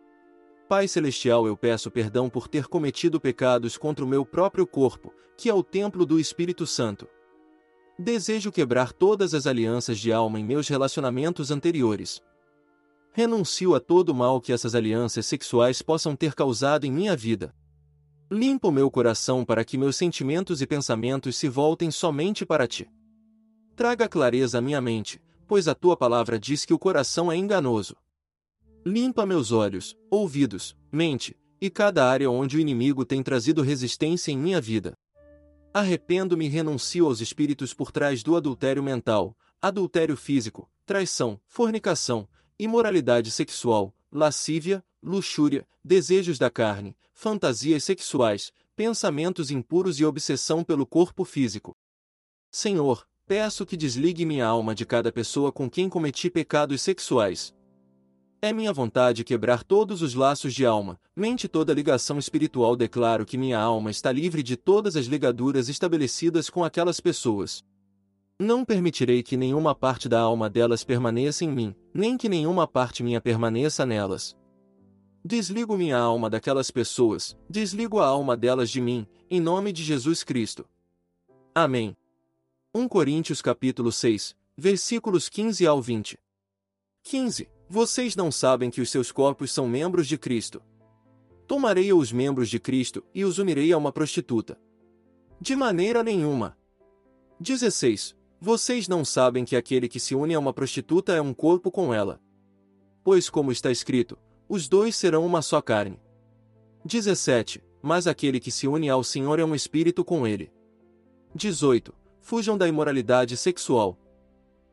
Pai 0.68 0.86
Celestial, 0.86 1.46
eu 1.46 1.56
peço 1.56 1.90
perdão 1.90 2.30
por 2.30 2.46
ter 2.46 2.66
cometido 2.66 3.20
pecados 3.20 3.76
contra 3.76 4.04
o 4.04 4.08
meu 4.08 4.24
próprio 4.24 4.66
corpo, 4.66 5.12
que 5.36 5.48
é 5.48 5.54
o 5.54 5.62
templo 5.64 6.06
do 6.06 6.20
Espírito 6.20 6.66
Santo. 6.66 7.08
Desejo 7.98 8.52
quebrar 8.52 8.92
todas 8.92 9.34
as 9.34 9.46
alianças 9.46 9.98
de 9.98 10.12
alma 10.12 10.38
em 10.38 10.44
meus 10.44 10.68
relacionamentos 10.68 11.50
anteriores. 11.50 12.22
Renuncio 13.12 13.74
a 13.74 13.80
todo 13.80 14.10
o 14.10 14.14
mal 14.14 14.40
que 14.40 14.52
essas 14.52 14.74
alianças 14.74 15.26
sexuais 15.26 15.82
possam 15.82 16.14
ter 16.14 16.34
causado 16.34 16.84
em 16.84 16.92
minha 16.92 17.16
vida. 17.16 17.54
Limpa 18.30 18.68
o 18.68 18.72
meu 18.72 18.90
coração 18.90 19.44
para 19.44 19.64
que 19.64 19.78
meus 19.78 19.96
sentimentos 19.96 20.60
e 20.60 20.66
pensamentos 20.66 21.36
se 21.36 21.48
voltem 21.48 21.90
somente 21.90 22.44
para 22.44 22.66
ti. 22.66 22.88
Traga 23.74 24.08
clareza 24.08 24.58
à 24.58 24.60
minha 24.60 24.80
mente, 24.80 25.20
pois 25.46 25.68
a 25.68 25.74
tua 25.74 25.96
palavra 25.96 26.38
diz 26.38 26.64
que 26.64 26.74
o 26.74 26.78
coração 26.78 27.30
é 27.30 27.36
enganoso. 27.36 27.96
Limpa 28.84 29.26
meus 29.26 29.52
olhos, 29.52 29.96
ouvidos, 30.10 30.76
mente, 30.92 31.36
e 31.60 31.70
cada 31.70 32.08
área 32.08 32.30
onde 32.30 32.56
o 32.56 32.60
inimigo 32.60 33.04
tem 33.04 33.22
trazido 33.22 33.62
resistência 33.62 34.30
em 34.30 34.38
minha 34.38 34.60
vida. 34.60 34.96
Arrependo-me 35.72 36.46
e 36.46 36.48
renuncio 36.48 37.06
aos 37.06 37.20
espíritos 37.20 37.74
por 37.74 37.90
trás 37.90 38.22
do 38.22 38.36
adultério 38.36 38.82
mental, 38.82 39.36
adultério 39.60 40.16
físico, 40.16 40.70
traição, 40.84 41.40
fornicação, 41.46 42.28
imoralidade 42.58 43.30
sexual, 43.30 43.94
lascívia, 44.10 44.84
luxúria, 45.02 45.66
desejos 45.84 46.38
da 46.38 46.50
carne, 46.50 46.96
fantasias 47.12 47.84
sexuais, 47.84 48.52
pensamentos 48.74 49.50
impuros 49.50 49.98
e 49.98 50.04
obsessão 50.04 50.62
pelo 50.62 50.86
corpo 50.86 51.24
físico. 51.24 51.76
Senhor, 52.50 53.06
Peço 53.26 53.66
que 53.66 53.76
desligue 53.76 54.24
minha 54.24 54.46
alma 54.46 54.72
de 54.72 54.86
cada 54.86 55.10
pessoa 55.10 55.50
com 55.50 55.68
quem 55.68 55.88
cometi 55.88 56.30
pecados 56.30 56.80
sexuais. 56.80 57.52
É 58.40 58.52
minha 58.52 58.72
vontade 58.72 59.24
quebrar 59.24 59.64
todos 59.64 60.00
os 60.00 60.14
laços 60.14 60.54
de 60.54 60.64
alma, 60.64 60.96
mente 61.16 61.48
toda 61.48 61.74
ligação 61.74 62.20
espiritual. 62.20 62.76
Declaro 62.76 63.26
que 63.26 63.36
minha 63.36 63.58
alma 63.58 63.90
está 63.90 64.12
livre 64.12 64.44
de 64.44 64.56
todas 64.56 64.94
as 64.94 65.06
ligaduras 65.06 65.68
estabelecidas 65.68 66.48
com 66.48 66.62
aquelas 66.62 67.00
pessoas. 67.00 67.64
Não 68.38 68.64
permitirei 68.64 69.24
que 69.24 69.36
nenhuma 69.36 69.74
parte 69.74 70.08
da 70.08 70.20
alma 70.20 70.48
delas 70.48 70.84
permaneça 70.84 71.44
em 71.44 71.48
mim, 71.48 71.74
nem 71.92 72.16
que 72.16 72.28
nenhuma 72.28 72.68
parte 72.68 73.02
minha 73.02 73.20
permaneça 73.20 73.84
nelas. 73.84 74.36
Desligo 75.24 75.76
minha 75.76 75.98
alma 75.98 76.30
daquelas 76.30 76.70
pessoas, 76.70 77.36
desligo 77.50 77.98
a 77.98 78.06
alma 78.06 78.36
delas 78.36 78.70
de 78.70 78.80
mim, 78.80 79.04
em 79.28 79.40
nome 79.40 79.72
de 79.72 79.82
Jesus 79.82 80.22
Cristo. 80.22 80.64
Amém. 81.52 81.96
1 82.78 82.88
Coríntios 82.88 83.40
capítulo 83.40 83.90
6, 83.90 84.36
versículos 84.54 85.30
15 85.30 85.66
ao 85.66 85.80
20. 85.80 86.18
15. 87.04 87.48
Vocês 87.70 88.14
não 88.14 88.30
sabem 88.30 88.68
que 88.68 88.82
os 88.82 88.90
seus 88.90 89.10
corpos 89.10 89.50
são 89.50 89.66
membros 89.66 90.06
de 90.06 90.18
Cristo. 90.18 90.62
Tomarei 91.46 91.90
os 91.94 92.12
membros 92.12 92.50
de 92.50 92.60
Cristo 92.60 93.02
e 93.14 93.24
os 93.24 93.38
unirei 93.38 93.72
a 93.72 93.78
uma 93.78 93.90
prostituta. 93.90 94.60
De 95.40 95.56
maneira 95.56 96.02
nenhuma. 96.02 96.54
16. 97.40 98.14
Vocês 98.38 98.86
não 98.88 99.06
sabem 99.06 99.42
que 99.46 99.56
aquele 99.56 99.88
que 99.88 99.98
se 99.98 100.14
une 100.14 100.34
a 100.34 100.38
uma 100.38 100.52
prostituta 100.52 101.14
é 101.14 101.20
um 101.22 101.32
corpo 101.32 101.70
com 101.70 101.94
ela. 101.94 102.20
Pois, 103.02 103.30
como 103.30 103.50
está 103.50 103.70
escrito, 103.70 104.18
os 104.46 104.68
dois 104.68 104.94
serão 104.96 105.24
uma 105.24 105.40
só 105.40 105.62
carne. 105.62 105.98
17. 106.84 107.64
Mas 107.80 108.06
aquele 108.06 108.38
que 108.38 108.50
se 108.50 108.68
une 108.68 108.90
ao 108.90 109.02
Senhor 109.02 109.38
é 109.38 109.44
um 109.46 109.54
espírito 109.54 110.04
com 110.04 110.26
ele. 110.26 110.52
18. 111.34 112.04
Fujam 112.26 112.58
da 112.58 112.66
imoralidade 112.66 113.36
sexual. 113.36 113.96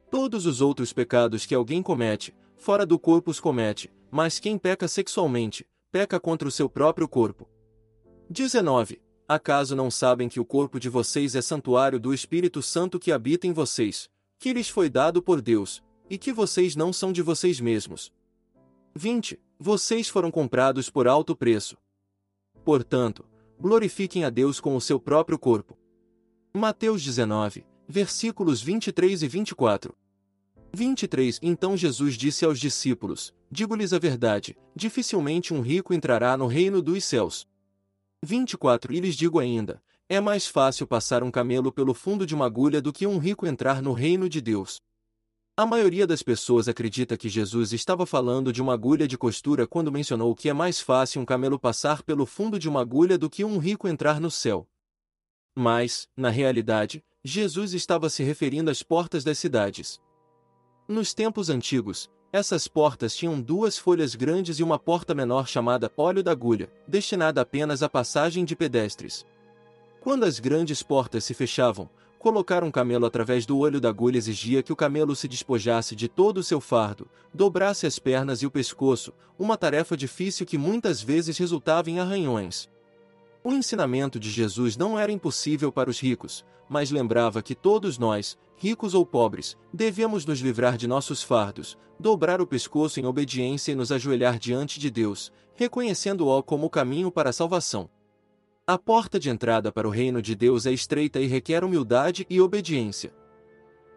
Todos 0.09 0.47
os 0.47 0.59
outros 0.59 0.91
pecados 0.91 1.45
que 1.45 1.53
alguém 1.53 1.83
comete, 1.83 2.35
fora 2.57 2.83
do 2.83 2.97
corpo 2.97 3.29
os 3.29 3.39
comete, 3.39 3.93
mas 4.09 4.39
quem 4.39 4.57
peca 4.57 4.87
sexualmente, 4.87 5.63
peca 5.91 6.19
contra 6.19 6.47
o 6.47 6.51
seu 6.51 6.67
próprio 6.67 7.07
corpo. 7.07 7.47
19. 8.27 8.99
Acaso 9.27 9.75
não 9.75 9.91
sabem 9.91 10.27
que 10.27 10.39
o 10.39 10.45
corpo 10.45 10.79
de 10.79 10.89
vocês 10.89 11.35
é 11.35 11.43
santuário 11.43 11.99
do 11.99 12.11
Espírito 12.11 12.59
Santo 12.59 12.99
que 12.99 13.11
habita 13.11 13.45
em 13.45 13.53
vocês, 13.53 14.09
que 14.39 14.51
lhes 14.51 14.67
foi 14.67 14.89
dado 14.89 15.21
por 15.21 15.39
Deus, 15.39 15.83
e 16.09 16.17
que 16.17 16.33
vocês 16.33 16.75
não 16.75 16.91
são 16.91 17.11
de 17.11 17.21
vocês 17.21 17.59
mesmos? 17.59 18.11
20. 18.95 19.39
Vocês 19.59 20.09
foram 20.09 20.31
comprados 20.31 20.89
por 20.89 21.07
alto 21.07 21.35
preço. 21.35 21.77
Portanto, 22.65 23.23
glorifiquem 23.59 24.23
a 24.23 24.31
Deus 24.31 24.59
com 24.59 24.75
o 24.75 24.81
seu 24.81 24.99
próprio 24.99 25.37
corpo. 25.37 25.77
Mateus 26.55 27.01
19, 27.03 27.65
versículos 27.87 28.61
23 28.61 29.23
e 29.23 29.27
24. 29.27 29.91
23 30.71 31.39
Então 31.41 31.75
Jesus 31.75 32.13
disse 32.13 32.45
aos 32.45 32.59
discípulos: 32.59 33.33
Digo-lhes 33.49 33.91
a 33.91 33.97
verdade, 33.97 34.55
dificilmente 34.75 35.51
um 35.51 35.61
rico 35.61 35.95
entrará 35.95 36.37
no 36.37 36.45
reino 36.45 36.79
dos 36.79 37.03
céus. 37.05 37.47
24 38.21 38.93
E 38.93 38.99
lhes 38.99 39.15
digo 39.15 39.39
ainda: 39.39 39.81
é 40.07 40.21
mais 40.21 40.45
fácil 40.45 40.85
passar 40.85 41.23
um 41.23 41.31
camelo 41.31 41.71
pelo 41.71 41.91
fundo 41.91 42.23
de 42.23 42.35
uma 42.35 42.45
agulha 42.45 42.79
do 42.79 42.93
que 42.93 43.07
um 43.07 43.17
rico 43.17 43.47
entrar 43.47 43.81
no 43.81 43.91
reino 43.91 44.29
de 44.29 44.39
Deus. 44.39 44.79
A 45.57 45.65
maioria 45.65 46.05
das 46.05 46.21
pessoas 46.21 46.67
acredita 46.67 47.17
que 47.17 47.29
Jesus 47.29 47.73
estava 47.73 48.05
falando 48.05 48.53
de 48.53 48.61
uma 48.61 48.75
agulha 48.75 49.07
de 49.07 49.17
costura 49.17 49.65
quando 49.65 49.91
mencionou 49.91 50.35
que 50.35 50.49
é 50.49 50.53
mais 50.53 50.79
fácil 50.79 51.19
um 51.19 51.25
camelo 51.25 51.57
passar 51.57 52.03
pelo 52.03 52.27
fundo 52.27 52.59
de 52.59 52.69
uma 52.69 52.81
agulha 52.81 53.17
do 53.17 53.27
que 53.27 53.43
um 53.43 53.57
rico 53.57 53.87
entrar 53.87 54.21
no 54.21 54.29
céu. 54.29 54.67
Mas, 55.55 56.07
na 56.17 56.29
realidade, 56.29 57.03
Jesus 57.23 57.73
estava 57.73 58.09
se 58.09 58.23
referindo 58.23 58.71
às 58.71 58.81
portas 58.81 59.23
das 59.23 59.37
cidades. 59.37 60.01
Nos 60.87 61.13
tempos 61.13 61.49
antigos, 61.49 62.09
essas 62.31 62.67
portas 62.67 63.15
tinham 63.15 63.39
duas 63.39 63.77
folhas 63.77 64.15
grandes 64.15 64.57
e 64.57 64.63
uma 64.63 64.79
porta 64.79 65.13
menor 65.13 65.47
chamada 65.47 65.91
óleo 65.95 66.23
da 66.23 66.31
agulha, 66.31 66.71
destinada 66.87 67.41
apenas 67.41 67.83
à 67.83 67.87
passagem 67.87 68.43
de 68.43 68.55
pedestres. 68.55 69.25
Quando 70.01 70.23
as 70.23 70.39
grandes 70.39 70.81
portas 70.81 71.23
se 71.23 71.35
fechavam, 71.35 71.87
colocar 72.17 72.63
um 72.63 72.71
camelo 72.71 73.05
através 73.05 73.45
do 73.45 73.59
olho 73.59 73.79
da 73.79 73.89
agulha 73.89 74.17
exigia 74.17 74.63
que 74.63 74.73
o 74.73 74.75
camelo 74.75 75.15
se 75.15 75.27
despojasse 75.27 75.95
de 75.95 76.07
todo 76.07 76.39
o 76.39 76.43
seu 76.43 76.59
fardo, 76.59 77.07
dobrasse 77.31 77.85
as 77.85 77.99
pernas 77.99 78.41
e 78.41 78.47
o 78.47 78.51
pescoço, 78.51 79.13
uma 79.37 79.55
tarefa 79.55 79.95
difícil 79.95 80.45
que 80.45 80.57
muitas 80.57 81.03
vezes 81.03 81.37
resultava 81.37 81.91
em 81.91 81.99
arranhões. 81.99 82.67
O 83.43 83.51
ensinamento 83.51 84.17
de 84.19 84.31
Jesus 84.31 84.77
não 84.77 84.97
era 84.97 85.11
impossível 85.11 85.69
para 85.69 85.89
os 85.89 85.99
ricos, 85.99 86.45
mas 86.69 86.91
lembrava 86.91 87.41
que 87.41 87.53
todos 87.53 87.97
nós, 87.97 88.37
ricos 88.55 88.93
ou 88.93 89.05
pobres, 89.05 89.57
devemos 89.73 90.25
nos 90.25 90.39
livrar 90.39 90.77
de 90.77 90.87
nossos 90.87 91.21
fardos, 91.21 91.77
dobrar 91.99 92.39
o 92.39 92.47
pescoço 92.47 93.01
em 93.01 93.05
obediência 93.05 93.73
e 93.73 93.75
nos 93.75 93.91
ajoelhar 93.91 94.39
diante 94.39 94.79
de 94.79 94.89
Deus, 94.89 95.29
reconhecendo-o 95.55 96.41
como 96.41 96.67
o 96.67 96.69
caminho 96.69 97.11
para 97.11 97.31
a 97.31 97.33
salvação. 97.33 97.89
A 98.65 98.77
porta 98.77 99.19
de 99.19 99.29
entrada 99.29 99.73
para 99.73 99.89
o 99.89 99.91
reino 99.91 100.21
de 100.21 100.35
Deus 100.35 100.65
é 100.65 100.71
estreita 100.71 101.19
e 101.19 101.27
requer 101.27 101.65
humildade 101.65 102.25
e 102.29 102.39
obediência. 102.39 103.13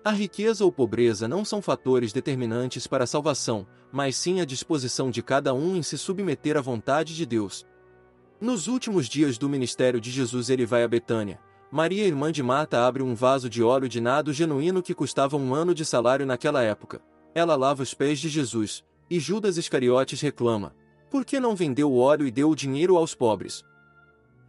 A 0.05 0.11
riqueza 0.11 0.64
ou 0.64 0.72
pobreza 0.72 1.28
não 1.28 1.44
são 1.44 1.62
fatores 1.62 2.12
determinantes 2.12 2.86
para 2.88 3.05
a 3.05 3.07
salvação, 3.07 3.64
mas 3.92 4.16
sim 4.16 4.40
a 4.40 4.44
disposição 4.44 5.09
de 5.09 5.22
cada 5.22 5.55
um 5.55 5.76
em 5.76 5.82
se 5.82 5.97
submeter 5.97 6.57
à 6.57 6.61
vontade 6.61 7.14
de 7.14 7.24
Deus. 7.24 7.64
Nos 8.39 8.68
últimos 8.68 9.09
dias 9.09 9.39
do 9.39 9.49
ministério 9.49 9.99
de 9.99 10.11
Jesus 10.11 10.51
ele 10.51 10.66
vai 10.66 10.82
a 10.82 10.89
Betânia. 10.89 11.41
Maria, 11.70 12.05
irmã 12.05 12.30
de 12.30 12.43
Marta, 12.43 12.87
abre 12.87 13.03
um 13.03 13.14
vaso 13.14 13.49
de 13.49 13.62
óleo 13.62 13.89
de 13.89 13.99
nado 13.99 14.30
genuíno 14.30 14.82
que 14.82 14.95
custava 14.95 15.39
um 15.39 15.55
ano 15.55 15.74
de 15.74 15.87
salário 15.87 16.26
naquela 16.26 16.62
época. 16.62 17.01
Ela 17.34 17.57
lava 17.57 17.82
os 17.82 17.95
pés 17.95 18.18
de 18.18 18.28
Jesus, 18.28 18.84
e 19.09 19.18
Judas 19.18 19.57
Iscariotes 19.57 20.20
reclama: 20.20 20.76
Por 21.11 21.24
que 21.24 21.41
não 21.41 21.57
vendeu 21.57 21.91
o 21.91 21.99
óleo 21.99 22.26
e 22.26 22.30
deu 22.30 22.51
o 22.51 22.55
dinheiro 22.55 22.99
aos 22.99 23.14
pobres? 23.14 23.64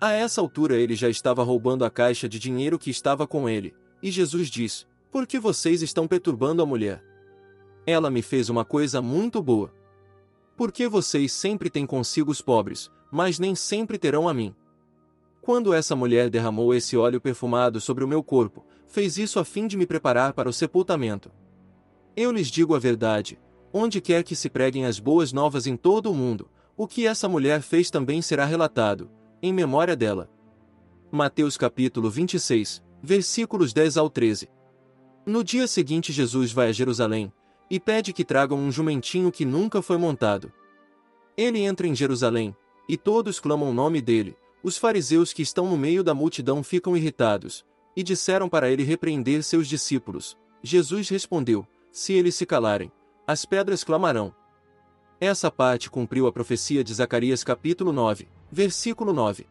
A 0.02 0.12
essa 0.12 0.42
altura 0.42 0.76
ele 0.76 0.94
já 0.94 1.10
estava 1.10 1.42
roubando 1.42 1.86
a 1.86 1.90
caixa 1.90 2.28
de 2.28 2.38
dinheiro 2.40 2.78
que 2.78 2.90
estava 2.90 3.26
com 3.26 3.48
ele, 3.48 3.74
e 4.04 4.12
Jesus 4.12 4.50
diz: 4.50 4.86
Por 5.10 5.26
que 5.26 5.40
vocês 5.40 5.82
estão 5.82 6.06
perturbando 6.08 6.62
a 6.62 6.66
mulher? 6.66 7.02
Ela 7.86 8.12
me 8.12 8.22
fez 8.22 8.50
uma 8.50 8.66
coisa 8.66 9.02
muito 9.02 9.42
boa. 9.42 9.74
Por 10.58 10.74
que 10.74 10.90
vocês 10.90 11.32
sempre 11.32 11.70
têm 11.70 11.86
consigo 11.86 12.30
os 12.30 12.42
pobres, 12.42 12.92
mas 13.12 13.40
nem 13.40 13.56
sempre 13.56 13.98
terão 13.98 14.28
a 14.28 14.34
mim. 14.34 14.54
Quando 15.42 15.74
essa 15.74 15.96
mulher 15.96 16.30
derramou 16.30 16.74
esse 16.74 16.98
óleo 16.98 17.22
perfumado 17.22 17.80
sobre 17.80 18.04
o 18.04 18.08
meu 18.08 18.22
corpo, 18.22 18.66
fez 18.86 19.18
isso 19.18 19.40
a 19.40 19.46
fim 19.46 19.68
de 19.68 19.78
me 19.78 19.86
preparar 19.86 20.34
para 20.34 20.50
o 20.50 20.54
sepultamento. 20.54 21.32
Eu 22.16 22.32
lhes 22.32 22.48
digo 22.48 22.76
a 22.76 22.80
verdade: 22.80 23.40
onde 23.72 24.02
quer 24.02 24.24
que 24.24 24.36
se 24.36 24.50
preguem 24.50 24.86
as 24.86 25.00
boas 25.00 25.32
novas 25.32 25.68
em 25.68 25.78
todo 25.78 26.12
o 26.12 26.16
mundo, 26.16 26.50
o 26.76 26.88
que 26.88 27.08
essa 27.08 27.30
mulher 27.30 27.62
fez 27.62 27.90
também 27.90 28.22
será 28.22 28.46
relatado, 28.46 29.10
em 29.42 29.54
memória 29.54 29.96
dela. 29.96 30.30
Mateus 31.12 31.56
capítulo 31.56 32.10
26, 32.10 32.84
versículos 33.02 33.72
10 33.72 33.98
ao 33.98 34.10
13. 34.10 34.50
No 35.26 35.44
dia 35.44 35.68
seguinte, 35.68 36.12
Jesus 36.12 36.52
vai 36.52 36.70
a 36.70 36.72
Jerusalém 36.72 37.32
e 37.70 37.80
pede 37.80 38.14
que 38.14 38.26
tragam 38.26 38.58
um 38.58 38.72
jumentinho 38.72 39.32
que 39.32 39.46
nunca 39.46 39.82
foi 39.82 39.98
montado. 39.98 40.52
Ele 41.36 41.60
entra 41.60 41.88
em 41.88 41.96
Jerusalém, 41.96 42.56
e 42.88 42.98
todos 42.98 43.40
clamam 43.40 43.70
o 43.70 43.74
nome 43.74 44.02
dele. 44.02 44.36
Os 44.64 44.78
fariseus 44.78 45.34
que 45.34 45.42
estão 45.42 45.70
no 45.70 45.78
meio 45.78 46.04
da 46.04 46.14
multidão 46.14 46.64
ficam 46.64 46.96
irritados, 46.96 47.66
e 47.96 48.04
disseram 48.04 48.48
para 48.48 48.70
ele 48.70 48.84
repreender 48.84 49.44
seus 49.44 49.68
discípulos. 49.68 50.38
Jesus 50.62 51.10
respondeu: 51.10 51.66
Se 51.92 52.14
eles 52.14 52.36
se 52.36 52.46
calarem, 52.46 52.92
as 53.26 53.46
pedras 53.46 53.84
clamarão. 53.84 54.34
Essa 55.20 55.50
parte 55.50 55.90
cumpriu 55.90 56.28
a 56.28 56.32
profecia 56.32 56.84
de 56.84 56.94
Zacarias 56.94 57.44
capítulo 57.44 57.92
9, 57.92 58.28
versículo 58.52 59.14
9. 59.14 59.48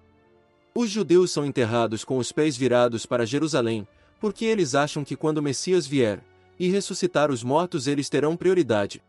Os 0.74 0.90
judeus 0.90 1.30
são 1.30 1.44
enterrados 1.44 2.04
com 2.04 2.18
os 2.18 2.30
pés 2.30 2.56
virados 2.56 3.04
para 3.04 3.26
Jerusalém, 3.26 3.86
porque 4.20 4.44
eles 4.44 4.74
acham 4.74 5.04
que 5.04 5.16
quando 5.16 5.38
o 5.38 5.42
Messias 5.42 5.86
vier 5.86 6.22
e 6.58 6.68
ressuscitar 6.68 7.30
os 7.30 7.42
mortos 7.42 7.86
eles 7.86 8.08
terão 8.08 8.36
prioridade. 8.36 9.02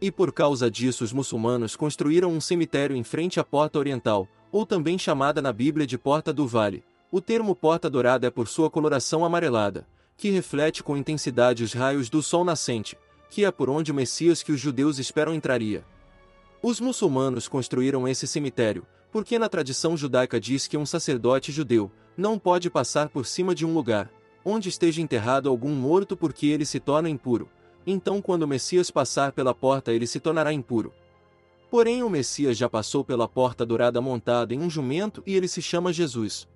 E 0.00 0.10
por 0.10 0.32
causa 0.32 0.70
disso 0.70 1.02
os 1.02 1.12
muçulmanos 1.12 1.74
construíram 1.74 2.30
um 2.30 2.40
cemitério 2.40 2.94
em 2.94 3.02
frente 3.02 3.40
à 3.40 3.44
Porta 3.44 3.78
Oriental, 3.78 4.28
ou 4.52 4.64
também 4.64 4.98
chamada 4.98 5.42
na 5.42 5.52
Bíblia 5.52 5.86
de 5.86 5.98
Porta 5.98 6.32
do 6.32 6.46
Vale. 6.46 6.84
O 7.10 7.20
termo 7.20 7.54
Porta 7.54 7.90
Dourada 7.90 8.26
é 8.26 8.30
por 8.30 8.46
sua 8.46 8.70
coloração 8.70 9.24
amarelada, 9.24 9.86
que 10.16 10.30
reflete 10.30 10.82
com 10.82 10.96
intensidade 10.96 11.64
os 11.64 11.72
raios 11.72 12.08
do 12.08 12.22
sol 12.22 12.44
nascente, 12.44 12.96
que 13.28 13.44
é 13.44 13.50
por 13.50 13.68
onde 13.68 13.90
o 13.90 13.94
Messias 13.94 14.42
que 14.42 14.52
os 14.52 14.60
judeus 14.60 14.98
esperam 14.98 15.34
entraria. 15.34 15.84
Os 16.62 16.80
muçulmanos 16.80 17.48
construíram 17.48 18.06
esse 18.06 18.26
cemitério, 18.26 18.86
porque 19.10 19.38
na 19.38 19.48
tradição 19.48 19.96
judaica 19.96 20.40
diz 20.40 20.66
que 20.66 20.76
um 20.76 20.86
sacerdote 20.86 21.50
judeu 21.50 21.90
não 22.16 22.38
pode 22.38 22.68
passar 22.70 23.08
por 23.08 23.26
cima 23.26 23.54
de 23.54 23.64
um 23.64 23.72
lugar 23.72 24.10
onde 24.44 24.68
esteja 24.68 25.02
enterrado 25.02 25.48
algum 25.48 25.74
morto 25.74 26.16
porque 26.16 26.46
ele 26.46 26.64
se 26.64 26.80
torna 26.80 27.08
impuro, 27.08 27.48
então 27.90 28.20
quando 28.20 28.42
o 28.42 28.48
Messias 28.48 28.90
passar 28.90 29.32
pela 29.32 29.54
porta 29.54 29.92
ele 29.92 30.06
se 30.06 30.20
tornará 30.20 30.52
impuro. 30.52 30.92
Porém 31.70 32.02
o 32.02 32.08
Messias 32.08 32.56
já 32.56 32.68
passou 32.68 33.04
pela 33.04 33.28
porta 33.28 33.64
dourada 33.64 34.00
montado 34.00 34.52
em 34.52 34.60
um 34.60 34.70
jumento 34.70 35.22
e 35.26 35.34
ele 35.34 35.48
se 35.48 35.60
chama 35.60 35.92
Jesus. 35.92 36.48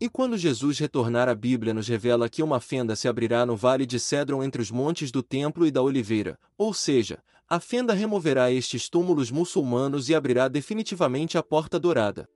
E 0.00 0.08
quando 0.08 0.36
Jesus 0.36 0.78
retornar 0.78 1.28
a 1.28 1.34
Bíblia 1.34 1.72
nos 1.72 1.86
revela 1.86 2.28
que 2.28 2.42
uma 2.42 2.58
fenda 2.58 2.96
se 2.96 3.06
abrirá 3.06 3.46
no 3.46 3.54
vale 3.54 3.86
de 3.86 4.00
Cedron 4.00 4.42
entre 4.42 4.60
os 4.60 4.70
montes 4.70 5.12
do 5.12 5.22
templo 5.22 5.66
e 5.66 5.70
da 5.70 5.80
oliveira, 5.80 6.38
ou 6.58 6.74
seja, 6.74 7.18
a 7.48 7.60
fenda 7.60 7.92
removerá 7.92 8.50
estes 8.50 8.88
túmulos 8.88 9.30
muçulmanos 9.30 10.08
e 10.08 10.14
abrirá 10.14 10.48
definitivamente 10.48 11.36
a 11.36 11.42
porta 11.42 11.78
dourada. 11.78 12.28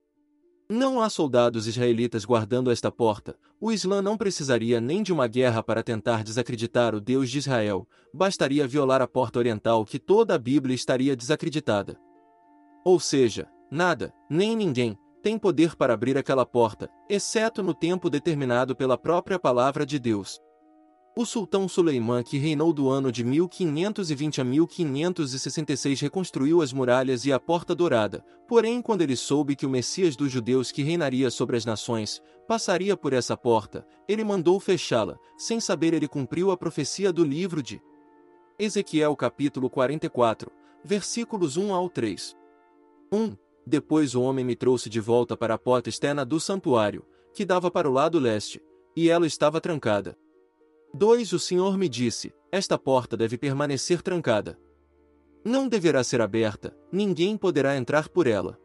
Não 0.68 1.00
há 1.00 1.08
soldados 1.08 1.68
israelitas 1.68 2.24
guardando 2.24 2.72
esta 2.72 2.90
porta, 2.90 3.38
o 3.60 3.70
Islã 3.70 4.02
não 4.02 4.16
precisaria 4.16 4.80
nem 4.80 5.00
de 5.00 5.12
uma 5.12 5.28
guerra 5.28 5.62
para 5.62 5.80
tentar 5.80 6.24
desacreditar 6.24 6.92
o 6.92 7.00
Deus 7.00 7.30
de 7.30 7.38
Israel, 7.38 7.86
bastaria 8.12 8.66
violar 8.66 9.00
a 9.00 9.06
porta 9.06 9.38
oriental 9.38 9.84
que 9.84 9.96
toda 9.96 10.34
a 10.34 10.38
Bíblia 10.38 10.74
estaria 10.74 11.14
desacreditada. 11.14 11.96
Ou 12.84 12.98
seja, 12.98 13.48
nada, 13.70 14.12
nem 14.28 14.56
ninguém, 14.56 14.98
tem 15.22 15.38
poder 15.38 15.76
para 15.76 15.94
abrir 15.94 16.18
aquela 16.18 16.44
porta, 16.44 16.90
exceto 17.08 17.62
no 17.62 17.72
tempo 17.72 18.10
determinado 18.10 18.74
pela 18.74 18.98
própria 18.98 19.38
palavra 19.38 19.86
de 19.86 20.00
Deus. 20.00 20.40
O 21.18 21.24
sultão 21.24 21.66
Suleimã, 21.66 22.22
que 22.22 22.36
reinou 22.36 22.74
do 22.74 22.90
ano 22.90 23.10
de 23.10 23.24
1520 23.24 24.42
a 24.42 24.44
1566, 24.44 25.98
reconstruiu 25.98 26.60
as 26.60 26.74
muralhas 26.74 27.24
e 27.24 27.32
a 27.32 27.40
Porta 27.40 27.74
Dourada. 27.74 28.22
Porém, 28.46 28.82
quando 28.82 29.00
ele 29.00 29.16
soube 29.16 29.56
que 29.56 29.64
o 29.64 29.70
Messias 29.70 30.14
dos 30.14 30.30
judeus 30.30 30.70
que 30.70 30.82
reinaria 30.82 31.30
sobre 31.30 31.56
as 31.56 31.64
nações 31.64 32.20
passaria 32.46 32.94
por 32.98 33.14
essa 33.14 33.34
porta, 33.34 33.86
ele 34.06 34.22
mandou 34.22 34.60
fechá-la. 34.60 35.18
Sem 35.38 35.58
saber, 35.58 35.94
ele 35.94 36.06
cumpriu 36.06 36.50
a 36.50 36.56
profecia 36.56 37.10
do 37.10 37.24
livro 37.24 37.62
de 37.62 37.80
Ezequiel, 38.58 39.16
capítulo 39.16 39.70
44, 39.70 40.52
versículos 40.84 41.56
1 41.56 41.72
ao 41.72 41.88
3. 41.88 42.36
1. 43.10 43.34
Depois 43.66 44.14
o 44.14 44.20
homem 44.20 44.44
me 44.44 44.54
trouxe 44.54 44.90
de 44.90 45.00
volta 45.00 45.34
para 45.34 45.54
a 45.54 45.58
porta 45.58 45.88
externa 45.88 46.26
do 46.26 46.38
santuário, 46.38 47.06
que 47.32 47.46
dava 47.46 47.70
para 47.70 47.88
o 47.88 47.92
lado 47.92 48.18
leste, 48.18 48.60
e 48.94 49.08
ela 49.08 49.26
estava 49.26 49.62
trancada. 49.62 50.14
2. 50.96 51.34
O 51.34 51.38
Senhor 51.38 51.76
me 51.76 51.90
disse: 51.90 52.32
Esta 52.50 52.78
porta 52.78 53.18
deve 53.18 53.36
permanecer 53.36 54.00
trancada. 54.00 54.58
Não 55.44 55.68
deverá 55.68 56.02
ser 56.02 56.22
aberta, 56.22 56.74
ninguém 56.90 57.36
poderá 57.36 57.76
entrar 57.76 58.08
por 58.08 58.26
ela. 58.26 58.58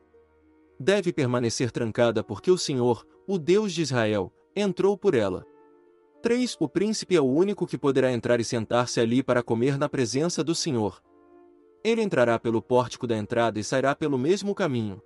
Deve 0.80 1.12
permanecer 1.12 1.72
trancada 1.72 2.24
porque 2.24 2.50
o 2.50 2.58
Senhor, 2.58 3.06
o 3.28 3.38
Deus 3.38 3.74
de 3.74 3.82
Israel, 3.82 4.34
entrou 4.56 4.98
por 4.98 5.14
ela. 5.14 5.46
3. 6.24 6.56
O 6.60 6.70
príncipe 6.70 7.18
é 7.18 7.22
o 7.22 7.26
único 7.26 7.68
que 7.68 7.78
poderá 7.78 8.12
entrar 8.12 8.40
e 8.40 8.46
sentar-se 8.46 9.02
ali 9.02 9.22
para 9.22 9.44
comer 9.44 9.78
na 9.78 9.90
presença 9.90 10.42
do 10.42 10.56
Senhor. 10.56 11.02
Ele 11.84 12.02
entrará 12.02 12.40
pelo 12.40 12.62
pórtico 12.62 13.06
da 13.06 13.18
entrada 13.18 13.60
e 13.60 13.64
sairá 13.64 13.94
pelo 13.94 14.18
mesmo 14.18 14.56
caminho. 14.56 15.02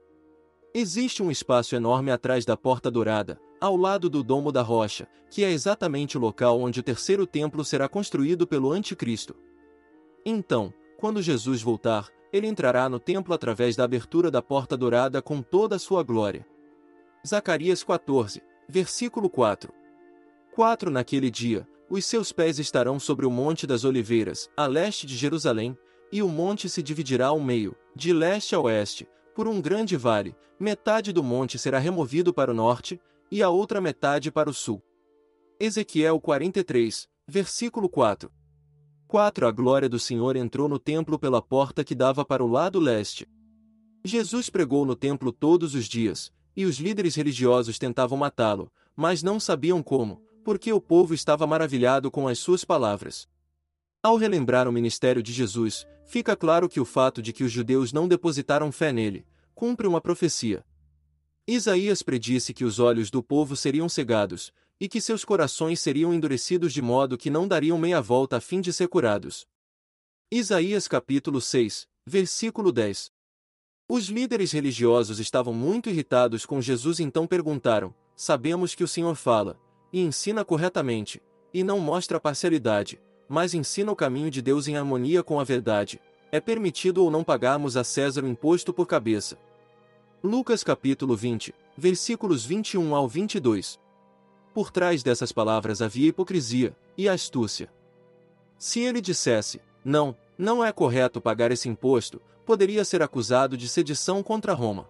Existe 0.77 1.23
um 1.23 1.31
espaço 1.31 1.73
enorme 1.73 2.11
atrás 2.11 2.43
da 2.43 2.57
Porta 2.57 2.91
Dourada, 2.91 3.39
ao 3.61 3.77
lado 3.77 4.09
do 4.09 4.21
Domo 4.21 4.51
da 4.51 4.61
Rocha, 4.61 5.07
que 5.31 5.41
é 5.41 5.49
exatamente 5.49 6.17
o 6.17 6.19
local 6.19 6.59
onde 6.59 6.81
o 6.81 6.83
terceiro 6.83 7.25
templo 7.25 7.63
será 7.63 7.87
construído 7.87 8.45
pelo 8.45 8.73
Anticristo. 8.73 9.33
Então, 10.25 10.73
quando 10.99 11.21
Jesus 11.21 11.61
voltar, 11.61 12.09
ele 12.29 12.45
entrará 12.45 12.89
no 12.89 12.99
templo 12.99 13.33
através 13.33 13.77
da 13.77 13.85
abertura 13.85 14.29
da 14.29 14.41
Porta 14.41 14.75
Dourada 14.75 15.21
com 15.21 15.41
toda 15.41 15.77
a 15.77 15.79
sua 15.79 16.03
glória. 16.03 16.45
Zacarias 17.25 17.81
14, 17.81 18.43
versículo 18.67 19.29
4. 19.29 19.71
4 20.53 20.91
Naquele 20.91 21.31
dia, 21.31 21.65
os 21.89 22.03
seus 22.03 22.33
pés 22.33 22.59
estarão 22.59 22.99
sobre 22.99 23.25
o 23.25 23.31
Monte 23.31 23.65
das 23.65 23.85
Oliveiras, 23.85 24.49
a 24.57 24.67
leste 24.67 25.07
de 25.07 25.15
Jerusalém, 25.15 25.77
e 26.11 26.21
o 26.21 26.27
monte 26.27 26.67
se 26.67 26.83
dividirá 26.83 27.27
ao 27.27 27.39
meio, 27.39 27.75
de 27.95 28.11
leste 28.11 28.53
a 28.53 28.59
oeste, 28.59 29.07
por 29.35 29.49
um 29.49 29.61
grande 29.61 29.97
vale, 29.97 30.33
metade 30.57 31.11
do 31.11 31.21
monte 31.21 31.59
será 31.59 31.77
removido 31.77 32.33
para 32.33 32.51
o 32.51 32.53
norte, 32.53 32.99
e 33.29 33.43
a 33.43 33.49
outra 33.49 33.81
metade 33.81 34.31
para 34.31 34.49
o 34.49 34.53
sul. 34.53 34.81
Ezequiel 35.59 36.21
43, 36.21 37.09
versículo 37.27 37.89
4. 37.89 38.31
4 39.07 39.45
A 39.45 39.51
glória 39.51 39.89
do 39.89 39.99
Senhor 39.99 40.37
entrou 40.37 40.69
no 40.69 40.79
templo 40.79 41.19
pela 41.19 41.41
porta 41.41 41.83
que 41.83 41.93
dava 41.93 42.23
para 42.23 42.43
o 42.43 42.47
lado 42.47 42.79
leste. 42.79 43.27
Jesus 44.05 44.49
pregou 44.49 44.85
no 44.85 44.95
templo 44.95 45.33
todos 45.33 45.75
os 45.75 45.85
dias, 45.85 46.31
e 46.55 46.63
os 46.63 46.77
líderes 46.77 47.15
religiosos 47.15 47.77
tentavam 47.77 48.17
matá-lo, 48.17 48.71
mas 48.95 49.21
não 49.21 49.37
sabiam 49.37 49.83
como, 49.83 50.21
porque 50.45 50.71
o 50.71 50.79
povo 50.79 51.13
estava 51.13 51.45
maravilhado 51.45 52.09
com 52.09 52.25
as 52.25 52.39
suas 52.39 52.63
palavras. 52.63 53.27
Ao 54.01 54.15
relembrar 54.15 54.65
o 54.65 54.71
ministério 54.71 55.21
de 55.21 55.33
Jesus, 55.33 55.85
fica 56.05 56.35
claro 56.35 56.69
que 56.69 56.79
o 56.79 56.85
fato 56.85 57.21
de 57.21 57.33
que 57.33 57.43
os 57.43 57.51
judeus 57.51 57.91
não 57.91 58.07
depositaram 58.07 58.71
fé 58.71 58.91
nele, 58.91 59.25
cumpre 59.53 59.87
uma 59.87 59.99
profecia. 59.99 60.65
Isaías 61.47 62.01
predisse 62.01 62.53
que 62.53 62.65
os 62.65 62.79
olhos 62.79 63.11
do 63.11 63.21
povo 63.21 63.55
seriam 63.55 63.87
cegados, 63.87 64.51
e 64.79 64.89
que 64.89 64.99
seus 64.99 65.23
corações 65.23 65.79
seriam 65.79 66.13
endurecidos 66.13 66.73
de 66.73 66.81
modo 66.81 67.17
que 67.17 67.29
não 67.29 67.47
dariam 67.47 67.77
meia 67.77 68.01
volta 68.01 68.37
a 68.37 68.41
fim 68.41 68.61
de 68.61 68.73
ser 68.73 68.87
curados. 68.87 69.47
Isaías 70.31 70.87
capítulo 70.87 71.39
6, 71.39 71.87
versículo 72.05 72.71
10. 72.71 73.11
Os 73.87 74.05
líderes 74.07 74.51
religiosos 74.51 75.19
estavam 75.19 75.53
muito 75.53 75.89
irritados 75.89 76.45
com 76.45 76.59
Jesus 76.59 76.99
então 76.99 77.27
perguntaram: 77.27 77.93
Sabemos 78.15 78.73
que 78.73 78.83
o 78.83 78.87
Senhor 78.87 79.15
fala, 79.15 79.59
e 79.93 80.01
ensina 80.01 80.43
corretamente, 80.43 81.21
e 81.53 81.63
não 81.63 81.79
mostra 81.79 82.19
parcialidade, 82.19 82.99
mas 83.27 83.53
ensina 83.53 83.91
o 83.91 83.95
caminho 83.95 84.29
de 84.29 84.41
Deus 84.41 84.67
em 84.67 84.77
harmonia 84.77 85.23
com 85.23 85.39
a 85.39 85.43
verdade. 85.43 85.99
É 86.31 86.39
permitido 86.39 87.03
ou 87.03 87.11
não 87.11 87.23
pagarmos 87.23 87.77
a 87.77 87.83
César 87.83 88.23
o 88.23 88.27
imposto 88.27 88.73
por 88.73 88.85
cabeça. 88.85 89.37
Lucas 90.23 90.63
capítulo 90.63 91.15
20, 91.15 91.53
versículos 91.77 92.45
21 92.45 92.95
ao 92.95 93.07
22. 93.07 93.79
Por 94.53 94.71
trás 94.71 95.03
dessas 95.03 95.31
palavras 95.31 95.81
havia 95.81 96.09
hipocrisia 96.09 96.75
e 96.97 97.07
astúcia. 97.09 97.69
Se 98.57 98.79
ele 98.79 99.01
dissesse, 99.01 99.61
não, 99.83 100.15
não 100.37 100.63
é 100.63 100.71
correto 100.71 101.21
pagar 101.21 101.51
esse 101.51 101.69
imposto, 101.69 102.21
poderia 102.45 102.85
ser 102.85 103.01
acusado 103.01 103.57
de 103.57 103.67
sedição 103.67 104.23
contra 104.23 104.53
Roma. 104.53 104.87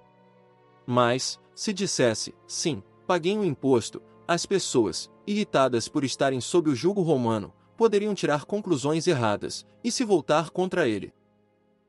Mas, 0.86 1.40
se 1.56 1.74
dissesse, 1.74 2.34
sim, 2.48 2.84
paguei 3.08 3.38
o 3.38 3.44
imposto, 3.44 4.02
as 4.28 4.46
pessoas, 4.46 5.12
irritadas 5.26 5.88
por 5.88 6.04
estarem 6.04 6.40
sob 6.40 6.70
o 6.70 6.76
jugo 6.76 7.02
romano, 7.02 7.52
poderiam 7.78 8.14
tirar 8.16 8.46
conclusões 8.46 9.08
erradas 9.08 9.66
e 9.84 9.92
se 9.92 10.04
voltar 10.04 10.50
contra 10.50 10.88
ele. 10.88 11.14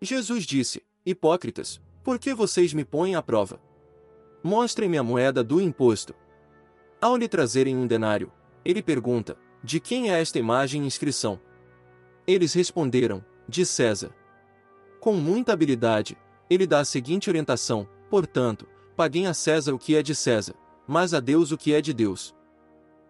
Jesus 0.00 0.44
disse: 0.44 0.82
Hipócritas, 1.04 1.80
por 2.02 2.18
que 2.18 2.34
vocês 2.34 2.72
me 2.72 2.84
põem 2.84 3.14
à 3.14 3.22
prova? 3.22 3.60
Mostrem-me 4.42 4.98
a 4.98 5.02
moeda 5.02 5.42
do 5.42 5.60
imposto. 5.60 6.14
Ao 7.00 7.16
lhe 7.16 7.28
trazerem 7.28 7.76
um 7.76 7.86
denário, 7.86 8.32
ele 8.64 8.82
pergunta: 8.82 9.36
De 9.62 9.80
quem 9.80 10.10
é 10.10 10.20
esta 10.20 10.38
imagem 10.38 10.82
e 10.82 10.86
inscrição? 10.86 11.40
Eles 12.26 12.52
responderam: 12.52 13.24
De 13.48 13.64
César. 13.64 14.14
Com 15.00 15.14
muita 15.14 15.52
habilidade, 15.52 16.16
ele 16.48 16.66
dá 16.66 16.80
a 16.80 16.84
seguinte 16.84 17.28
orientação: 17.28 17.88
Portanto, 18.10 18.66
paguem 18.96 19.26
a 19.26 19.34
César 19.34 19.74
o 19.74 19.78
que 19.78 19.96
é 19.96 20.02
de 20.02 20.14
César, 20.14 20.54
mas 20.86 21.12
a 21.12 21.20
Deus 21.20 21.52
o 21.52 21.58
que 21.58 21.74
é 21.74 21.80
de 21.80 21.92
Deus. 21.92 22.34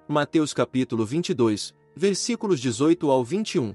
Mateus 0.08 0.54
capítulo 0.54 1.04
22, 1.04 1.74
versículos 1.96 2.60
18 2.60 3.10
ao 3.10 3.24
21. 3.24 3.74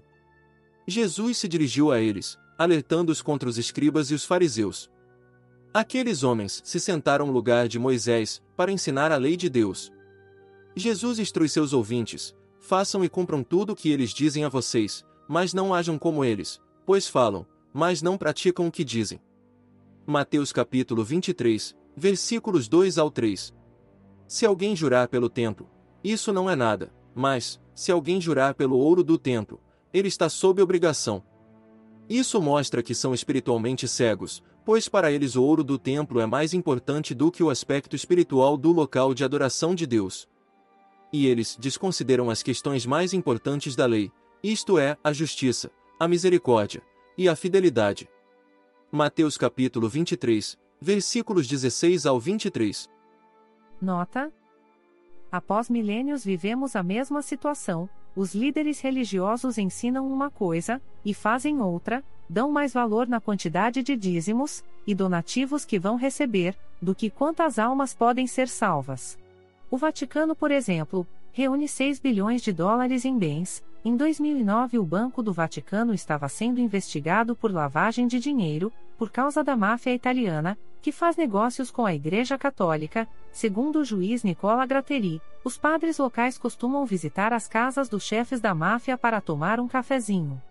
Jesus 0.88 1.40
se 1.40 1.48
dirigiu 1.48 1.92
a 1.92 2.00
eles, 2.00 2.38
alertando-os 2.56 3.20
contra 3.20 3.50
os 3.50 3.58
escribas 3.58 4.12
e 4.12 4.14
os 4.14 4.24
fariseus. 4.24 4.92
Aqueles 5.74 6.22
homens 6.22 6.62
se 6.64 6.80
sentaram 6.80 7.26
no 7.26 7.32
lugar 7.32 7.68
de 7.68 7.80
Moisés, 7.80 8.40
para 8.56 8.72
ensinar 8.72 9.12
a 9.12 9.18
lei 9.18 9.36
de 9.36 9.50
Deus. 9.50 9.92
Jesus 10.76 11.18
instrui 11.18 11.50
seus 11.50 11.74
ouvintes: 11.74 12.36
façam 12.60 13.04
e 13.04 13.10
cumpram 13.10 13.44
tudo 13.44 13.74
o 13.74 13.76
que 13.76 13.90
eles 13.90 14.12
dizem 14.12 14.44
a 14.46 14.50
vocês, 14.50 15.04
mas 15.28 15.52
não 15.52 15.74
hajam 15.74 15.98
como 15.98 16.24
eles, 16.24 16.62
pois 16.86 17.08
falam, 17.08 17.46
mas 17.74 18.04
não 18.04 18.20
praticam 18.20 18.68
o 18.68 18.72
que 18.72 18.84
dizem. 18.84 19.20
Mateus 20.06 20.52
capítulo 20.52 21.04
23, 21.04 21.76
versículos 21.98 22.68
2 22.68 23.00
ao 23.00 23.10
3. 23.10 23.52
Se 24.28 24.46
alguém 24.46 24.76
jurar 24.76 25.08
pelo 25.08 25.30
templo, 25.30 25.68
isso 26.04 26.32
não 26.32 26.50
é 26.50 26.56
nada, 26.56 26.94
mas, 27.14 27.60
se 27.74 27.92
alguém 27.92 28.20
jurar 28.20 28.54
pelo 28.54 28.78
ouro 28.78 29.04
do 29.04 29.18
templo, 29.18 29.60
ele 29.94 30.08
está 30.08 30.30
sob 30.30 30.62
obrigação. 30.62 31.24
Isso 32.10 32.42
mostra 32.42 32.84
que 32.84 32.94
são 32.94 33.14
espiritualmente 33.14 33.88
cegos, 33.88 34.44
pois 34.66 34.88
para 34.88 35.12
eles 35.12 35.36
o 35.36 35.44
ouro 35.44 35.64
do 35.64 35.78
templo 35.78 36.20
é 36.20 36.26
mais 36.26 36.54
importante 36.54 37.14
do 37.14 37.32
que 37.32 37.44
o 37.44 37.50
aspecto 37.50 37.96
espiritual 37.96 38.58
do 38.58 38.72
local 38.72 39.14
de 39.14 39.24
adoração 39.24 39.74
de 39.74 39.86
Deus. 39.86 40.28
E 41.12 41.28
eles 41.28 41.58
desconsideram 41.60 42.30
as 42.30 42.42
questões 42.42 42.86
mais 42.86 43.14
importantes 43.14 43.76
da 43.76 43.86
lei, 43.86 44.12
isto 44.44 44.78
é, 44.78 44.98
a 45.04 45.12
justiça, 45.12 45.72
a 46.00 46.08
misericórdia 46.08 46.82
e 47.18 47.28
a 47.28 47.36
fidelidade. 47.36 48.10
Mateus 48.92 49.38
capítulo 49.38 49.88
23, 49.88 50.58
versículos 50.80 51.48
16 51.48 52.06
ao 52.06 52.20
23. 52.20 52.90
Nota: 53.82 54.32
Após 55.32 55.70
milênios 55.70 56.26
vivemos 56.26 56.76
a 56.76 56.84
mesma 56.84 57.22
situação, 57.22 57.90
os 58.16 58.36
líderes 58.36 58.82
religiosos 58.82 59.58
ensinam 59.58 60.06
uma 60.06 60.30
coisa, 60.30 60.82
e 61.06 61.14
fazem 61.14 61.62
outra, 61.62 62.04
dão 62.30 62.52
mais 62.52 62.74
valor 62.74 63.08
na 63.08 63.22
quantidade 63.22 63.82
de 63.82 63.96
dízimos 63.96 64.64
e 64.86 64.94
donativos 64.94 65.64
que 65.64 65.80
vão 65.80 65.96
receber, 65.96 66.58
do 66.82 66.94
que 66.94 67.10
quantas 67.10 67.58
almas 67.58 67.94
podem 67.94 68.28
ser 68.28 68.50
salvas. 68.50 69.18
O 69.70 69.78
Vaticano, 69.78 70.36
por 70.36 70.52
exemplo, 70.52 71.08
reúne 71.32 71.68
6 71.68 72.00
bilhões 72.00 72.42
de 72.42 72.52
dólares 72.52 73.06
em 73.06 73.18
bens. 73.18 73.64
Em 73.86 73.96
2009, 73.96 74.78
o 74.80 74.84
Banco 74.84 75.24
do 75.24 75.32
Vaticano 75.32 75.94
estava 75.94 76.28
sendo 76.28 76.60
investigado 76.60 77.36
por 77.36 77.54
lavagem 77.54 78.06
de 78.06 78.20
dinheiro, 78.20 78.72
por 78.98 79.10
causa 79.10 79.44
da 79.44 79.56
máfia 79.56 79.94
italiana, 79.94 80.58
que 80.82 80.92
faz 80.92 81.16
negócios 81.16 81.72
com 81.72 81.86
a 81.86 81.96
Igreja 81.96 82.38
Católica. 82.38 83.08
Segundo 83.32 83.80
o 83.80 83.84
juiz 83.86 84.24
Nicola 84.24 84.66
Gratteri, 84.66 85.22
os 85.44 85.58
padres 85.58 85.98
locais 85.98 86.38
costumam 86.38 86.86
visitar 86.86 87.32
as 87.32 87.48
casas 87.48 87.88
dos 87.88 88.04
chefes 88.04 88.42
da 88.42 88.54
máfia 88.54 88.98
para 88.98 89.22
tomar 89.22 89.60
um 89.60 89.68
cafezinho. 89.68 90.42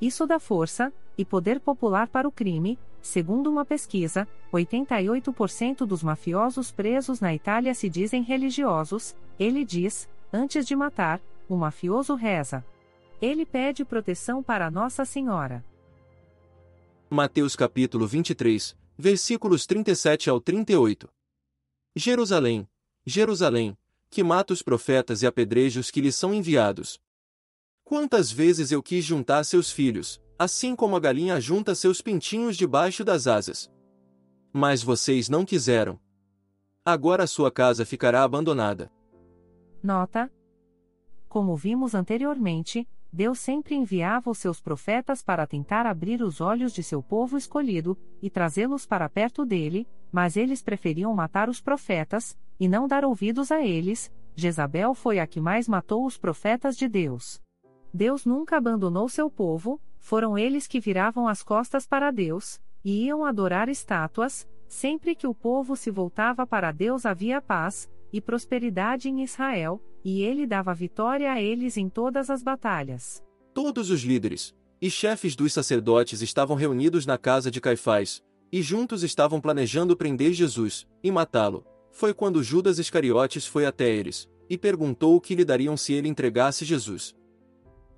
Isso 0.00 0.26
dá 0.26 0.40
força 0.40 0.92
e 1.16 1.24
poder 1.24 1.60
popular 1.60 2.08
para 2.08 2.26
o 2.28 2.32
crime. 2.32 2.78
Segundo 3.00 3.50
uma 3.50 3.64
pesquisa, 3.64 4.26
88% 4.52 5.86
dos 5.86 6.02
mafiosos 6.02 6.72
presos 6.72 7.20
na 7.20 7.34
Itália 7.34 7.74
se 7.74 7.88
dizem 7.88 8.22
religiosos. 8.22 9.14
Ele 9.38 9.64
diz: 9.64 10.08
antes 10.32 10.66
de 10.66 10.74
matar, 10.74 11.20
o 11.48 11.56
mafioso 11.56 12.14
reza. 12.14 12.64
Ele 13.22 13.46
pede 13.46 13.84
proteção 13.84 14.42
para 14.42 14.70
Nossa 14.70 15.04
Senhora. 15.04 15.64
Mateus 17.08 17.54
capítulo 17.54 18.06
23, 18.06 18.76
versículos 18.98 19.66
37 19.66 20.28
ao 20.28 20.40
38. 20.40 21.08
Jerusalém, 21.96 22.68
Jerusalém, 23.06 23.78
que 24.10 24.24
mata 24.24 24.52
os 24.52 24.62
profetas 24.62 25.22
e 25.22 25.26
apedrejos 25.26 25.92
que 25.92 26.00
lhes 26.00 26.16
são 26.16 26.34
enviados. 26.34 27.00
Quantas 27.84 28.32
vezes 28.32 28.72
eu 28.72 28.82
quis 28.82 29.04
juntar 29.04 29.44
seus 29.44 29.70
filhos, 29.70 30.20
assim 30.36 30.74
como 30.74 30.96
a 30.96 31.00
galinha 31.00 31.40
junta 31.40 31.72
seus 31.74 32.00
pintinhos 32.00 32.56
debaixo 32.56 33.04
das 33.04 33.28
asas. 33.28 33.70
Mas 34.52 34.82
vocês 34.82 35.28
não 35.28 35.44
quiseram. 35.44 36.00
Agora 36.84 37.28
sua 37.28 37.50
casa 37.50 37.86
ficará 37.86 38.24
abandonada. 38.24 38.90
Nota: 39.82 40.32
Como 41.28 41.54
vimos 41.54 41.94
anteriormente, 41.94 42.88
Deus 43.14 43.38
sempre 43.38 43.76
enviava 43.76 44.28
os 44.28 44.38
seus 44.38 44.60
profetas 44.60 45.22
para 45.22 45.46
tentar 45.46 45.86
abrir 45.86 46.20
os 46.20 46.40
olhos 46.40 46.72
de 46.72 46.82
seu 46.82 47.00
povo 47.00 47.38
escolhido 47.38 47.96
e 48.20 48.28
trazê-los 48.28 48.86
para 48.86 49.08
perto 49.08 49.46
dele, 49.46 49.86
mas 50.10 50.36
eles 50.36 50.60
preferiam 50.60 51.14
matar 51.14 51.48
os 51.48 51.60
profetas 51.60 52.36
e 52.58 52.66
não 52.66 52.88
dar 52.88 53.04
ouvidos 53.04 53.52
a 53.52 53.64
eles. 53.64 54.12
Jezabel 54.34 54.94
foi 54.94 55.20
a 55.20 55.28
que 55.28 55.40
mais 55.40 55.68
matou 55.68 56.04
os 56.04 56.18
profetas 56.18 56.76
de 56.76 56.88
Deus. 56.88 57.40
Deus 57.92 58.26
nunca 58.26 58.56
abandonou 58.56 59.08
seu 59.08 59.30
povo, 59.30 59.80
foram 60.00 60.36
eles 60.36 60.66
que 60.66 60.80
viravam 60.80 61.28
as 61.28 61.40
costas 61.40 61.86
para 61.86 62.10
Deus, 62.10 62.60
e 62.84 63.04
iam 63.04 63.24
adorar 63.24 63.68
estátuas, 63.68 64.44
sempre 64.66 65.14
que 65.14 65.28
o 65.28 65.32
povo 65.32 65.76
se 65.76 65.88
voltava 65.88 66.44
para 66.44 66.72
Deus 66.72 67.06
havia 67.06 67.40
paz 67.40 67.88
e 68.12 68.20
prosperidade 68.20 69.08
em 69.08 69.22
Israel, 69.22 69.80
e 70.04 70.22
ele 70.22 70.46
dava 70.46 70.74
vitória 70.74 71.32
a 71.32 71.40
eles 71.40 71.76
em 71.76 71.88
todas 71.88 72.28
as 72.28 72.42
batalhas. 72.42 73.24
Todos 73.54 73.90
os 73.90 74.02
líderes 74.02 74.54
e 74.80 74.90
chefes 74.90 75.34
dos 75.34 75.52
sacerdotes 75.52 76.20
estavam 76.20 76.54
reunidos 76.54 77.06
na 77.06 77.16
casa 77.16 77.50
de 77.50 77.60
Caifás, 77.60 78.22
e 78.52 78.60
juntos 78.60 79.02
estavam 79.02 79.40
planejando 79.40 79.96
prender 79.96 80.34
Jesus 80.34 80.86
e 81.02 81.10
matá-lo. 81.10 81.64
Foi 81.90 82.12
quando 82.12 82.42
Judas 82.42 82.78
Iscariotes 82.78 83.46
foi 83.46 83.64
até 83.64 83.88
eles 83.88 84.28
e 84.48 84.58
perguntou 84.58 85.16
o 85.16 85.20
que 85.20 85.34
lhe 85.34 85.44
dariam 85.44 85.76
se 85.76 85.94
ele 85.94 86.08
entregasse 86.08 86.64
Jesus. 86.64 87.16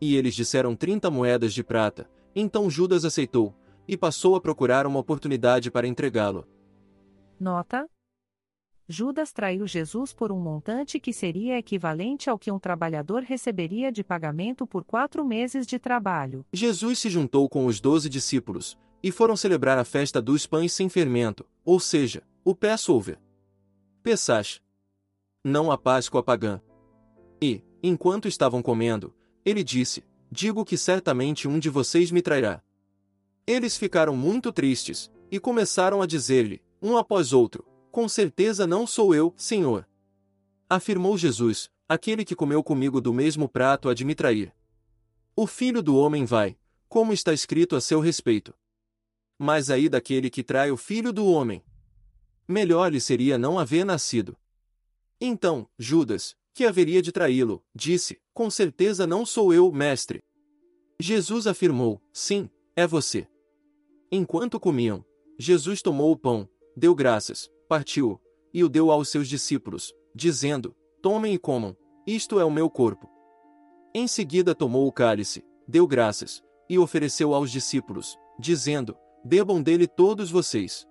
E 0.01 0.15
eles 0.15 0.35
disseram 0.35 0.77
trinta 0.77 1.11
moedas 1.11 1.53
de 1.53 1.65
prata. 1.65 2.09
Então 2.35 2.71
Judas 2.71 3.05
aceitou, 3.05 3.53
e 3.89 3.97
passou 3.97 4.37
a 4.37 4.41
procurar 4.41 4.87
uma 4.87 5.01
oportunidade 5.01 5.71
para 5.71 5.89
entregá-lo. 5.89 6.47
Nota: 7.41 7.89
Judas 8.89 9.33
traiu 9.33 9.67
Jesus 9.67 10.13
por 10.13 10.31
um 10.31 10.39
montante 10.39 11.01
que 11.01 11.13
seria 11.13 11.59
equivalente 11.59 12.31
ao 12.31 12.39
que 12.39 12.53
um 12.53 12.59
trabalhador 12.59 13.25
receberia 13.25 13.91
de 13.91 14.05
pagamento 14.05 14.65
por 14.65 14.85
quatro 14.85 15.25
meses 15.25 15.67
de 15.67 15.77
trabalho. 15.77 16.47
Jesus 16.53 17.01
se 17.01 17.11
juntou 17.11 17.49
com 17.49 17.67
os 17.67 17.81
doze 17.81 18.09
discípulos, 18.09 18.79
e 19.03 19.11
foram 19.11 19.37
celebrar 19.37 19.77
a 19.77 19.85
festa 19.85 20.23
dos 20.23 20.47
pães 20.47 20.73
sem 20.73 20.89
fermento, 20.89 21.45
ou 21.65 21.81
seja, 21.81 22.23
o 22.45 22.55
Passover. 22.55 23.19
Pesach. 24.05 24.61
Não 25.45 25.73
a 25.73 25.77
Páscoa 25.77 26.23
pagã. 26.23 26.61
E, 27.43 27.63
enquanto 27.83 28.29
estavam 28.29 28.63
comendo, 28.63 29.13
ele 29.45 29.65
disse: 29.65 30.05
Digo 30.31 30.65
que 30.65 30.77
certamente 30.77 31.49
um 31.49 31.59
de 31.59 31.69
vocês 31.69 32.13
me 32.13 32.23
trairá. 32.23 32.63
Eles 33.45 33.77
ficaram 33.77 34.17
muito 34.17 34.53
tristes, 34.53 35.11
e 35.29 35.41
começaram 35.41 36.01
a 36.01 36.07
dizer-lhe, 36.07 36.63
um 36.81 36.97
após 36.97 37.33
outro: 37.33 37.65
Com 37.97 38.11
certeza 38.11 38.67
não 38.67 38.87
sou 38.87 39.15
eu, 39.15 39.33
Senhor. 39.39 39.89
Afirmou 40.69 41.17
Jesus: 41.17 41.71
Aquele 41.89 42.27
que 42.27 42.37
comeu 42.37 42.63
comigo 42.63 43.01
do 43.01 43.11
mesmo 43.11 43.49
prato 43.49 43.89
há 43.89 43.95
de 43.95 44.05
me 44.05 44.15
trair. 44.15 44.55
O 45.35 45.47
filho 45.47 45.83
do 45.83 45.97
homem 45.97 46.27
vai, 46.27 46.59
como 46.91 47.11
está 47.11 47.33
escrito 47.33 47.75
a 47.75 47.81
seu 47.81 47.99
respeito. 47.99 48.53
Mas 49.39 49.71
aí 49.71 49.89
daquele 49.89 50.29
que 50.29 50.45
trai 50.45 50.71
o 50.71 50.77
filho 50.77 51.11
do 51.11 51.25
homem. 51.25 51.65
Melhor 52.47 52.93
lhe 52.93 53.01
seria 53.01 53.39
não 53.39 53.59
haver 53.59 53.83
nascido. 53.83 54.37
Então, 55.19 55.67
Judas, 55.79 56.37
que 56.53 56.67
haveria 56.67 57.01
de 57.01 57.11
traí-lo, 57.11 57.65
disse: 57.75 58.21
Com 58.35 58.51
certeza 58.51 59.07
não 59.07 59.25
sou 59.25 59.55
eu, 59.55 59.73
mestre. 59.73 60.23
Jesus 61.01 61.47
afirmou: 61.47 61.99
Sim, 62.13 62.51
é 62.77 62.87
você. 62.87 63.27
Enquanto 64.13 64.61
comiam, 64.61 65.03
Jesus 65.39 65.81
tomou 65.81 66.13
o 66.13 66.17
pão, 66.19 66.47
deu 66.77 66.95
graças, 66.95 67.51
partiu, 67.69 68.21
e 68.53 68.65
o 68.65 68.69
deu 68.69 68.91
aos 68.91 69.09
seus 69.09 69.29
discípulos, 69.29 69.93
dizendo: 70.15 70.75
Tomem 71.03 71.35
e 71.35 71.39
comam, 71.39 71.77
isto 72.07 72.41
é 72.41 72.45
o 72.45 72.51
meu 72.51 72.71
corpo. 72.71 73.11
Em 73.95 74.07
seguida 74.07 74.55
tomou 74.55 74.87
o 74.87 74.93
cálice, 74.93 75.45
deu 75.67 75.87
graças, 75.87 76.43
e 76.69 76.79
ofereceu 76.79 77.35
aos 77.35 77.51
discípulos, 77.51 78.19
dizendo: 78.39 78.97
Bebam 79.25 79.63
dele 79.63 79.87
todos 79.87 80.31
vocês. 80.31 80.87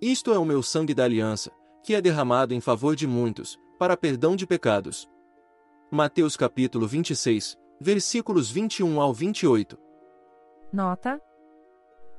Isto 0.00 0.32
é 0.32 0.38
o 0.38 0.44
meu 0.44 0.62
sangue 0.62 0.94
da 0.94 1.04
aliança, 1.04 1.50
que 1.82 1.94
é 1.94 2.00
derramado 2.00 2.52
em 2.52 2.60
favor 2.60 2.94
de 2.94 3.06
muitos, 3.06 3.58
para 3.78 3.96
perdão 3.96 4.36
de 4.36 4.46
pecados. 4.46 5.08
Mateus 5.90 6.36
capítulo 6.36 6.86
26, 6.86 7.56
versículos 7.80 8.50
21 8.50 9.00
ao 9.00 9.14
28. 9.14 9.78
Nota: 10.72 11.20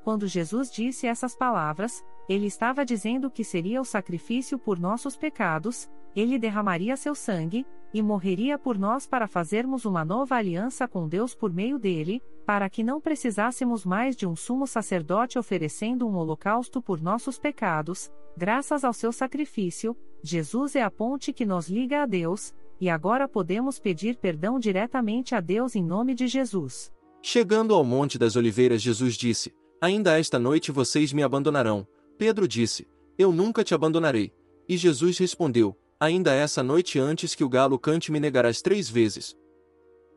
Quando 0.02 0.26
Jesus 0.26 0.70
disse 0.70 1.06
essas 1.06 1.36
palavras, 1.36 2.02
ele 2.28 2.46
estava 2.46 2.84
dizendo 2.84 3.30
que 3.30 3.42
seria 3.42 3.80
o 3.80 3.84
sacrifício 3.84 4.58
por 4.58 4.78
nossos 4.78 5.16
pecados, 5.16 5.88
ele 6.14 6.38
derramaria 6.38 6.96
seu 6.96 7.14
sangue 7.14 7.64
e 7.92 8.02
morreria 8.02 8.58
por 8.58 8.78
nós 8.78 9.06
para 9.06 9.26
fazermos 9.26 9.84
uma 9.84 10.04
nova 10.04 10.34
aliança 10.36 10.86
com 10.86 11.08
Deus 11.08 11.34
por 11.34 11.52
meio 11.52 11.78
dele, 11.78 12.22
para 12.44 12.68
que 12.68 12.82
não 12.82 13.00
precisássemos 13.00 13.84
mais 13.84 14.16
de 14.16 14.26
um 14.26 14.36
sumo 14.36 14.66
sacerdote 14.66 15.38
oferecendo 15.38 16.06
um 16.06 16.16
holocausto 16.16 16.82
por 16.82 17.00
nossos 17.00 17.38
pecados, 17.38 18.10
graças 18.36 18.84
ao 18.84 18.92
seu 18.92 19.12
sacrifício, 19.12 19.96
Jesus 20.22 20.76
é 20.76 20.82
a 20.82 20.90
ponte 20.90 21.32
que 21.32 21.46
nos 21.46 21.68
liga 21.68 22.02
a 22.02 22.06
Deus, 22.06 22.54
e 22.80 22.88
agora 22.88 23.28
podemos 23.28 23.78
pedir 23.78 24.16
perdão 24.16 24.58
diretamente 24.58 25.34
a 25.34 25.40
Deus 25.40 25.74
em 25.74 25.82
nome 25.82 26.14
de 26.14 26.26
Jesus. 26.26 26.92
Chegando 27.22 27.74
ao 27.74 27.84
Monte 27.84 28.18
das 28.18 28.36
Oliveiras, 28.36 28.80
Jesus 28.80 29.14
disse: 29.14 29.52
Ainda 29.80 30.18
esta 30.18 30.38
noite 30.38 30.70
vocês 30.70 31.12
me 31.12 31.22
abandonarão. 31.22 31.86
Pedro 32.18 32.48
disse: 32.48 32.86
Eu 33.16 33.30
nunca 33.30 33.62
te 33.62 33.74
abandonarei. 33.74 34.34
E 34.68 34.76
Jesus 34.76 35.16
respondeu: 35.18 35.78
Ainda 36.00 36.34
essa 36.34 36.62
noite 36.64 36.98
antes 36.98 37.34
que 37.34 37.44
o 37.44 37.48
galo 37.48 37.78
cante 37.78 38.10
me 38.10 38.18
negarás 38.18 38.60
três 38.60 38.90
vezes. 38.90 39.36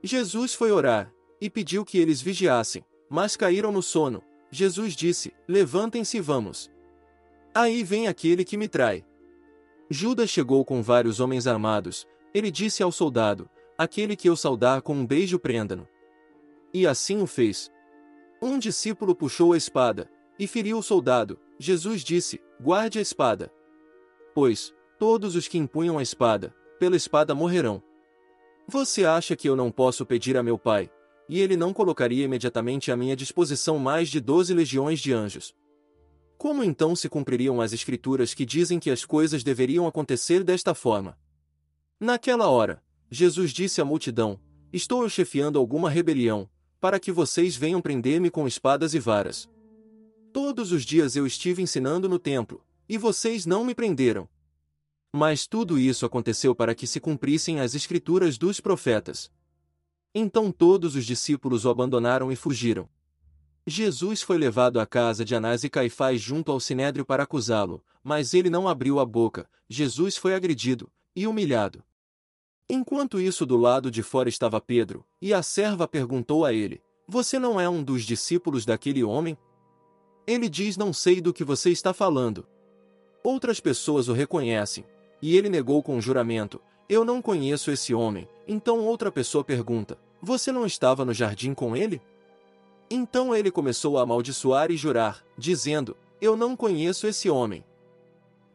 Jesus 0.04 0.56
foi 0.56 0.72
orar, 0.72 1.14
e 1.40 1.48
pediu 1.50 1.86
que 1.86 2.00
eles 2.00 2.20
vigiassem, 2.20 2.84
mas 3.08 3.38
caíram 3.38 3.72
no 3.72 3.84
sono. 3.84 4.24
Jesus 4.50 4.96
disse: 4.96 5.32
Levantem-se 5.48 6.18
e 6.18 6.22
vamos. 6.22 6.72
Aí 7.54 7.84
vem 7.84 8.08
aquele 8.08 8.44
que 8.44 8.58
me 8.58 8.68
trai. 8.68 9.06
Judas 9.90 10.30
chegou 10.30 10.66
com 10.66 10.82
vários 10.82 11.20
homens 11.20 11.46
armados. 11.46 12.08
Ele 12.34 12.50
disse 12.50 12.82
ao 12.82 12.92
soldado: 12.92 13.48
Aquele 13.78 14.16
que 14.16 14.28
eu 14.28 14.36
saudar 14.36 14.82
com 14.82 14.96
um 14.96 15.06
beijo 15.06 15.38
prenda-no. 15.38 15.88
E 16.74 16.88
assim 16.88 17.22
o 17.22 17.28
fez. 17.28 17.70
Um 18.42 18.58
discípulo 18.58 19.14
puxou 19.14 19.54
a 19.54 19.58
espada 19.58 20.10
e 20.42 20.48
feriu 20.48 20.80
o 20.80 20.84
soldado. 20.84 21.40
Jesus 21.60 22.04
disse: 22.04 22.42
Guarde 22.60 22.98
a 22.98 23.02
espada. 23.02 23.54
Pois, 24.34 24.74
todos 24.98 25.36
os 25.36 25.48
que 25.48 25.60
empunham 25.60 26.00
a 26.00 26.02
espada, 26.02 26.52
pela 26.80 26.96
espada 26.96 27.36
morrerão. 27.36 27.80
Você 28.68 29.06
acha 29.06 29.36
que 29.36 29.48
eu 29.48 29.56
não 29.56 29.72
posso 29.72 30.04
pedir 30.04 30.36
a 30.36 30.42
meu 30.42 30.58
Pai, 30.58 30.90
e 31.30 31.40
ele 31.40 31.56
não 31.56 31.72
colocaria 31.72 32.26
imediatamente 32.26 32.92
à 32.92 32.98
minha 32.98 33.16
disposição 33.16 33.78
mais 33.78 34.10
de 34.10 34.20
doze 34.20 34.52
legiões 34.52 35.00
de 35.00 35.14
anjos? 35.14 35.54
Como 36.40 36.64
então 36.64 36.96
se 36.96 37.08
cumpririam 37.08 37.62
as 37.62 37.72
escrituras 37.72 38.34
que 38.34 38.44
dizem 38.44 38.80
que 38.80 38.90
as 38.90 39.06
coisas 39.06 39.44
deveriam 39.44 39.86
acontecer 39.86 40.44
desta 40.44 40.74
forma? 40.74 41.20
Naquela 42.00 42.48
hora, 42.48 42.82
Jesus 43.12 43.52
disse 43.52 43.80
à 43.80 43.86
multidão: 43.86 44.40
Estou 44.74 45.04
eu 45.04 45.10
chefiando 45.10 45.60
alguma 45.60 45.88
rebelião, 45.88 46.50
para 46.80 47.00
que 47.00 47.12
vocês 47.12 47.56
venham 47.56 47.80
prender-me 47.80 48.32
com 48.32 48.48
espadas 48.48 48.96
e 48.96 49.00
varas. 49.00 49.48
Todos 50.34 50.72
os 50.72 50.86
dias 50.86 51.18
eu 51.18 51.28
estive 51.28 51.62
ensinando 51.62 52.08
no 52.08 52.18
templo, 52.18 52.64
e 52.88 52.98
vocês 52.98 53.46
não 53.46 53.66
me 53.66 53.76
prenderam. 53.76 54.30
Mas 55.14 55.46
tudo 55.46 55.78
isso 55.78 56.06
aconteceu 56.06 56.56
para 56.56 56.74
que 56.74 56.88
se 56.88 57.02
cumprissem 57.02 57.60
as 57.60 57.76
escrituras 57.76 58.38
dos 58.38 58.62
profetas. 58.62 59.30
Então 60.16 60.50
todos 60.50 60.96
os 60.96 61.06
discípulos 61.06 61.66
o 61.66 61.70
abandonaram 61.70 62.32
e 62.32 62.38
fugiram. 62.38 62.88
Jesus 63.68 64.22
foi 64.22 64.38
levado 64.38 64.80
à 64.80 64.86
casa 64.86 65.26
de 65.26 65.36
Anás 65.36 65.66
e 65.66 65.70
Caifás 65.70 66.22
junto 66.22 66.50
ao 66.50 66.62
sinédrio 66.62 67.06
para 67.06 67.24
acusá-lo, 67.24 67.84
mas 68.02 68.34
ele 68.34 68.50
não 68.50 68.70
abriu 68.70 69.00
a 69.00 69.06
boca. 69.06 69.50
Jesus 69.70 70.16
foi 70.16 70.34
agredido 70.34 70.90
e 71.14 71.28
humilhado. 71.28 71.84
Enquanto 72.70 73.20
isso, 73.20 73.46
do 73.46 73.58
lado 73.58 73.92
de 73.92 74.02
fora 74.02 74.30
estava 74.30 74.62
Pedro, 74.62 75.06
e 75.22 75.34
a 75.34 75.44
serva 75.44 75.90
perguntou 75.90 76.46
a 76.46 76.54
ele: 76.54 76.82
Você 77.06 77.38
não 77.38 77.60
é 77.60 77.68
um 77.68 77.84
dos 77.84 78.04
discípulos 78.04 78.66
daquele 78.66 79.04
homem? 79.04 79.38
Ele 80.26 80.48
diz: 80.48 80.78
Não 80.78 80.94
sei 80.94 81.20
do 81.22 81.34
que 81.34 81.44
você 81.44 81.70
está 81.72 81.94
falando. 81.94 82.46
Outras 83.24 83.60
pessoas 83.60 84.08
o 84.08 84.14
reconhecem, 84.14 84.86
e 85.22 85.38
ele 85.38 85.50
negou 85.50 85.82
com 85.84 86.02
juramento: 86.02 86.62
Eu 86.90 87.06
não 87.06 87.22
conheço 87.22 87.72
esse 87.72 87.94
homem. 87.94 88.28
Então 88.48 88.80
outra 88.80 89.12
pessoa 89.12 89.44
pergunta: 89.44 89.98
Você 90.22 90.52
não 90.52 90.66
estava 90.66 91.06
no 91.06 91.14
jardim 91.14 91.54
com 91.54 91.76
ele? 91.76 92.02
Então 92.90 93.36
ele 93.36 93.52
começou 93.52 93.98
a 93.98 94.04
amaldiçoar 94.04 94.72
e 94.72 94.78
jurar, 94.78 95.24
dizendo: 95.38 95.96
Eu 96.20 96.36
não 96.36 96.56
conheço 96.56 97.08
esse 97.08 97.30
homem. 97.30 97.64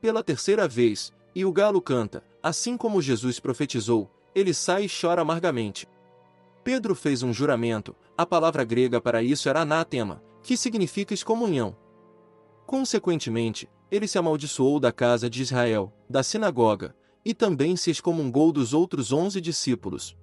Pela 0.01 0.23
terceira 0.23 0.69
vez, 0.69 1.13
e 1.35 1.45
o 1.45 1.53
galo 1.53 1.81
canta, 1.81 2.23
assim 2.43 2.77
como 2.77 3.03
Jesus 3.03 3.41
profetizou, 3.41 4.11
ele 4.35 4.53
sai 4.53 4.85
e 4.85 4.89
chora 4.89 5.23
amargamente. 5.23 5.89
Pedro 6.63 6.95
fez 6.95 7.23
um 7.23 7.33
juramento, 7.33 7.95
a 8.19 8.27
palavra 8.27 8.65
grega 8.65 9.01
para 9.01 9.23
isso 9.23 9.49
era 9.49 9.61
anátema, 9.61 10.23
que 10.47 10.57
significa 10.57 11.13
excomunhão. 11.13 11.77
Consequentemente, 12.65 13.69
ele 13.91 14.07
se 14.07 14.17
amaldiçoou 14.17 14.79
da 14.79 14.93
casa 14.93 15.29
de 15.29 15.43
Israel, 15.43 15.93
da 16.09 16.23
sinagoga, 16.23 16.95
e 17.25 17.35
também 17.35 17.75
se 17.75 17.91
excomungou 17.91 18.53
dos 18.53 18.73
outros 18.73 19.13
onze 19.13 19.41
discípulos. 19.41 20.17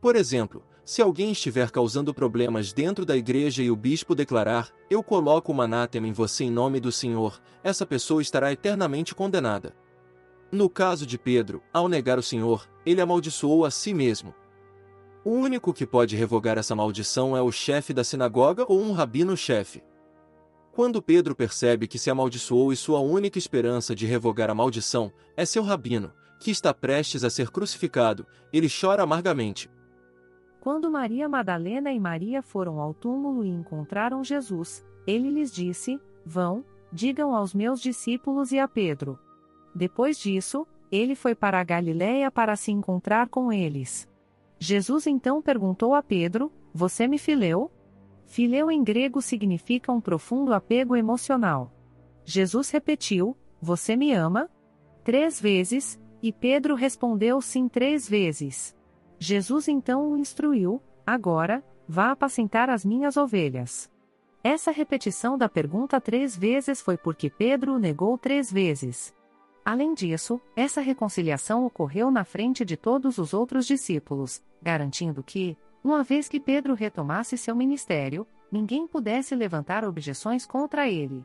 Por 0.00 0.16
exemplo, 0.16 0.64
se 0.82 1.02
alguém 1.02 1.30
estiver 1.30 1.70
causando 1.70 2.14
problemas 2.14 2.72
dentro 2.72 3.04
da 3.04 3.14
igreja 3.18 3.62
e 3.62 3.70
o 3.70 3.76
bispo 3.76 4.14
declarar: 4.14 4.70
Eu 4.88 5.02
coloco 5.02 5.52
uma 5.52 5.64
anátema 5.64 6.08
em 6.08 6.12
você 6.12 6.44
em 6.44 6.50
nome 6.50 6.80
do 6.80 6.90
Senhor, 6.90 7.38
essa 7.62 7.84
pessoa 7.84 8.22
estará 8.22 8.50
eternamente 8.50 9.14
condenada. 9.14 9.76
No 10.50 10.70
caso 10.70 11.06
de 11.06 11.18
Pedro, 11.18 11.62
ao 11.70 11.86
negar 11.86 12.18
o 12.18 12.22
Senhor, 12.22 12.66
ele 12.86 13.02
amaldiçoou 13.02 13.66
a 13.66 13.70
si 13.70 13.92
mesmo. 13.92 14.34
O 15.24 15.30
único 15.30 15.72
que 15.72 15.86
pode 15.86 16.14
revogar 16.16 16.58
essa 16.58 16.76
maldição 16.76 17.34
é 17.34 17.40
o 17.40 17.50
chefe 17.50 17.94
da 17.94 18.04
sinagoga 18.04 18.66
ou 18.68 18.78
um 18.78 18.92
rabino-chefe. 18.92 19.82
Quando 20.70 21.00
Pedro 21.00 21.34
percebe 21.34 21.86
que 21.86 21.98
se 21.98 22.10
amaldiçoou 22.10 22.70
e 22.72 22.76
sua 22.76 23.00
única 23.00 23.38
esperança 23.38 23.94
de 23.94 24.04
revogar 24.04 24.50
a 24.50 24.54
maldição 24.54 25.10
é 25.34 25.46
seu 25.46 25.62
rabino, 25.62 26.12
que 26.38 26.50
está 26.50 26.74
prestes 26.74 27.24
a 27.24 27.30
ser 27.30 27.50
crucificado, 27.50 28.26
ele 28.52 28.68
chora 28.68 29.02
amargamente. 29.02 29.70
Quando 30.60 30.90
Maria 30.90 31.26
Madalena 31.26 31.90
e 31.90 31.98
Maria 31.98 32.42
foram 32.42 32.78
ao 32.78 32.92
túmulo 32.92 33.46
e 33.46 33.48
encontraram 33.48 34.22
Jesus, 34.22 34.84
ele 35.06 35.30
lhes 35.30 35.50
disse: 35.50 35.98
Vão, 36.26 36.62
digam 36.92 37.34
aos 37.34 37.54
meus 37.54 37.80
discípulos 37.80 38.52
e 38.52 38.58
a 38.58 38.68
Pedro. 38.68 39.18
Depois 39.74 40.18
disso, 40.18 40.66
ele 40.92 41.14
foi 41.14 41.34
para 41.34 41.58
a 41.58 41.64
Galiléia 41.64 42.30
para 42.30 42.56
se 42.56 42.70
encontrar 42.70 43.28
com 43.28 43.50
eles. 43.50 44.06
Jesus 44.58 45.06
então 45.06 45.42
perguntou 45.42 45.94
a 45.94 46.02
Pedro: 46.02 46.52
Você 46.72 47.06
me 47.06 47.18
fileu? 47.18 47.70
Fileu 48.26 48.70
em 48.70 48.82
grego 48.82 49.20
significa 49.20 49.92
um 49.92 50.00
profundo 50.00 50.52
apego 50.52 50.96
emocional. 50.96 51.72
Jesus 52.24 52.70
repetiu: 52.70 53.36
Você 53.60 53.96
me 53.96 54.12
ama? 54.12 54.50
Três 55.04 55.40
vezes, 55.40 56.00
e 56.22 56.32
Pedro 56.32 56.74
respondeu 56.74 57.40
sim 57.40 57.68
três 57.68 58.08
vezes. 58.08 58.74
Jesus 59.18 59.68
então 59.68 60.12
o 60.12 60.16
instruiu: 60.16 60.82
Agora, 61.06 61.62
vá 61.86 62.10
apacentar 62.10 62.70
as 62.70 62.84
minhas 62.84 63.16
ovelhas. 63.16 63.90
Essa 64.42 64.70
repetição 64.70 65.38
da 65.38 65.48
pergunta 65.48 66.00
três 66.00 66.36
vezes 66.36 66.80
foi 66.80 66.96
porque 66.96 67.30
Pedro 67.30 67.74
o 67.74 67.78
negou 67.78 68.18
três 68.18 68.50
vezes. 68.52 69.13
Além 69.64 69.94
disso, 69.94 70.40
essa 70.54 70.80
reconciliação 70.80 71.64
ocorreu 71.64 72.10
na 72.10 72.22
frente 72.22 72.64
de 72.64 72.76
todos 72.76 73.16
os 73.16 73.32
outros 73.32 73.66
discípulos, 73.66 74.42
garantindo 74.60 75.22
que, 75.22 75.56
uma 75.82 76.02
vez 76.02 76.28
que 76.28 76.38
Pedro 76.38 76.74
retomasse 76.74 77.38
seu 77.38 77.56
ministério, 77.56 78.26
ninguém 78.52 78.86
pudesse 78.86 79.34
levantar 79.34 79.84
objeções 79.84 80.44
contra 80.44 80.88
ele. 80.88 81.24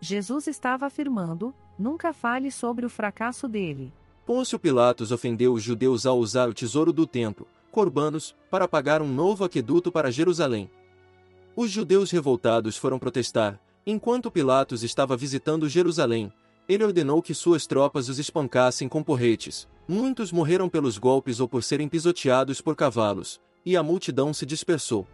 Jesus 0.00 0.46
estava 0.46 0.86
afirmando: 0.86 1.54
nunca 1.78 2.12
fale 2.12 2.50
sobre 2.50 2.86
o 2.86 2.90
fracasso 2.90 3.46
dele. 3.46 3.92
Pôncio 4.24 4.58
Pilatos 4.58 5.12
ofendeu 5.12 5.52
os 5.52 5.62
judeus 5.62 6.06
ao 6.06 6.18
usar 6.18 6.48
o 6.48 6.54
tesouro 6.54 6.92
do 6.92 7.06
templo, 7.06 7.46
Corbanos, 7.70 8.34
para 8.50 8.66
pagar 8.66 9.02
um 9.02 9.08
novo 9.08 9.44
aqueduto 9.44 9.92
para 9.92 10.10
Jerusalém. 10.10 10.70
Os 11.54 11.70
judeus 11.70 12.10
revoltados 12.10 12.76
foram 12.76 12.98
protestar. 12.98 13.60
Enquanto 13.86 14.30
Pilatos 14.30 14.82
estava 14.82 15.16
visitando 15.16 15.68
Jerusalém, 15.68 16.32
ele 16.68 16.84
ordenou 16.84 17.20
que 17.20 17.34
suas 17.34 17.66
tropas 17.66 18.08
os 18.08 18.18
espancassem 18.18 18.88
com 18.88 19.02
porretes. 19.02 19.68
Muitos 19.86 20.32
morreram 20.32 20.68
pelos 20.68 20.96
golpes 20.96 21.40
ou 21.40 21.48
por 21.48 21.62
serem 21.62 21.88
pisoteados 21.88 22.60
por 22.60 22.74
cavalos, 22.74 23.40
e 23.64 23.76
a 23.76 23.82
multidão 23.82 24.32
se 24.32 24.46
dispersou. 24.46 25.06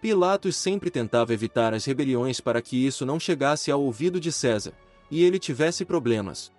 Pilatos 0.00 0.56
sempre 0.56 0.90
tentava 0.90 1.32
evitar 1.32 1.74
as 1.74 1.84
rebeliões 1.84 2.40
para 2.40 2.60
que 2.60 2.76
isso 2.76 3.06
não 3.06 3.20
chegasse 3.20 3.70
ao 3.70 3.82
ouvido 3.82 4.18
de 4.18 4.32
César, 4.32 4.72
e 5.10 5.22
ele 5.22 5.38
tivesse 5.38 5.84
problemas. 5.84 6.50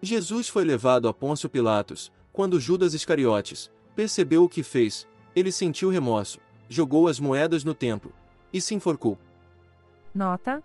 Jesus 0.00 0.48
foi 0.48 0.64
levado 0.64 1.06
a 1.06 1.14
Pôncio 1.14 1.48
Pilatos, 1.48 2.10
quando 2.32 2.58
Judas 2.58 2.94
Iscariotes 2.94 3.70
percebeu 3.94 4.42
o 4.42 4.48
que 4.48 4.62
fez, 4.62 5.06
ele 5.36 5.52
sentiu 5.52 5.90
remorso, 5.90 6.40
jogou 6.68 7.06
as 7.06 7.20
moedas 7.20 7.62
no 7.62 7.74
templo 7.74 8.12
e 8.52 8.60
se 8.60 8.74
enforcou. 8.74 9.18
Nota: 10.14 10.62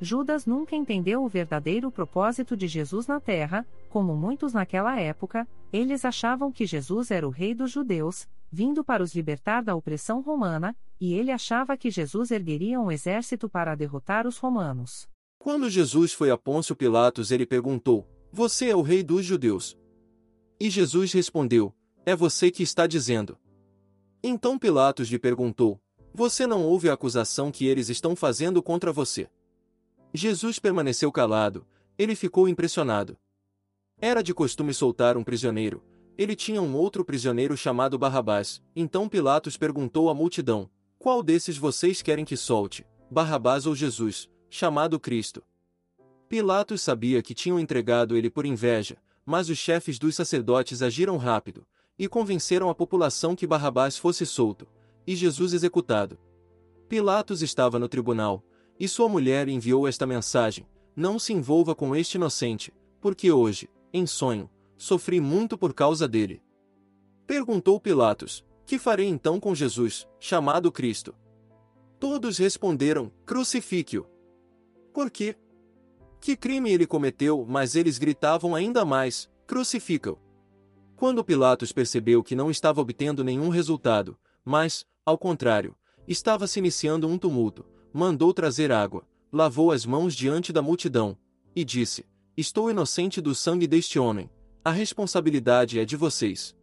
Judas 0.00 0.46
nunca 0.46 0.74
entendeu 0.74 1.22
o 1.22 1.28
verdadeiro 1.28 1.90
propósito 1.90 2.56
de 2.56 2.66
Jesus 2.66 3.06
na 3.06 3.20
terra, 3.20 3.66
como 3.88 4.14
muitos 4.16 4.54
naquela 4.54 4.98
época, 4.98 5.46
eles 5.72 6.04
achavam 6.04 6.50
que 6.50 6.64
Jesus 6.64 7.10
era 7.10 7.26
o 7.26 7.30
rei 7.30 7.54
dos 7.54 7.70
judeus, 7.70 8.28
vindo 8.50 8.82
para 8.82 9.02
os 9.02 9.14
libertar 9.14 9.62
da 9.62 9.76
opressão 9.76 10.20
romana, 10.20 10.74
e 11.00 11.14
ele 11.14 11.30
achava 11.30 11.76
que 11.76 11.90
Jesus 11.90 12.30
ergueria 12.30 12.80
um 12.80 12.90
exército 12.90 13.48
para 13.48 13.74
derrotar 13.74 14.26
os 14.26 14.38
romanos. 14.38 15.08
Quando 15.38 15.68
Jesus 15.68 16.12
foi 16.12 16.30
a 16.30 16.38
Pôncio 16.38 16.74
Pilatos, 16.74 17.30
ele 17.30 17.46
perguntou: 17.46 18.06
você 18.32 18.68
é 18.68 18.76
o 18.76 18.80
rei 18.80 19.02
dos 19.02 19.24
judeus. 19.24 19.76
E 20.60 20.70
Jesus 20.70 21.12
respondeu: 21.12 21.74
É 22.06 22.14
você 22.14 22.48
que 22.48 22.62
está 22.62 22.86
dizendo. 22.86 23.36
Então 24.22 24.56
Pilatos 24.56 25.08
lhe 25.08 25.18
perguntou: 25.18 25.80
Você 26.14 26.46
não 26.46 26.64
ouve 26.64 26.88
a 26.88 26.92
acusação 26.92 27.50
que 27.50 27.66
eles 27.66 27.88
estão 27.88 28.14
fazendo 28.14 28.62
contra 28.62 28.92
você? 28.92 29.28
Jesus 30.12 30.58
permaneceu 30.58 31.12
calado, 31.12 31.66
ele 31.96 32.16
ficou 32.16 32.48
impressionado. 32.48 33.16
Era 34.00 34.22
de 34.22 34.34
costume 34.34 34.74
soltar 34.74 35.16
um 35.16 35.22
prisioneiro. 35.22 35.84
Ele 36.18 36.34
tinha 36.34 36.60
um 36.60 36.74
outro 36.74 37.04
prisioneiro 37.04 37.56
chamado 37.56 37.98
Barrabás. 37.98 38.62
Então 38.74 39.08
Pilatos 39.08 39.56
perguntou 39.56 40.10
à 40.10 40.14
multidão: 40.14 40.68
Qual 40.98 41.22
desses 41.22 41.56
vocês 41.56 42.02
querem 42.02 42.24
que 42.24 42.36
solte, 42.36 42.86
Barrabás 43.10 43.66
ou 43.66 43.74
Jesus, 43.74 44.28
chamado 44.48 44.98
Cristo? 44.98 45.42
Pilatos 46.28 46.80
sabia 46.80 47.22
que 47.22 47.34
tinham 47.34 47.60
entregado 47.60 48.16
ele 48.16 48.30
por 48.30 48.46
inveja, 48.46 48.96
mas 49.24 49.48
os 49.48 49.58
chefes 49.58 49.98
dos 49.98 50.16
sacerdotes 50.16 50.82
agiram 50.82 51.16
rápido 51.16 51.66
e 51.98 52.08
convenceram 52.08 52.70
a 52.70 52.74
população 52.74 53.36
que 53.36 53.46
Barrabás 53.46 53.98
fosse 53.98 54.24
solto 54.24 54.66
e 55.06 55.14
Jesus 55.14 55.52
executado. 55.52 56.18
Pilatos 56.88 57.42
estava 57.42 57.78
no 57.78 57.88
tribunal, 57.88 58.42
e 58.80 58.88
sua 58.88 59.10
mulher 59.10 59.46
enviou 59.46 59.86
esta 59.86 60.06
mensagem: 60.06 60.66
Não 60.96 61.18
se 61.18 61.34
envolva 61.34 61.74
com 61.74 61.94
este 61.94 62.14
inocente, 62.14 62.72
porque 62.98 63.30
hoje, 63.30 63.68
em 63.92 64.06
sonho, 64.06 64.48
sofri 64.78 65.20
muito 65.20 65.58
por 65.58 65.74
causa 65.74 66.08
dele. 66.08 66.42
Perguntou 67.26 67.78
Pilatos: 67.78 68.42
Que 68.64 68.78
farei 68.78 69.06
então 69.06 69.38
com 69.38 69.54
Jesus, 69.54 70.08
chamado 70.18 70.72
Cristo? 70.72 71.14
Todos 71.98 72.38
responderam: 72.38 73.12
Crucifique-o. 73.26 74.06
Por 74.94 75.10
quê? 75.10 75.36
Que 76.18 76.34
crime 76.34 76.72
ele 76.72 76.86
cometeu, 76.86 77.44
mas 77.46 77.76
eles 77.76 77.98
gritavam 77.98 78.54
ainda 78.54 78.84
mais: 78.84 79.30
crucifica-o. 79.46 80.18
Quando 80.96 81.24
Pilatos 81.24 81.72
percebeu 81.72 82.22
que 82.22 82.34
não 82.34 82.50
estava 82.50 82.80
obtendo 82.80 83.22
nenhum 83.22 83.48
resultado, 83.48 84.18
mas, 84.44 84.86
ao 85.04 85.16
contrário, 85.16 85.74
estava 86.06 86.46
se 86.46 86.58
iniciando 86.58 87.08
um 87.08 87.16
tumulto, 87.16 87.64
mandou 87.92 88.32
trazer 88.32 88.72
água, 88.72 89.06
lavou 89.32 89.72
as 89.72 89.86
mãos 89.86 90.14
diante 90.14 90.52
da 90.52 90.62
multidão, 90.62 91.16
e 91.54 91.64
disse: 91.64 92.06
Estou 92.36 92.70
inocente 92.70 93.20
do 93.20 93.34
sangue 93.34 93.66
deste 93.66 93.98
homem, 93.98 94.30
a 94.64 94.70
responsabilidade 94.70 95.78
é 95.78 95.84
de 95.84 95.96
vocês. 95.96 96.56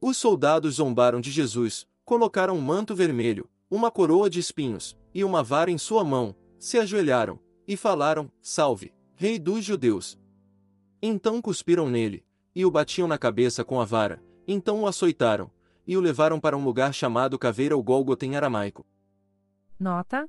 Os 0.00 0.16
soldados 0.16 0.74
zombaram 0.74 1.20
de 1.20 1.30
Jesus, 1.30 1.86
colocaram 2.04 2.56
um 2.56 2.60
manto 2.60 2.94
vermelho, 2.94 3.48
uma 3.70 3.90
coroa 3.90 4.28
de 4.28 4.40
espinhos, 4.40 4.96
e 5.14 5.22
uma 5.24 5.42
vara 5.42 5.70
em 5.70 5.78
sua 5.78 6.04
mão, 6.04 6.34
se 6.58 6.78
ajoelharam, 6.78 7.38
e 7.66 7.76
falaram: 7.76 8.30
Salve, 8.40 8.92
Rei 9.14 9.38
dos 9.38 9.64
Judeus! 9.64 10.18
Então 11.00 11.40
cuspiram 11.40 11.88
nele, 11.88 12.24
e 12.54 12.66
o 12.66 12.70
batiam 12.70 13.08
na 13.08 13.16
cabeça 13.16 13.64
com 13.64 13.80
a 13.80 13.84
vara, 13.84 14.22
então 14.46 14.82
o 14.82 14.86
açoitaram, 14.86 15.50
e 15.86 15.96
o 15.96 16.00
levaram 16.00 16.38
para 16.38 16.56
um 16.56 16.64
lugar 16.64 16.92
chamado 16.92 17.38
Caveira 17.38 17.76
ou 17.76 17.82
Gólgota 17.82 18.26
em 18.26 18.36
aramaico. 18.36 18.84
Nota: 19.78 20.28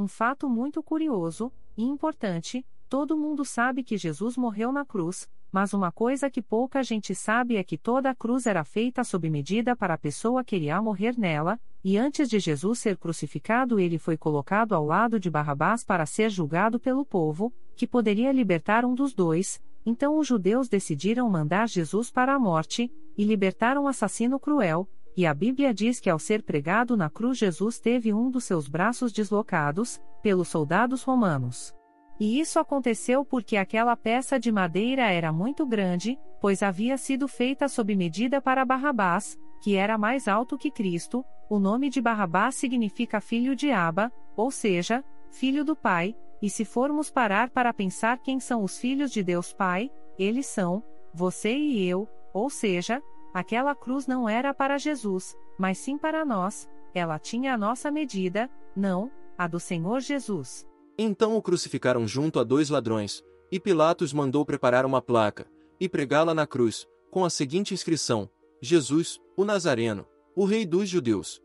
Um 0.00 0.08
fato 0.08 0.48
muito 0.48 0.82
curioso 0.82 1.52
e 1.76 1.84
importante: 1.84 2.64
todo 2.88 3.18
mundo 3.18 3.44
sabe 3.44 3.84
que 3.84 3.98
Jesus 3.98 4.34
morreu 4.34 4.72
na 4.72 4.82
cruz, 4.82 5.28
mas 5.52 5.74
uma 5.74 5.92
coisa 5.92 6.30
que 6.30 6.40
pouca 6.40 6.82
gente 6.82 7.14
sabe 7.14 7.56
é 7.56 7.62
que 7.62 7.76
toda 7.76 8.08
a 8.08 8.14
cruz 8.14 8.46
era 8.46 8.64
feita 8.64 9.04
sob 9.04 9.28
medida 9.28 9.76
para 9.76 9.92
a 9.92 9.98
pessoa 9.98 10.42
que 10.42 10.56
iria 10.56 10.80
morrer 10.80 11.18
nela, 11.18 11.60
e 11.84 11.98
antes 11.98 12.30
de 12.30 12.38
Jesus 12.38 12.78
ser 12.78 12.96
crucificado 12.96 13.78
ele 13.78 13.98
foi 13.98 14.16
colocado 14.16 14.74
ao 14.74 14.86
lado 14.86 15.20
de 15.20 15.28
Barrabás 15.28 15.84
para 15.84 16.06
ser 16.06 16.30
julgado 16.30 16.80
pelo 16.80 17.04
povo, 17.04 17.52
que 17.76 17.86
poderia 17.86 18.32
libertar 18.32 18.86
um 18.86 18.94
dos 18.94 19.12
dois, 19.12 19.60
então 19.84 20.16
os 20.16 20.26
judeus 20.26 20.66
decidiram 20.66 21.28
mandar 21.28 21.68
Jesus 21.68 22.10
para 22.10 22.34
a 22.34 22.38
morte, 22.38 22.90
e 23.18 23.22
libertar 23.22 23.76
um 23.76 23.86
assassino 23.86 24.40
cruel, 24.40 24.88
e 25.16 25.26
a 25.26 25.34
Bíblia 25.34 25.74
diz 25.74 26.00
que 26.00 26.08
ao 26.08 26.18
ser 26.18 26.42
pregado 26.42 26.96
na 26.96 27.10
cruz 27.10 27.38
Jesus 27.38 27.78
teve 27.78 28.12
um 28.12 28.30
dos 28.30 28.44
seus 28.44 28.68
braços 28.68 29.12
deslocados, 29.12 30.00
pelos 30.22 30.48
soldados 30.48 31.02
romanos. 31.02 31.74
E 32.18 32.38
isso 32.38 32.58
aconteceu 32.58 33.24
porque 33.24 33.56
aquela 33.56 33.96
peça 33.96 34.38
de 34.38 34.52
madeira 34.52 35.10
era 35.10 35.32
muito 35.32 35.66
grande, 35.66 36.18
pois 36.40 36.62
havia 36.62 36.98
sido 36.98 37.26
feita 37.26 37.66
sob 37.68 37.96
medida 37.96 38.40
para 38.40 38.64
Barrabás, 38.64 39.38
que 39.62 39.74
era 39.74 39.96
mais 39.96 40.28
alto 40.28 40.58
que 40.58 40.70
Cristo. 40.70 41.24
O 41.48 41.58
nome 41.58 41.88
de 41.88 42.00
Barrabás 42.00 42.54
significa 42.54 43.20
filho 43.20 43.56
de 43.56 43.70
Aba, 43.70 44.12
ou 44.36 44.50
seja, 44.50 45.02
filho 45.30 45.64
do 45.64 45.74
Pai, 45.74 46.14
e 46.42 46.48
se 46.48 46.64
formos 46.64 47.10
parar 47.10 47.50
para 47.50 47.72
pensar 47.72 48.18
quem 48.18 48.38
são 48.38 48.62
os 48.62 48.78
filhos 48.78 49.10
de 49.10 49.22
Deus 49.22 49.52
Pai, 49.52 49.90
eles 50.18 50.46
são, 50.46 50.82
você 51.12 51.56
e 51.56 51.86
eu, 51.86 52.08
ou 52.32 52.48
seja, 52.48 53.02
aquela 53.32 53.74
cruz 53.74 54.06
não 54.06 54.28
era 54.28 54.52
para 54.52 54.78
Jesus, 54.78 55.36
mas 55.58 55.78
sim 55.78 55.96
para 55.96 56.24
nós, 56.24 56.68
ela 56.94 57.18
tinha 57.18 57.54
a 57.54 57.58
nossa 57.58 57.90
medida, 57.90 58.50
não, 58.74 59.10
a 59.36 59.46
do 59.46 59.60
Senhor 59.60 60.00
Jesus. 60.00 60.66
Então 60.98 61.36
o 61.36 61.42
crucificaram 61.42 62.06
junto 62.06 62.38
a 62.38 62.44
dois 62.44 62.68
ladrões, 62.68 63.24
e 63.50 63.58
Pilatos 63.58 64.12
mandou 64.12 64.44
preparar 64.44 64.84
uma 64.84 65.00
placa, 65.00 65.46
e 65.78 65.88
pregá-la 65.88 66.34
na 66.34 66.46
cruz, 66.46 66.86
com 67.10 67.24
a 67.24 67.30
seguinte 67.30 67.74
inscrição: 67.74 68.28
Jesus, 68.60 69.20
o 69.36 69.44
Nazareno, 69.44 70.06
o 70.36 70.44
Rei 70.44 70.66
dos 70.66 70.88
Judeus. 70.88 71.42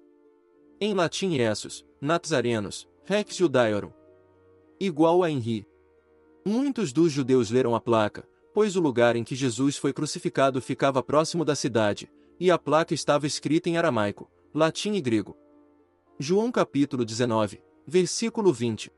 Em 0.80 0.94
latim 0.94 1.36
Essus, 1.38 1.86
Nazarenos, 2.02 2.88
Rex 3.06 3.36
Judaiorum. 3.36 3.92
Igual 4.80 5.24
a 5.24 5.32
Henri. 5.32 5.66
Muitos 6.46 6.92
dos 6.92 7.12
judeus 7.12 7.50
leram 7.50 7.74
a 7.74 7.80
placa, 7.80 8.28
pois 8.56 8.78
o 8.78 8.80
lugar 8.80 9.18
em 9.18 9.24
que 9.26 9.36
Jesus 9.36 9.76
foi 9.76 9.92
crucificado 9.92 10.62
ficava 10.62 11.04
próximo 11.04 11.44
da 11.44 11.56
cidade, 11.56 12.10
e 12.40 12.50
a 12.50 12.58
placa 12.58 12.94
estava 12.94 13.28
escrita 13.28 13.70
em 13.70 13.76
aramaico, 13.78 14.32
latim 14.54 14.94
e 14.94 15.02
grego. 15.02 15.36
João 16.18 16.50
capítulo 16.54 17.04
19, 17.04 17.62
versículo 17.86 18.54
20. 18.54 18.94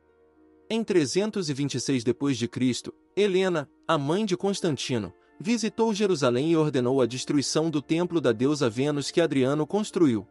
Em 0.70 0.84
326 0.84 2.04
d.C., 2.04 2.94
Helena, 3.16 3.68
a 3.88 3.98
mãe 3.98 4.28
de 4.28 4.38
Constantino, 4.38 5.12
visitou 5.40 5.92
Jerusalém 5.92 6.52
e 6.52 6.56
ordenou 6.56 7.02
a 7.02 7.08
destruição 7.08 7.72
do 7.72 7.82
templo 7.82 8.22
da 8.22 8.32
deusa 8.32 8.70
Vênus 8.70 9.10
que 9.10 9.20
Adriano 9.20 9.66
construiu. 9.66 10.28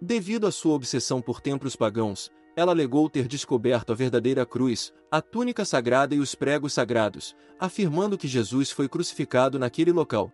Devido 0.00 0.48
à 0.48 0.50
sua 0.50 0.74
obsessão 0.74 1.22
por 1.22 1.40
templos 1.40 1.76
pagãos, 1.76 2.28
ela 2.54 2.72
alegou 2.72 3.08
ter 3.08 3.26
descoberto 3.26 3.92
a 3.92 3.94
verdadeira 3.94 4.44
cruz, 4.44 4.92
a 5.10 5.20
túnica 5.20 5.64
sagrada 5.64 6.14
e 6.14 6.18
os 6.18 6.34
pregos 6.34 6.72
sagrados, 6.72 7.34
afirmando 7.58 8.18
que 8.18 8.28
Jesus 8.28 8.70
foi 8.70 8.88
crucificado 8.88 9.58
naquele 9.58 9.92
local. 9.92 10.32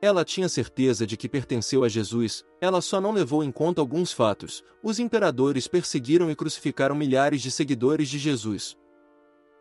Ela 0.00 0.24
tinha 0.24 0.48
certeza 0.48 1.06
de 1.06 1.16
que 1.16 1.28
pertenceu 1.28 1.84
a 1.84 1.88
Jesus, 1.88 2.44
ela 2.60 2.80
só 2.80 3.00
não 3.00 3.12
levou 3.12 3.42
em 3.42 3.50
conta 3.50 3.80
alguns 3.80 4.12
fatos. 4.12 4.62
Os 4.82 4.98
imperadores 4.98 5.66
perseguiram 5.66 6.30
e 6.30 6.36
crucificaram 6.36 6.94
milhares 6.94 7.40
de 7.40 7.50
seguidores 7.50 8.08
de 8.08 8.18
Jesus. 8.18 8.76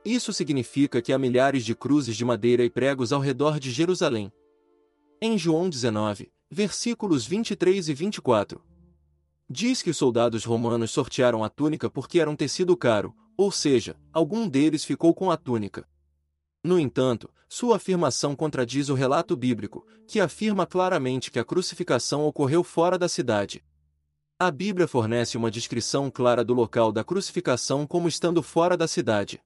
Isso 0.04 0.34
significa 0.34 1.02
que 1.02 1.14
há 1.14 1.18
milhares 1.18 1.64
de 1.64 1.74
cruzes 1.74 2.18
de 2.18 2.26
madeira 2.26 2.64
e 2.64 2.70
pregos 2.70 3.14
ao 3.14 3.22
redor 3.22 3.58
de 3.58 3.72
Jerusalém. 3.72 4.32
Em 5.22 5.38
João 5.38 5.70
19, 5.70 6.30
versículos 6.52 7.26
23 7.26 7.88
e 7.88 7.94
24, 7.94 8.62
diz 9.54 9.84
que 9.84 9.92
os 9.92 9.98
soldados 9.98 10.44
romanos 10.44 10.90
sortearam 10.90 11.44
a 11.44 11.50
túnica 11.50 11.88
porque 11.88 12.20
era 12.20 12.30
um 12.30 12.36
tecido 12.36 12.76
caro, 12.76 13.16
ou 13.38 13.52
seja, 13.52 13.96
algum 14.12 14.50
deles 14.50 14.84
ficou 14.84 15.14
com 15.14 15.30
a 15.30 15.38
túnica. 15.38 15.88
No 16.64 16.80
entanto, 16.80 17.30
sua 17.48 17.76
afirmação 17.76 18.36
contradiz 18.36 18.90
o 18.90 18.96
relato 18.96 19.38
bíblico, 19.38 19.86
que 20.08 20.20
afirma 20.20 20.66
claramente 20.66 21.30
que 21.30 21.38
a 21.38 21.46
crucificação 21.46 22.26
ocorreu 22.26 22.64
fora 22.64 22.98
da 22.98 23.08
cidade. 23.08 23.64
A 24.40 24.50
Bíblia 24.50 24.88
fornece 24.88 25.38
uma 25.38 25.52
descrição 25.52 26.10
clara 26.10 26.44
do 26.44 26.56
local 26.56 26.92
da 26.92 27.04
crucificação 27.04 27.86
como 27.86 28.08
estando 28.08 28.42
fora 28.42 28.76
da 28.76 28.88
cidade. 28.88 29.40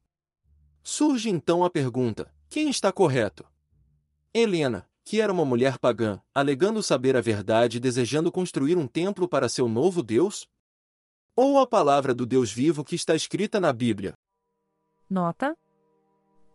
Surge 0.82 1.30
então 1.30 1.66
a 1.66 1.70
pergunta: 1.70 2.32
quem 2.50 2.70
está 2.70 2.94
correto? 2.94 3.44
Helena, 4.34 4.88
que 5.08 5.22
era 5.22 5.32
uma 5.32 5.46
mulher 5.46 5.80
pagã, 5.80 6.20
alegando 6.36 6.84
saber 6.84 7.16
a 7.16 7.22
verdade 7.22 7.78
e 7.78 7.80
desejando 7.80 8.30
construir 8.30 8.78
um 8.78 8.86
templo 8.86 9.26
para 9.26 9.48
seu 9.48 9.70
novo 9.70 10.04
Deus? 10.04 10.46
Ou 11.34 11.60
a 11.60 11.66
palavra 11.66 12.14
do 12.14 12.26
Deus 12.26 12.52
vivo 12.52 12.84
que 12.84 12.94
está 12.94 13.16
escrita 13.16 13.58
na 13.58 13.72
Bíblia? 13.72 14.16
Nota: 15.10 15.56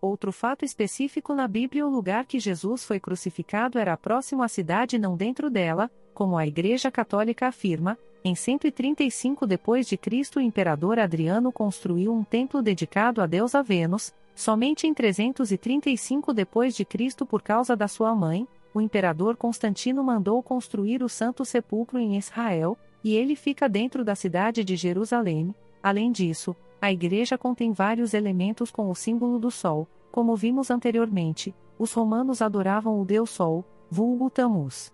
Outro 0.02 0.30
fato 0.30 0.66
específico 0.66 1.34
na 1.34 1.48
Bíblia: 1.48 1.86
o 1.86 1.90
lugar 1.90 2.26
que 2.26 2.38
Jesus 2.38 2.84
foi 2.84 3.00
crucificado 3.00 3.78
era 3.78 3.96
próximo 3.96 4.42
à 4.42 4.48
cidade, 4.48 4.98
não 4.98 5.16
dentro 5.16 5.48
dela, 5.48 5.90
como 6.12 6.36
a 6.36 6.46
Igreja 6.46 6.90
Católica 6.90 7.48
afirma. 7.48 7.96
Em 8.22 8.34
135 8.34 9.46
d.C., 9.46 9.98
o 10.36 10.40
imperador 10.40 10.98
Adriano 10.98 11.50
construiu 11.50 12.12
um 12.12 12.22
templo 12.22 12.60
dedicado 12.60 13.22
a 13.22 13.26
deusa 13.26 13.62
Vênus. 13.62 14.12
Somente 14.34 14.86
em 14.86 14.94
335 14.94 16.32
d.C., 16.32 17.24
por 17.28 17.42
causa 17.42 17.76
da 17.76 17.86
sua 17.86 18.14
mãe, 18.14 18.46
o 18.74 18.80
imperador 18.80 19.36
Constantino 19.36 20.02
mandou 20.02 20.42
construir 20.42 21.02
o 21.02 21.08
Santo 21.08 21.44
Sepulcro 21.44 21.98
em 21.98 22.16
Israel, 22.16 22.76
e 23.04 23.14
ele 23.14 23.36
fica 23.36 23.68
dentro 23.68 24.04
da 24.04 24.14
cidade 24.14 24.64
de 24.64 24.76
Jerusalém. 24.76 25.54
Além 25.82 26.10
disso, 26.10 26.56
a 26.80 26.90
igreja 26.90 27.36
contém 27.36 27.72
vários 27.72 28.14
elementos 28.14 28.70
com 28.70 28.90
o 28.90 28.94
símbolo 28.94 29.38
do 29.38 29.50
sol, 29.50 29.86
como 30.10 30.36
vimos 30.36 30.70
anteriormente. 30.70 31.54
Os 31.78 31.92
romanos 31.92 32.40
adoravam 32.40 33.00
o 33.00 33.04
deus 33.04 33.30
Sol, 33.30 33.64
vulgo 33.90 34.30
Tammuz. 34.30 34.92